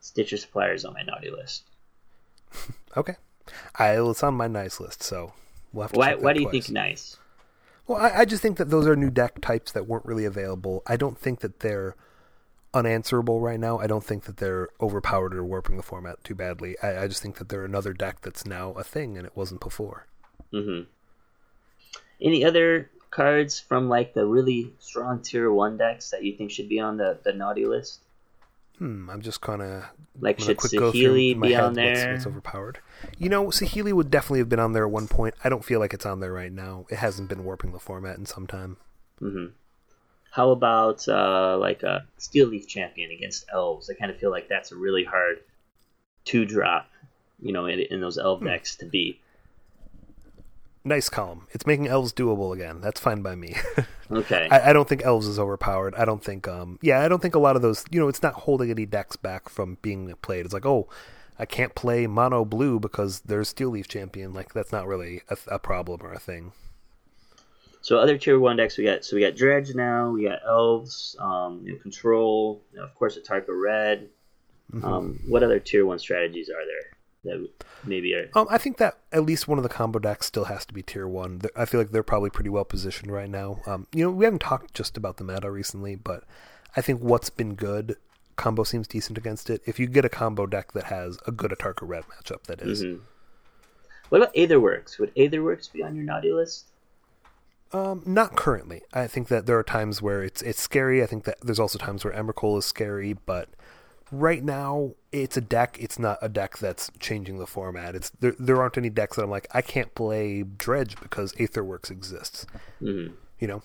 Stitcher 0.00 0.36
Supplier 0.36 0.74
is 0.74 0.84
on 0.84 0.94
my 0.94 1.02
naughty 1.02 1.30
list. 1.30 1.64
Okay, 2.96 3.16
I, 3.76 4.00
it's 4.00 4.22
on 4.22 4.34
my 4.34 4.46
nice 4.46 4.78
list, 4.80 5.02
so 5.02 5.32
we'll 5.72 5.82
have 5.82 5.92
to. 5.92 5.98
Why 5.98 6.14
why 6.14 6.32
do 6.32 6.40
you 6.40 6.46
twice. 6.46 6.66
think 6.66 6.70
nice? 6.70 7.18
Well, 7.86 7.98
I, 7.98 8.20
I 8.20 8.24
just 8.24 8.42
think 8.42 8.56
that 8.58 8.70
those 8.70 8.86
are 8.86 8.96
new 8.96 9.10
deck 9.10 9.40
types 9.40 9.72
that 9.72 9.86
weren't 9.86 10.06
really 10.06 10.24
available. 10.24 10.82
I 10.86 10.96
don't 10.96 11.18
think 11.18 11.40
that 11.40 11.60
they're 11.60 11.96
unanswerable 12.74 13.40
right 13.40 13.60
now. 13.60 13.78
I 13.78 13.86
don't 13.86 14.04
think 14.04 14.24
that 14.24 14.38
they're 14.38 14.68
overpowered 14.80 15.34
or 15.34 15.44
warping 15.44 15.76
the 15.76 15.82
format 15.82 16.22
too 16.24 16.34
badly. 16.34 16.76
I, 16.82 17.04
I 17.04 17.08
just 17.08 17.22
think 17.22 17.36
that 17.38 17.48
they're 17.48 17.64
another 17.64 17.92
deck 17.92 18.22
that's 18.22 18.46
now 18.46 18.72
a 18.72 18.84
thing 18.84 19.16
and 19.18 19.26
it 19.26 19.36
wasn't 19.36 19.60
before. 19.60 20.06
hmm 20.52 20.82
Any 22.20 22.44
other 22.44 22.90
cards 23.10 23.60
from 23.60 23.88
like 23.88 24.14
the 24.14 24.26
really 24.26 24.72
strong 24.80 25.20
tier 25.20 25.52
one 25.52 25.76
decks 25.76 26.10
that 26.10 26.24
you 26.24 26.36
think 26.36 26.50
should 26.50 26.68
be 26.68 26.80
on 26.80 26.96
the, 26.96 27.18
the 27.22 27.32
naughty 27.32 27.66
list? 27.66 28.00
Hmm, 28.78 29.08
I'm 29.08 29.22
just 29.22 29.40
kind 29.40 29.62
of 29.62 29.84
Like 30.20 30.40
should 30.40 30.56
quick 30.56 30.72
go 30.72 30.90
through 30.90 31.00
Saheeli 31.00 31.40
be 31.40 31.54
on 31.54 31.74
what's, 31.74 31.76
there? 31.76 32.12
what's 32.12 32.26
overpowered. 32.26 32.78
You 33.18 33.28
know, 33.28 33.46
Saheeli 33.46 33.92
would 33.92 34.10
definitely 34.10 34.40
have 34.40 34.48
been 34.48 34.58
on 34.58 34.72
there 34.72 34.84
at 34.84 34.90
one 34.90 35.06
point. 35.06 35.34
I 35.44 35.48
don't 35.48 35.64
feel 35.64 35.78
like 35.78 35.94
it's 35.94 36.06
on 36.06 36.18
there 36.20 36.32
right 36.32 36.50
now. 36.50 36.86
It 36.90 36.96
hasn't 36.96 37.28
been 37.28 37.44
warping 37.44 37.70
the 37.72 37.78
format 37.78 38.18
in 38.18 38.26
some 38.26 38.48
time. 38.48 38.78
Mm-hmm. 39.20 39.52
How 40.32 40.50
about 40.50 41.06
uh, 41.06 41.56
like 41.58 41.84
a 41.84 42.04
Steel 42.18 42.48
Leaf 42.48 42.66
Champion 42.66 43.12
against 43.12 43.46
Elves? 43.52 43.88
I 43.88 43.94
kind 43.94 44.10
of 44.10 44.18
feel 44.18 44.32
like 44.32 44.48
that's 44.48 44.72
a 44.72 44.76
really 44.76 45.04
hard 45.04 45.38
two 46.24 46.44
drop, 46.44 46.88
you 47.40 47.52
know, 47.52 47.66
in, 47.66 47.78
in 47.78 48.00
those 48.00 48.18
Elf 48.18 48.40
Hmm. 48.40 48.46
decks 48.46 48.74
to 48.76 48.86
beat. 48.86 49.20
Nice 50.86 51.08
column. 51.08 51.46
It's 51.52 51.66
making 51.66 51.88
elves 51.88 52.12
doable 52.12 52.52
again. 52.52 52.82
That's 52.82 53.00
fine 53.00 53.22
by 53.22 53.34
me. 53.34 53.56
Okay. 54.10 54.48
I, 54.50 54.70
I 54.70 54.72
don't 54.74 54.86
think 54.86 55.02
elves 55.02 55.26
is 55.26 55.38
overpowered. 55.38 55.94
I 55.94 56.04
don't 56.04 56.22
think 56.22 56.46
um 56.46 56.78
yeah, 56.82 57.00
I 57.00 57.08
don't 57.08 57.22
think 57.22 57.34
a 57.34 57.38
lot 57.38 57.56
of 57.56 57.62
those 57.62 57.86
you 57.90 57.98
know, 57.98 58.08
it's 58.08 58.22
not 58.22 58.34
holding 58.34 58.70
any 58.70 58.84
decks 58.84 59.16
back 59.16 59.48
from 59.48 59.78
being 59.80 60.12
played. 60.20 60.44
It's 60.44 60.52
like, 60.52 60.66
oh, 60.66 60.88
I 61.38 61.46
can't 61.46 61.74
play 61.74 62.06
mono 62.06 62.44
blue 62.44 62.78
because 62.78 63.20
there's 63.20 63.48
Steel 63.48 63.70
Leaf 63.70 63.88
champion. 63.88 64.34
Like 64.34 64.52
that's 64.52 64.72
not 64.72 64.86
really 64.86 65.22
a, 65.30 65.38
a 65.48 65.58
problem 65.58 66.02
or 66.02 66.12
a 66.12 66.18
thing. 66.18 66.52
So 67.80 67.98
other 67.98 68.18
tier 68.18 68.38
one 68.38 68.56
decks 68.56 68.76
we 68.76 68.84
got 68.84 69.06
so 69.06 69.16
we 69.16 69.22
got 69.22 69.36
dredge 69.36 69.74
now, 69.74 70.10
we 70.10 70.24
got 70.24 70.40
elves, 70.46 71.16
um, 71.18 71.62
you 71.64 71.72
know, 71.72 71.78
control, 71.78 72.62
you 72.72 72.78
know, 72.78 72.84
of 72.84 72.94
course 72.94 73.18
Atarka 73.18 73.58
red. 73.58 74.10
Mm-hmm. 74.70 74.84
Um, 74.84 75.20
what 75.26 75.42
other 75.42 75.60
tier 75.60 75.86
one 75.86 75.98
strategies 75.98 76.50
are 76.50 76.64
there 76.66 76.93
that 77.24 77.48
maybe 77.84 78.14
are 78.14 78.28
Um, 78.34 78.46
I 78.50 78.58
think 78.58 78.76
that 78.78 78.98
at 79.12 79.24
least 79.24 79.48
one 79.48 79.58
of 79.58 79.62
the 79.62 79.68
combo 79.68 79.98
decks 79.98 80.26
still 80.26 80.44
has 80.44 80.64
to 80.66 80.74
be 80.74 80.82
tier 80.82 81.08
one. 81.08 81.40
I 81.56 81.64
feel 81.64 81.80
like 81.80 81.90
they're 81.90 82.02
probably 82.02 82.30
pretty 82.30 82.50
well 82.50 82.64
positioned 82.64 83.10
right 83.10 83.28
now. 83.28 83.60
Um, 83.66 83.86
you 83.92 84.04
know, 84.04 84.10
we 84.10 84.24
haven't 84.24 84.40
talked 84.40 84.74
just 84.74 84.96
about 84.96 85.16
the 85.16 85.24
meta 85.24 85.50
recently, 85.50 85.96
but 85.96 86.24
I 86.76 86.80
think 86.80 87.00
what's 87.00 87.30
been 87.30 87.54
good, 87.54 87.96
combo 88.36 88.64
seems 88.64 88.86
decent 88.86 89.18
against 89.18 89.50
it. 89.50 89.62
If 89.66 89.78
you 89.78 89.86
get 89.86 90.04
a 90.04 90.08
combo 90.08 90.46
deck 90.46 90.72
that 90.72 90.84
has 90.84 91.18
a 91.26 91.32
good 91.32 91.50
Atarka 91.50 91.86
red 91.88 92.04
matchup, 92.04 92.44
that 92.44 92.60
is. 92.60 92.82
Mhm. 92.82 93.00
What 94.10 94.22
about 94.22 94.34
Aetherworks? 94.34 94.98
Would 94.98 95.14
Aetherworks 95.14 95.72
be 95.72 95.82
on 95.82 95.96
your 95.96 96.04
naughty 96.04 96.32
list? 96.32 96.66
Um, 97.72 98.02
not 98.06 98.36
currently. 98.36 98.82
I 98.92 99.08
think 99.08 99.28
that 99.28 99.46
there 99.46 99.58
are 99.58 99.64
times 99.64 100.00
where 100.00 100.22
it's 100.22 100.42
it's 100.42 100.60
scary. 100.60 101.02
I 101.02 101.06
think 101.06 101.24
that 101.24 101.38
there's 101.40 101.58
also 101.58 101.78
times 101.78 102.04
where 102.04 102.14
Emrakul 102.14 102.58
is 102.58 102.64
scary, 102.64 103.14
but 103.14 103.48
right 104.20 104.42
now 104.42 104.94
it's 105.12 105.36
a 105.36 105.40
deck. 105.40 105.76
It's 105.80 105.98
not 105.98 106.18
a 106.20 106.28
deck 106.28 106.58
that's 106.58 106.90
changing 106.98 107.38
the 107.38 107.46
format. 107.46 107.94
It's 107.94 108.10
there. 108.20 108.34
There 108.38 108.60
aren't 108.60 108.78
any 108.78 108.90
decks 108.90 109.16
that 109.16 109.22
I'm 109.22 109.30
like 109.30 109.46
I 109.52 109.62
can't 109.62 109.94
play 109.94 110.42
Dredge 110.42 110.96
because 111.00 111.32
Aetherworks 111.34 111.90
exists. 111.90 112.46
hmm 112.80 113.08
You 113.38 113.48
know. 113.48 113.62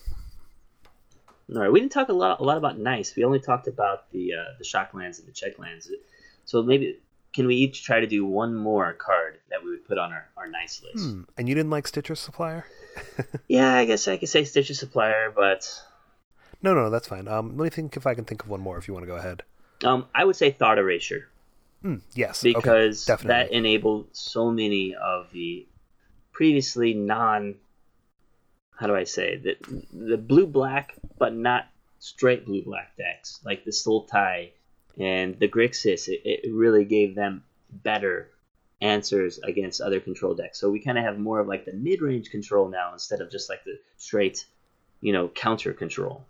All 1.52 1.62
right, 1.62 1.72
we 1.72 1.80
didn't 1.80 1.92
talk 1.92 2.08
a 2.08 2.12
lot 2.12 2.40
a 2.40 2.44
lot 2.44 2.58
about 2.58 2.78
nice. 2.78 3.16
We 3.16 3.24
only 3.24 3.40
talked 3.40 3.66
about 3.66 4.10
the 4.12 4.34
uh, 4.34 4.44
the 4.58 4.64
shock 4.64 4.94
lands 4.94 5.18
and 5.18 5.26
the 5.26 5.32
check 5.32 5.58
lands. 5.58 5.90
So 6.44 6.62
maybe 6.62 6.98
can 7.32 7.46
we 7.46 7.56
each 7.56 7.84
try 7.84 8.00
to 8.00 8.06
do 8.06 8.24
one 8.24 8.54
more 8.54 8.92
card 8.92 9.38
that 9.50 9.62
we 9.62 9.70
would 9.70 9.86
put 9.86 9.98
on 9.98 10.12
our, 10.12 10.28
our 10.36 10.48
nice 10.48 10.82
list? 10.82 11.04
Hmm. 11.06 11.22
And 11.36 11.48
you 11.48 11.54
didn't 11.54 11.70
like 11.70 11.86
Stitcher 11.86 12.14
Supplier? 12.14 12.66
Yeah, 13.48 13.74
I 13.74 13.84
guess 13.84 14.08
I 14.08 14.16
could 14.16 14.28
say 14.28 14.44
Stitcher 14.44 14.74
Supplier, 14.74 15.32
but 15.34 15.64
No 16.60 16.74
No, 16.74 16.84
no, 16.84 16.90
that's 16.90 17.06
fine. 17.08 17.28
Um, 17.28 17.56
let 17.56 17.64
me 17.64 17.70
think 17.70 17.96
if 17.96 18.06
I 18.06 18.14
can 18.14 18.24
think 18.24 18.42
of 18.42 18.48
one 18.48 18.60
more. 18.60 18.78
If 18.78 18.88
you 18.88 18.94
want 18.94 19.04
to 19.04 19.08
go 19.08 19.16
ahead. 19.16 19.42
Um, 19.84 20.06
I 20.14 20.24
would 20.24 20.36
say 20.36 20.50
Thought 20.50 20.78
Erasure 20.78 21.28
Hmm. 21.82 21.96
Yes. 22.14 22.44
okay, 22.44 22.52
because 22.52 23.06
that 23.06 23.52
enabled 23.52 24.08
so 24.12 24.50
many 24.50 24.94
of 24.94 25.30
the 25.32 25.66
previously 26.32 26.94
non 26.94 27.54
how 28.76 28.86
do 28.86 28.94
I 28.94 29.04
say 29.04 29.36
the 29.36 29.56
the 29.92 30.16
blue 30.16 30.46
black 30.46 30.94
but 31.18 31.34
not 31.34 31.66
straight 31.98 32.44
blue 32.46 32.62
black 32.62 32.96
decks 32.96 33.40
like 33.44 33.64
the 33.64 33.70
Sultai 33.70 34.50
and 34.98 35.38
the 35.38 35.48
Grixis 35.48 36.08
it, 36.08 36.20
it 36.24 36.52
really 36.52 36.84
gave 36.84 37.14
them 37.14 37.44
better 37.70 38.28
answers 38.82 39.38
against 39.38 39.80
other 39.80 40.00
control 40.00 40.34
decks 40.34 40.58
so 40.58 40.70
we 40.70 40.80
kind 40.80 40.98
of 40.98 41.04
have 41.04 41.18
more 41.18 41.40
of 41.40 41.48
like 41.48 41.64
the 41.64 41.72
mid-range 41.72 42.30
control 42.30 42.68
now 42.68 42.92
instead 42.92 43.20
of 43.20 43.30
just 43.30 43.48
like 43.48 43.64
the 43.64 43.78
straight 43.96 44.44
you 45.00 45.12
know 45.12 45.28
counter 45.28 45.72
control 45.72 46.26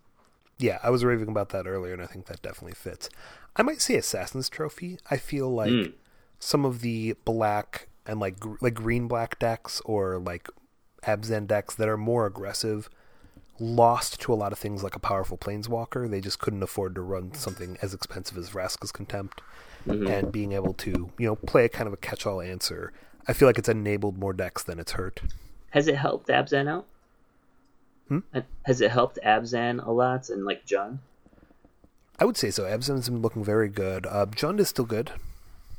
Yeah, 0.61 0.79
I 0.83 0.91
was 0.91 1.05
raving 1.05 1.29
about 1.29 1.49
that 1.51 1.67
earlier, 1.67 1.95
and 1.95 2.03
I 2.03 2.07
think 2.07 2.27
that 2.27 2.43
definitely 2.43 2.75
fits. 2.75 3.09
I 3.57 3.63
might 3.63 3.81
say 3.81 3.97
Assassin's 3.97 4.49
Trophy. 4.51 4.99
I 5.11 5.17
feel 5.17 5.49
like 5.51 5.71
Mm. 5.73 5.93
some 6.39 6.65
of 6.65 6.81
the 6.83 7.17
black 7.25 7.89
and 8.07 8.21
like 8.21 8.39
gr- 8.39 8.57
like 8.61 8.75
green 8.75 9.09
black 9.09 9.39
decks 9.39 9.81
or 9.85 10.19
like 10.19 10.49
Abzan 11.05 11.47
decks 11.47 11.75
that 11.77 11.89
are 11.89 11.97
more 11.97 12.27
aggressive 12.27 12.91
lost 13.59 14.21
to 14.23 14.33
a 14.33 14.37
lot 14.37 14.53
of 14.53 14.59
things 14.59 14.83
like 14.83 14.95
a 14.97 15.01
powerful 15.01 15.37
planeswalker. 15.37 16.11
They 16.11 16.21
just 16.21 16.39
couldn't 16.39 16.63
afford 16.63 16.95
to 16.95 17.03
run 17.03 17.35
something 17.35 17.77
as 17.83 17.93
expensive 17.95 18.37
as 18.39 18.51
Vraska's 18.51 18.93
Contempt, 18.93 19.41
and 19.87 20.31
being 20.33 20.53
able 20.53 20.75
to 20.75 21.11
you 21.19 21.27
know 21.27 21.37
play 21.37 21.65
a 21.65 21.69
kind 21.69 21.87
of 21.87 21.93
a 21.93 21.99
catch-all 21.99 22.41
answer. 22.41 22.93
I 23.29 23.33
feel 23.33 23.49
like 23.49 23.59
it's 23.59 23.69
enabled 23.69 24.19
more 24.19 24.33
decks 24.33 24.63
than 24.63 24.79
it's 24.79 24.93
hurt. 24.93 25.21
has 25.71 25.87
it 25.87 25.97
helped 25.97 26.29
Abzan 26.29 26.69
out 26.69 26.87
Hmm? 28.11 28.19
has 28.65 28.81
it 28.81 28.91
helped 28.91 29.21
Abzan 29.25 29.87
a 29.87 29.93
lot 29.93 30.31
and 30.31 30.45
like 30.45 30.67
Jund 30.67 30.99
I 32.21 32.25
would 32.27 32.37
say 32.37 32.51
so. 32.51 32.65
Abzan's 32.65 33.09
been 33.09 33.23
looking 33.23 33.43
very 33.43 33.69
good. 33.69 34.05
Uh, 34.07 34.27
Jund 34.27 34.61
is 34.61 34.69
still 34.69 34.85
good. 34.85 35.11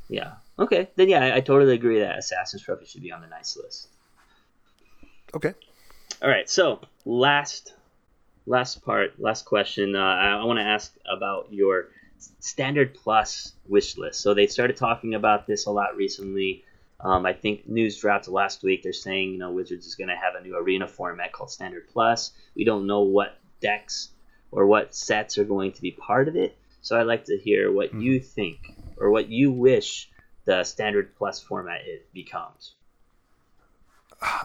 Yeah. 0.09 0.33
Okay. 0.57 0.89
Then 0.95 1.07
yeah, 1.07 1.23
I, 1.23 1.35
I 1.35 1.39
totally 1.41 1.75
agree 1.75 1.99
that 1.99 2.17
Assassin's 2.17 2.63
Trophy 2.63 2.85
should 2.85 3.03
be 3.03 3.11
on 3.11 3.21
the 3.21 3.27
nice 3.27 3.55
list. 3.55 3.89
Okay. 5.35 5.53
All 6.21 6.29
right. 6.29 6.49
So 6.49 6.81
last, 7.05 7.73
last 8.47 8.83
part, 8.83 9.19
last 9.19 9.45
question. 9.45 9.95
Uh, 9.95 9.99
I, 9.99 10.41
I 10.41 10.43
want 10.43 10.57
to 10.57 10.63
ask 10.63 10.95
about 11.11 11.53
your 11.53 11.89
standard 12.39 12.95
plus 12.95 13.53
wish 13.67 13.95
list. 13.97 14.21
So 14.21 14.33
they 14.33 14.47
started 14.47 14.77
talking 14.77 15.13
about 15.13 15.45
this 15.45 15.67
a 15.67 15.71
lot 15.71 15.95
recently. 15.95 16.63
Um, 17.03 17.25
I 17.25 17.33
think 17.33 17.67
news 17.67 17.97
dropped 17.97 18.27
last 18.27 18.63
week. 18.63 18.83
They're 18.83 18.93
saying 18.93 19.31
you 19.31 19.39
know 19.39 19.51
Wizards 19.51 19.85
is 19.87 19.95
going 19.95 20.09
to 20.09 20.15
have 20.15 20.35
a 20.35 20.41
new 20.41 20.55
arena 20.55 20.87
format 20.87 21.31
called 21.31 21.51
Standard 21.51 21.87
Plus. 21.91 22.31
We 22.55 22.63
don't 22.63 22.87
know 22.87 23.01
what 23.01 23.37
decks 23.59 24.09
or 24.51 24.65
what 24.67 24.93
sets 24.93 25.37
are 25.37 25.45
going 25.45 25.71
to 25.73 25.81
be 25.81 25.91
part 25.91 26.27
of 26.27 26.35
it. 26.35 26.57
So 26.81 26.99
I'd 26.99 27.07
like 27.07 27.25
to 27.25 27.37
hear 27.37 27.71
what 27.71 27.93
you 27.93 28.19
think 28.19 28.59
or 28.97 29.11
what 29.11 29.29
you 29.29 29.51
wish 29.51 30.09
the 30.45 30.63
Standard 30.63 31.15
Plus 31.15 31.39
format 31.39 31.81
it 31.85 32.11
becomes. 32.13 32.73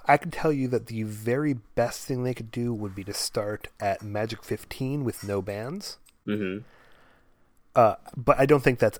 I 0.06 0.16
can 0.16 0.30
tell 0.30 0.52
you 0.52 0.68
that 0.68 0.86
the 0.86 1.02
very 1.02 1.54
best 1.74 2.06
thing 2.06 2.24
they 2.24 2.32
could 2.32 2.50
do 2.50 2.72
would 2.72 2.94
be 2.94 3.04
to 3.04 3.12
start 3.12 3.68
at 3.78 4.02
Magic 4.02 4.42
15 4.42 5.04
with 5.04 5.22
no 5.24 5.42
bans. 5.42 5.98
hmm 6.24 6.58
Uh, 7.74 7.96
but 8.16 8.38
I 8.38 8.46
don't 8.46 8.62
think 8.62 8.78
that's 8.78 8.98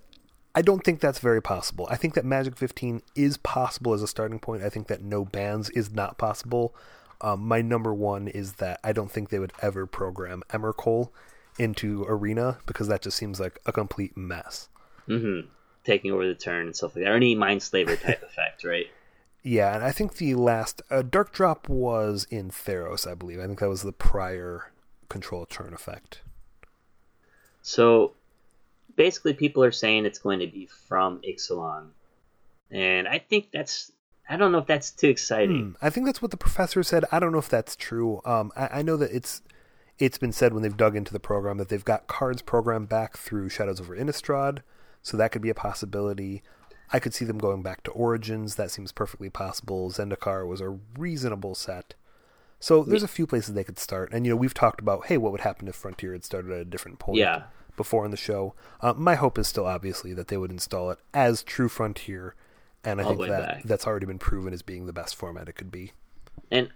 I 0.56 0.62
don't 0.62 0.82
think 0.82 1.00
that's 1.00 1.18
very 1.18 1.42
possible. 1.42 1.86
I 1.90 1.96
think 1.96 2.14
that 2.14 2.24
Magic 2.24 2.56
15 2.56 3.02
is 3.14 3.36
possible 3.36 3.92
as 3.92 4.02
a 4.02 4.08
starting 4.08 4.38
point. 4.38 4.62
I 4.62 4.70
think 4.70 4.86
that 4.88 5.02
no 5.02 5.22
bans 5.26 5.68
is 5.70 5.92
not 5.92 6.16
possible. 6.16 6.74
Um, 7.20 7.46
my 7.46 7.60
number 7.60 7.92
one 7.92 8.26
is 8.26 8.54
that 8.54 8.80
I 8.82 8.92
don't 8.92 9.10
think 9.10 9.28
they 9.28 9.38
would 9.38 9.52
ever 9.60 9.86
program 9.86 10.42
Emrakul 10.50 11.10
into 11.58 12.04
Arena 12.08 12.58
because 12.64 12.88
that 12.88 13.02
just 13.02 13.18
seems 13.18 13.38
like 13.38 13.58
a 13.66 13.72
complete 13.72 14.16
mess. 14.16 14.70
hmm 15.06 15.40
Taking 15.84 16.10
over 16.10 16.26
the 16.26 16.34
turn 16.34 16.66
and 16.66 16.74
stuff 16.74 16.96
like 16.96 17.04
that, 17.04 17.12
or 17.12 17.16
any 17.16 17.34
Mind 17.34 17.62
Slaver 17.62 17.94
type 17.94 18.22
effect, 18.26 18.64
right? 18.64 18.86
Yeah, 19.42 19.74
and 19.74 19.84
I 19.84 19.92
think 19.92 20.14
the 20.14 20.34
last 20.34 20.82
uh, 20.90 21.02
Dark 21.02 21.32
Drop 21.32 21.68
was 21.68 22.26
in 22.30 22.50
Theros, 22.50 23.08
I 23.08 23.14
believe. 23.14 23.38
I 23.38 23.46
think 23.46 23.60
that 23.60 23.68
was 23.68 23.82
the 23.82 23.92
prior 23.92 24.72
control 25.08 25.46
turn 25.46 25.72
effect. 25.72 26.22
So 27.62 28.14
basically, 28.96 29.34
people 29.34 29.62
are 29.62 29.72
saying 29.72 30.06
it's 30.06 30.18
going 30.18 30.40
to 30.40 30.46
be 30.46 30.66
from 30.66 31.20
Ixalan, 31.20 31.88
and 32.70 33.06
I 33.06 33.18
think 33.18 33.50
that's 33.52 33.92
I 34.28 34.36
don't 34.36 34.52
know 34.52 34.58
if 34.58 34.66
that's 34.66 34.90
too 34.90 35.08
exciting. 35.08 35.60
Hmm, 35.60 35.70
I 35.80 35.90
think 35.90 36.06
that's 36.06 36.20
what 36.20 36.30
the 36.30 36.36
professor 36.36 36.82
said. 36.82 37.04
I 37.12 37.18
don't 37.20 37.32
know 37.32 37.38
if 37.38 37.48
that's 37.48 37.76
true. 37.76 38.20
Um, 38.24 38.52
I, 38.56 38.78
I 38.78 38.82
know 38.82 38.96
that 38.96 39.12
it's 39.12 39.42
it's 39.98 40.18
been 40.18 40.32
said 40.32 40.52
when 40.52 40.62
they've 40.62 40.76
dug 40.76 40.96
into 40.96 41.12
the 41.12 41.20
program 41.20 41.58
that 41.58 41.68
they've 41.68 41.84
got 41.84 42.06
cards 42.06 42.42
programmed 42.42 42.88
back 42.88 43.16
through 43.16 43.48
Shadows 43.48 43.80
over 43.80 43.96
Innistrad, 43.96 44.58
so 45.02 45.16
that 45.16 45.32
could 45.32 45.42
be 45.42 45.50
a 45.50 45.54
possibility. 45.54 46.42
I 46.92 47.00
could 47.00 47.14
see 47.14 47.24
them 47.24 47.38
going 47.38 47.62
back 47.62 47.82
to 47.84 47.90
Origins. 47.90 48.54
That 48.54 48.70
seems 48.70 48.92
perfectly 48.92 49.30
possible. 49.30 49.90
Zendikar 49.90 50.46
was 50.46 50.60
a 50.60 50.78
reasonable 50.96 51.54
set. 51.54 51.94
So 52.60 52.84
there's 52.84 53.02
a 53.02 53.08
few 53.08 53.26
places 53.26 53.54
they 53.54 53.64
could 53.64 53.78
start. 53.78 54.12
And, 54.12 54.24
you 54.24 54.30
know, 54.30 54.36
we've 54.36 54.54
talked 54.54 54.80
about, 54.80 55.06
hey, 55.06 55.18
what 55.18 55.32
would 55.32 55.42
happen 55.42 55.68
if 55.68 55.74
Frontier 55.74 56.12
had 56.12 56.24
started 56.24 56.52
at 56.52 56.60
a 56.60 56.64
different 56.64 56.98
point 56.98 57.18
Yeah. 57.18 57.44
Before 57.76 58.04
in 58.04 58.10
the 58.10 58.16
show. 58.16 58.54
Uh, 58.80 58.94
my 58.94 59.14
hope 59.14 59.38
is 59.38 59.48
still 59.48 59.66
obviously 59.66 60.12
that 60.14 60.28
they 60.28 60.36
would 60.36 60.50
install 60.50 60.90
it 60.90 60.98
as 61.14 61.42
True 61.42 61.68
Frontier. 61.68 62.34
And 62.84 63.00
I 63.00 63.04
All 63.04 63.10
think 63.10 63.28
that 63.28 63.46
back. 63.48 63.62
that's 63.64 63.86
already 63.86 64.06
been 64.06 64.18
proven 64.18 64.52
as 64.52 64.62
being 64.62 64.86
the 64.86 64.92
best 64.92 65.16
format 65.16 65.48
it 65.48 65.54
could 65.54 65.72
be. 65.72 65.92
And 66.52 66.70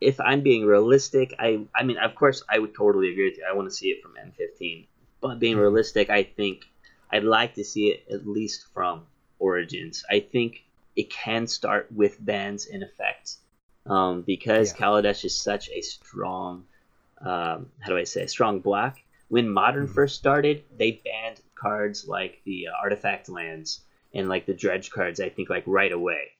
if 0.00 0.20
I'm 0.20 0.42
being 0.42 0.64
realistic, 0.64 1.34
I 1.38 1.66
I 1.74 1.82
mean, 1.82 1.98
of 1.98 2.14
course, 2.14 2.42
I 2.48 2.58
would 2.58 2.74
totally 2.74 3.10
agree 3.10 3.28
with 3.30 3.38
you. 3.38 3.44
I 3.48 3.54
want 3.54 3.68
to 3.68 3.74
see 3.74 3.88
it 3.88 4.02
from 4.02 4.14
M15, 4.16 4.86
but 5.20 5.38
being 5.40 5.56
realistic, 5.56 6.08
I 6.10 6.22
think 6.22 6.66
I'd 7.10 7.24
like 7.24 7.54
to 7.54 7.64
see 7.64 7.88
it 7.88 8.04
at 8.12 8.26
least 8.26 8.66
from 8.72 9.06
Origins. 9.40 10.04
I 10.08 10.20
think 10.20 10.62
it 10.94 11.10
can 11.10 11.46
start 11.48 11.90
with 11.90 12.24
bans 12.24 12.66
in 12.66 12.82
effect 12.84 13.36
um, 13.86 14.22
because 14.22 14.72
Yeah. 14.72 14.86
Kaladesh 14.86 15.24
is 15.24 15.36
such 15.36 15.68
a 15.70 15.80
strong, 15.80 16.64
um, 17.20 17.70
how 17.80 17.88
do 17.88 17.96
I 17.96 18.04
say, 18.04 18.26
strong 18.26 18.60
block. 18.60 18.98
When 19.28 19.48
Modern 19.48 19.86
first 19.86 20.16
started, 20.16 20.64
they 20.76 21.02
banned 21.04 21.40
cards 21.54 22.06
like 22.06 22.40
the 22.44 22.68
uh, 22.68 22.72
artifact 22.82 23.28
lands 23.28 23.80
and 24.14 24.28
like 24.28 24.46
the 24.46 24.54
dredge 24.54 24.90
cards. 24.90 25.20
I 25.20 25.28
think 25.28 25.50
like 25.50 25.64
right 25.66 25.92
away 25.92 26.34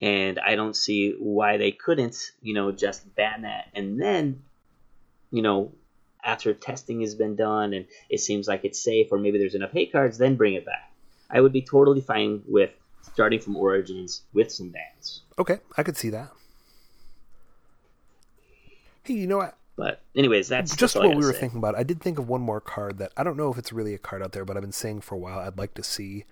and 0.00 0.38
I 0.38 0.56
don't 0.56 0.74
see 0.74 1.14
why 1.18 1.56
they 1.56 1.72
couldn't, 1.72 2.16
you 2.40 2.54
know, 2.54 2.72
just 2.72 3.14
ban 3.14 3.42
that 3.42 3.68
and 3.74 4.00
then, 4.00 4.42
you 5.30 5.42
know, 5.42 5.72
after 6.22 6.52
testing 6.52 7.00
has 7.00 7.14
been 7.14 7.36
done 7.36 7.72
and 7.72 7.86
it 8.08 8.18
seems 8.20 8.48
like 8.48 8.64
it's 8.64 8.82
safe 8.82 9.08
or 9.10 9.18
maybe 9.18 9.38
there's 9.38 9.54
enough 9.54 9.72
hate 9.72 9.92
cards, 9.92 10.18
then 10.18 10.36
bring 10.36 10.54
it 10.54 10.64
back. 10.64 10.92
I 11.30 11.40
would 11.40 11.52
be 11.52 11.62
totally 11.62 12.00
fine 12.00 12.42
with 12.46 12.70
starting 13.02 13.40
from 13.40 13.56
Origins 13.56 14.22
with 14.32 14.50
some 14.50 14.70
bans. 14.70 15.22
Okay, 15.38 15.58
I 15.76 15.82
could 15.82 15.96
see 15.96 16.10
that. 16.10 16.30
Hey, 19.02 19.14
you 19.14 19.26
know 19.26 19.38
what? 19.38 19.56
But 19.76 20.02
anyways, 20.14 20.48
that's 20.48 20.76
just 20.76 20.94
that's 20.94 21.04
what 21.04 21.16
we 21.16 21.24
were 21.24 21.32
say. 21.32 21.40
thinking 21.40 21.58
about. 21.58 21.74
I 21.76 21.82
did 21.82 22.00
think 22.00 22.18
of 22.18 22.28
one 22.28 22.40
more 22.42 22.60
card 22.60 22.98
that 22.98 23.12
I 23.16 23.24
don't 23.24 23.36
know 23.36 23.50
if 23.50 23.58
it's 23.58 23.72
really 23.72 23.94
a 23.94 23.98
card 23.98 24.22
out 24.22 24.32
there, 24.32 24.44
but 24.44 24.56
I've 24.56 24.62
been 24.62 24.72
saying 24.72 25.00
for 25.02 25.14
a 25.14 25.18
while 25.18 25.38
I'd 25.38 25.58
like 25.58 25.74
to 25.74 25.82
see. 25.82 26.24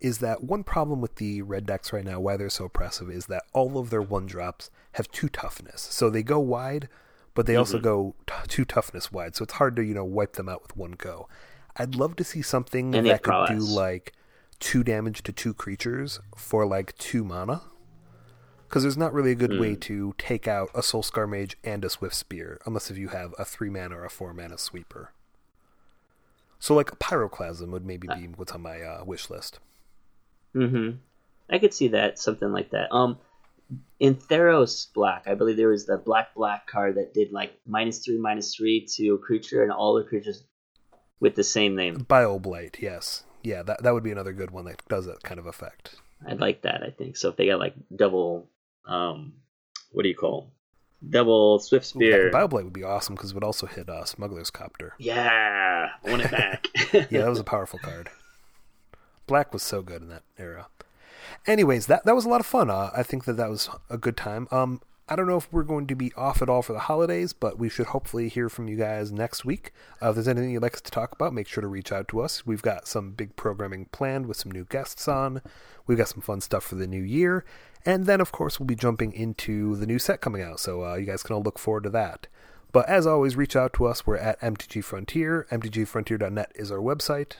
Is 0.00 0.18
that 0.18 0.44
one 0.44 0.62
problem 0.62 1.00
with 1.00 1.14
the 1.16 1.40
red 1.42 1.64
decks 1.66 1.92
right 1.92 2.04
now? 2.04 2.20
Why 2.20 2.36
they're 2.36 2.50
so 2.50 2.66
oppressive 2.66 3.08
is 3.10 3.26
that 3.26 3.44
all 3.54 3.78
of 3.78 3.88
their 3.90 4.02
one 4.02 4.26
drops 4.26 4.70
have 4.92 5.10
two 5.10 5.28
toughness, 5.28 5.80
so 5.80 6.10
they 6.10 6.22
go 6.22 6.38
wide, 6.38 6.88
but 7.34 7.46
they 7.46 7.52
Mm-hmm. 7.52 7.58
also 7.60 7.78
go 7.78 8.14
t- 8.26 8.34
two 8.48 8.64
toughness 8.66 9.10
wide. 9.12 9.36
So 9.36 9.44
it's 9.44 9.54
hard 9.54 9.74
to 9.76 9.82
you 9.82 9.94
know 9.94 10.04
wipe 10.04 10.34
them 10.34 10.48
out 10.48 10.62
with 10.62 10.76
one 10.76 10.92
go. 10.92 11.28
I'd 11.76 11.94
love 11.94 12.16
to 12.16 12.24
see 12.24 12.42
something 12.42 12.94
And 12.94 13.06
that 13.06 13.22
could 13.22 13.46
do 13.46 13.58
like 13.60 14.12
two 14.58 14.82
damage 14.82 15.22
to 15.24 15.32
two 15.32 15.54
creatures 15.54 16.20
for 16.36 16.66
like 16.66 16.96
two 16.98 17.24
mana. 17.24 17.62
Because 18.68 18.82
there's 18.82 18.96
not 18.96 19.12
really 19.12 19.32
a 19.32 19.36
good 19.36 19.52
Hmm. 19.52 19.60
way 19.60 19.76
to 19.76 20.14
take 20.18 20.48
out 20.48 20.70
a 20.74 20.82
Soul 20.82 21.02
Scar 21.02 21.26
Mage 21.26 21.56
and 21.62 21.84
a 21.84 21.90
Swift 21.90 22.14
Spear, 22.14 22.60
unless 22.66 22.90
if 22.90 22.98
you 22.98 23.08
have 23.08 23.34
a 23.38 23.44
three 23.44 23.70
mana 23.70 23.96
or 23.96 24.04
a 24.04 24.10
four 24.10 24.34
mana 24.34 24.58
sweeper. 24.58 25.12
So, 26.58 26.74
like, 26.74 26.98
Pyroclasm 26.98 27.70
would 27.70 27.84
maybe 27.84 28.08
be 28.08 28.28
what's 28.36 28.52
on 28.52 28.62
my 28.62 28.80
uh, 28.82 29.04
wish 29.04 29.30
list. 29.30 29.60
Mm-hmm. 30.54 30.96
I 31.50 31.58
could 31.58 31.74
see 31.74 31.88
that 31.88 32.18
something 32.18 32.50
like 32.50 32.70
that. 32.70 32.92
Um, 32.92 33.18
in 34.00 34.14
Theros 34.16 34.92
Black, 34.92 35.24
I 35.26 35.34
believe 35.34 35.56
there 35.56 35.68
was 35.68 35.86
the 35.86 35.98
black 35.98 36.34
black 36.34 36.66
card 36.66 36.96
that 36.96 37.14
did 37.14 37.32
like 37.32 37.52
minus 37.66 37.98
three 37.98 38.18
minus 38.18 38.54
three 38.54 38.86
to 38.96 39.14
a 39.14 39.18
creature 39.18 39.62
and 39.62 39.70
all 39.72 39.94
the 39.94 40.04
creatures 40.04 40.44
with 41.20 41.34
the 41.34 41.44
same 41.44 41.76
name. 41.76 42.04
Bile 42.08 42.38
Blight, 42.38 42.78
yes. 42.80 43.24
Yeah, 43.42 43.62
that, 43.62 43.82
that 43.82 43.94
would 43.94 44.02
be 44.02 44.10
another 44.10 44.32
good 44.32 44.50
one 44.50 44.64
that 44.64 44.82
does 44.88 45.06
that 45.06 45.22
kind 45.22 45.38
of 45.38 45.46
effect. 45.46 45.96
I'd 46.26 46.40
like 46.40 46.62
that. 46.62 46.82
I 46.82 46.90
think 46.90 47.16
so. 47.16 47.28
If 47.28 47.36
they 47.36 47.46
got 47.46 47.60
like 47.60 47.74
double, 47.94 48.48
um, 48.86 49.34
what 49.92 50.02
do 50.02 50.08
you 50.08 50.14
call 50.14 50.52
double 51.08 51.58
Swift 51.58 51.86
Spear? 51.86 52.30
Bile 52.30 52.48
Blight 52.48 52.64
would 52.64 52.72
be 52.72 52.82
awesome 52.84 53.14
because 53.14 53.30
it 53.32 53.34
would 53.34 53.44
also 53.44 53.66
hit 53.66 53.88
uh, 53.88 54.04
Smuggler's 54.04 54.50
Copter. 54.50 54.94
yeah, 54.98 55.88
I 56.04 56.10
want 56.10 56.22
it 56.22 56.30
back. 56.30 56.66
Yeah, 57.10 57.22
that 57.22 57.30
was 57.30 57.40
a 57.40 57.44
powerful 57.44 57.78
card. 57.78 58.10
Black 59.26 59.52
was 59.52 59.62
so 59.62 59.82
good 59.82 60.02
in 60.02 60.08
that 60.08 60.22
era. 60.38 60.68
Anyways, 61.46 61.86
that 61.86 62.04
that 62.04 62.14
was 62.14 62.24
a 62.24 62.28
lot 62.28 62.40
of 62.40 62.46
fun. 62.46 62.70
Uh, 62.70 62.90
I 62.96 63.02
think 63.02 63.24
that 63.24 63.36
that 63.36 63.50
was 63.50 63.68
a 63.90 63.98
good 63.98 64.16
time. 64.16 64.46
Um, 64.50 64.80
I 65.08 65.14
don't 65.14 65.28
know 65.28 65.36
if 65.36 65.52
we're 65.52 65.62
going 65.62 65.86
to 65.86 65.94
be 65.94 66.12
off 66.14 66.42
at 66.42 66.48
all 66.48 66.62
for 66.62 66.72
the 66.72 66.80
holidays, 66.80 67.32
but 67.32 67.58
we 67.58 67.68
should 67.68 67.86
hopefully 67.86 68.28
hear 68.28 68.48
from 68.48 68.66
you 68.66 68.76
guys 68.76 69.12
next 69.12 69.44
week. 69.44 69.72
Uh, 70.02 70.08
if 70.08 70.16
there's 70.16 70.26
anything 70.26 70.50
you'd 70.50 70.62
like 70.62 70.74
us 70.74 70.80
to 70.80 70.90
talk 70.90 71.12
about, 71.12 71.32
make 71.32 71.46
sure 71.46 71.60
to 71.60 71.68
reach 71.68 71.92
out 71.92 72.08
to 72.08 72.20
us. 72.20 72.44
We've 72.44 72.62
got 72.62 72.88
some 72.88 73.12
big 73.12 73.36
programming 73.36 73.84
planned 73.92 74.26
with 74.26 74.36
some 74.36 74.50
new 74.50 74.64
guests 74.64 75.06
on. 75.06 75.42
We've 75.86 75.96
got 75.98 76.08
some 76.08 76.22
fun 76.22 76.40
stuff 76.40 76.64
for 76.64 76.74
the 76.74 76.88
new 76.88 77.02
year, 77.02 77.44
and 77.84 78.06
then 78.06 78.20
of 78.20 78.32
course 78.32 78.58
we'll 78.58 78.66
be 78.66 78.74
jumping 78.74 79.12
into 79.12 79.76
the 79.76 79.86
new 79.86 80.00
set 80.00 80.20
coming 80.20 80.42
out. 80.42 80.58
So 80.58 80.84
uh, 80.84 80.96
you 80.96 81.06
guys 81.06 81.22
can 81.22 81.36
all 81.36 81.42
look 81.42 81.60
forward 81.60 81.84
to 81.84 81.90
that. 81.90 82.26
But 82.72 82.88
as 82.88 83.06
always, 83.06 83.36
reach 83.36 83.54
out 83.54 83.72
to 83.74 83.86
us. 83.86 84.06
We're 84.06 84.16
at 84.16 84.40
MTG 84.40 84.82
Frontier. 84.82 85.46
MTGFrontier.net 85.52 86.50
is 86.56 86.72
our 86.72 86.78
website. 86.78 87.36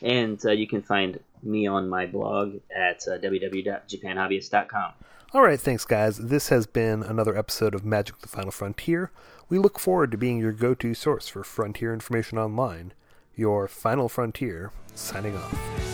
and 0.00 0.44
uh, 0.44 0.52
you 0.52 0.66
can 0.66 0.82
find 0.82 1.20
me 1.42 1.66
on 1.66 1.88
my 1.88 2.06
blog 2.06 2.56
at 2.74 3.02
uh, 3.08 3.18
www.japanhobbyist.com. 3.18 4.92
All 5.34 5.42
right, 5.42 5.58
thanks, 5.58 5.84
guys. 5.84 6.18
This 6.18 6.50
has 6.50 6.66
been 6.66 7.02
another 7.02 7.36
episode 7.36 7.74
of 7.74 7.84
Magic 7.84 8.18
the 8.18 8.28
Final 8.28 8.50
Frontier. 8.50 9.10
We 9.48 9.58
look 9.58 9.78
forward 9.78 10.10
to 10.10 10.18
being 10.18 10.38
your 10.38 10.52
go 10.52 10.74
to 10.74 10.94
source 10.94 11.28
for 11.28 11.42
frontier 11.42 11.94
information 11.94 12.38
online. 12.38 12.92
Your 13.34 13.66
final 13.66 14.10
frontier, 14.10 14.72
signing 14.94 15.36
off. 15.36 15.91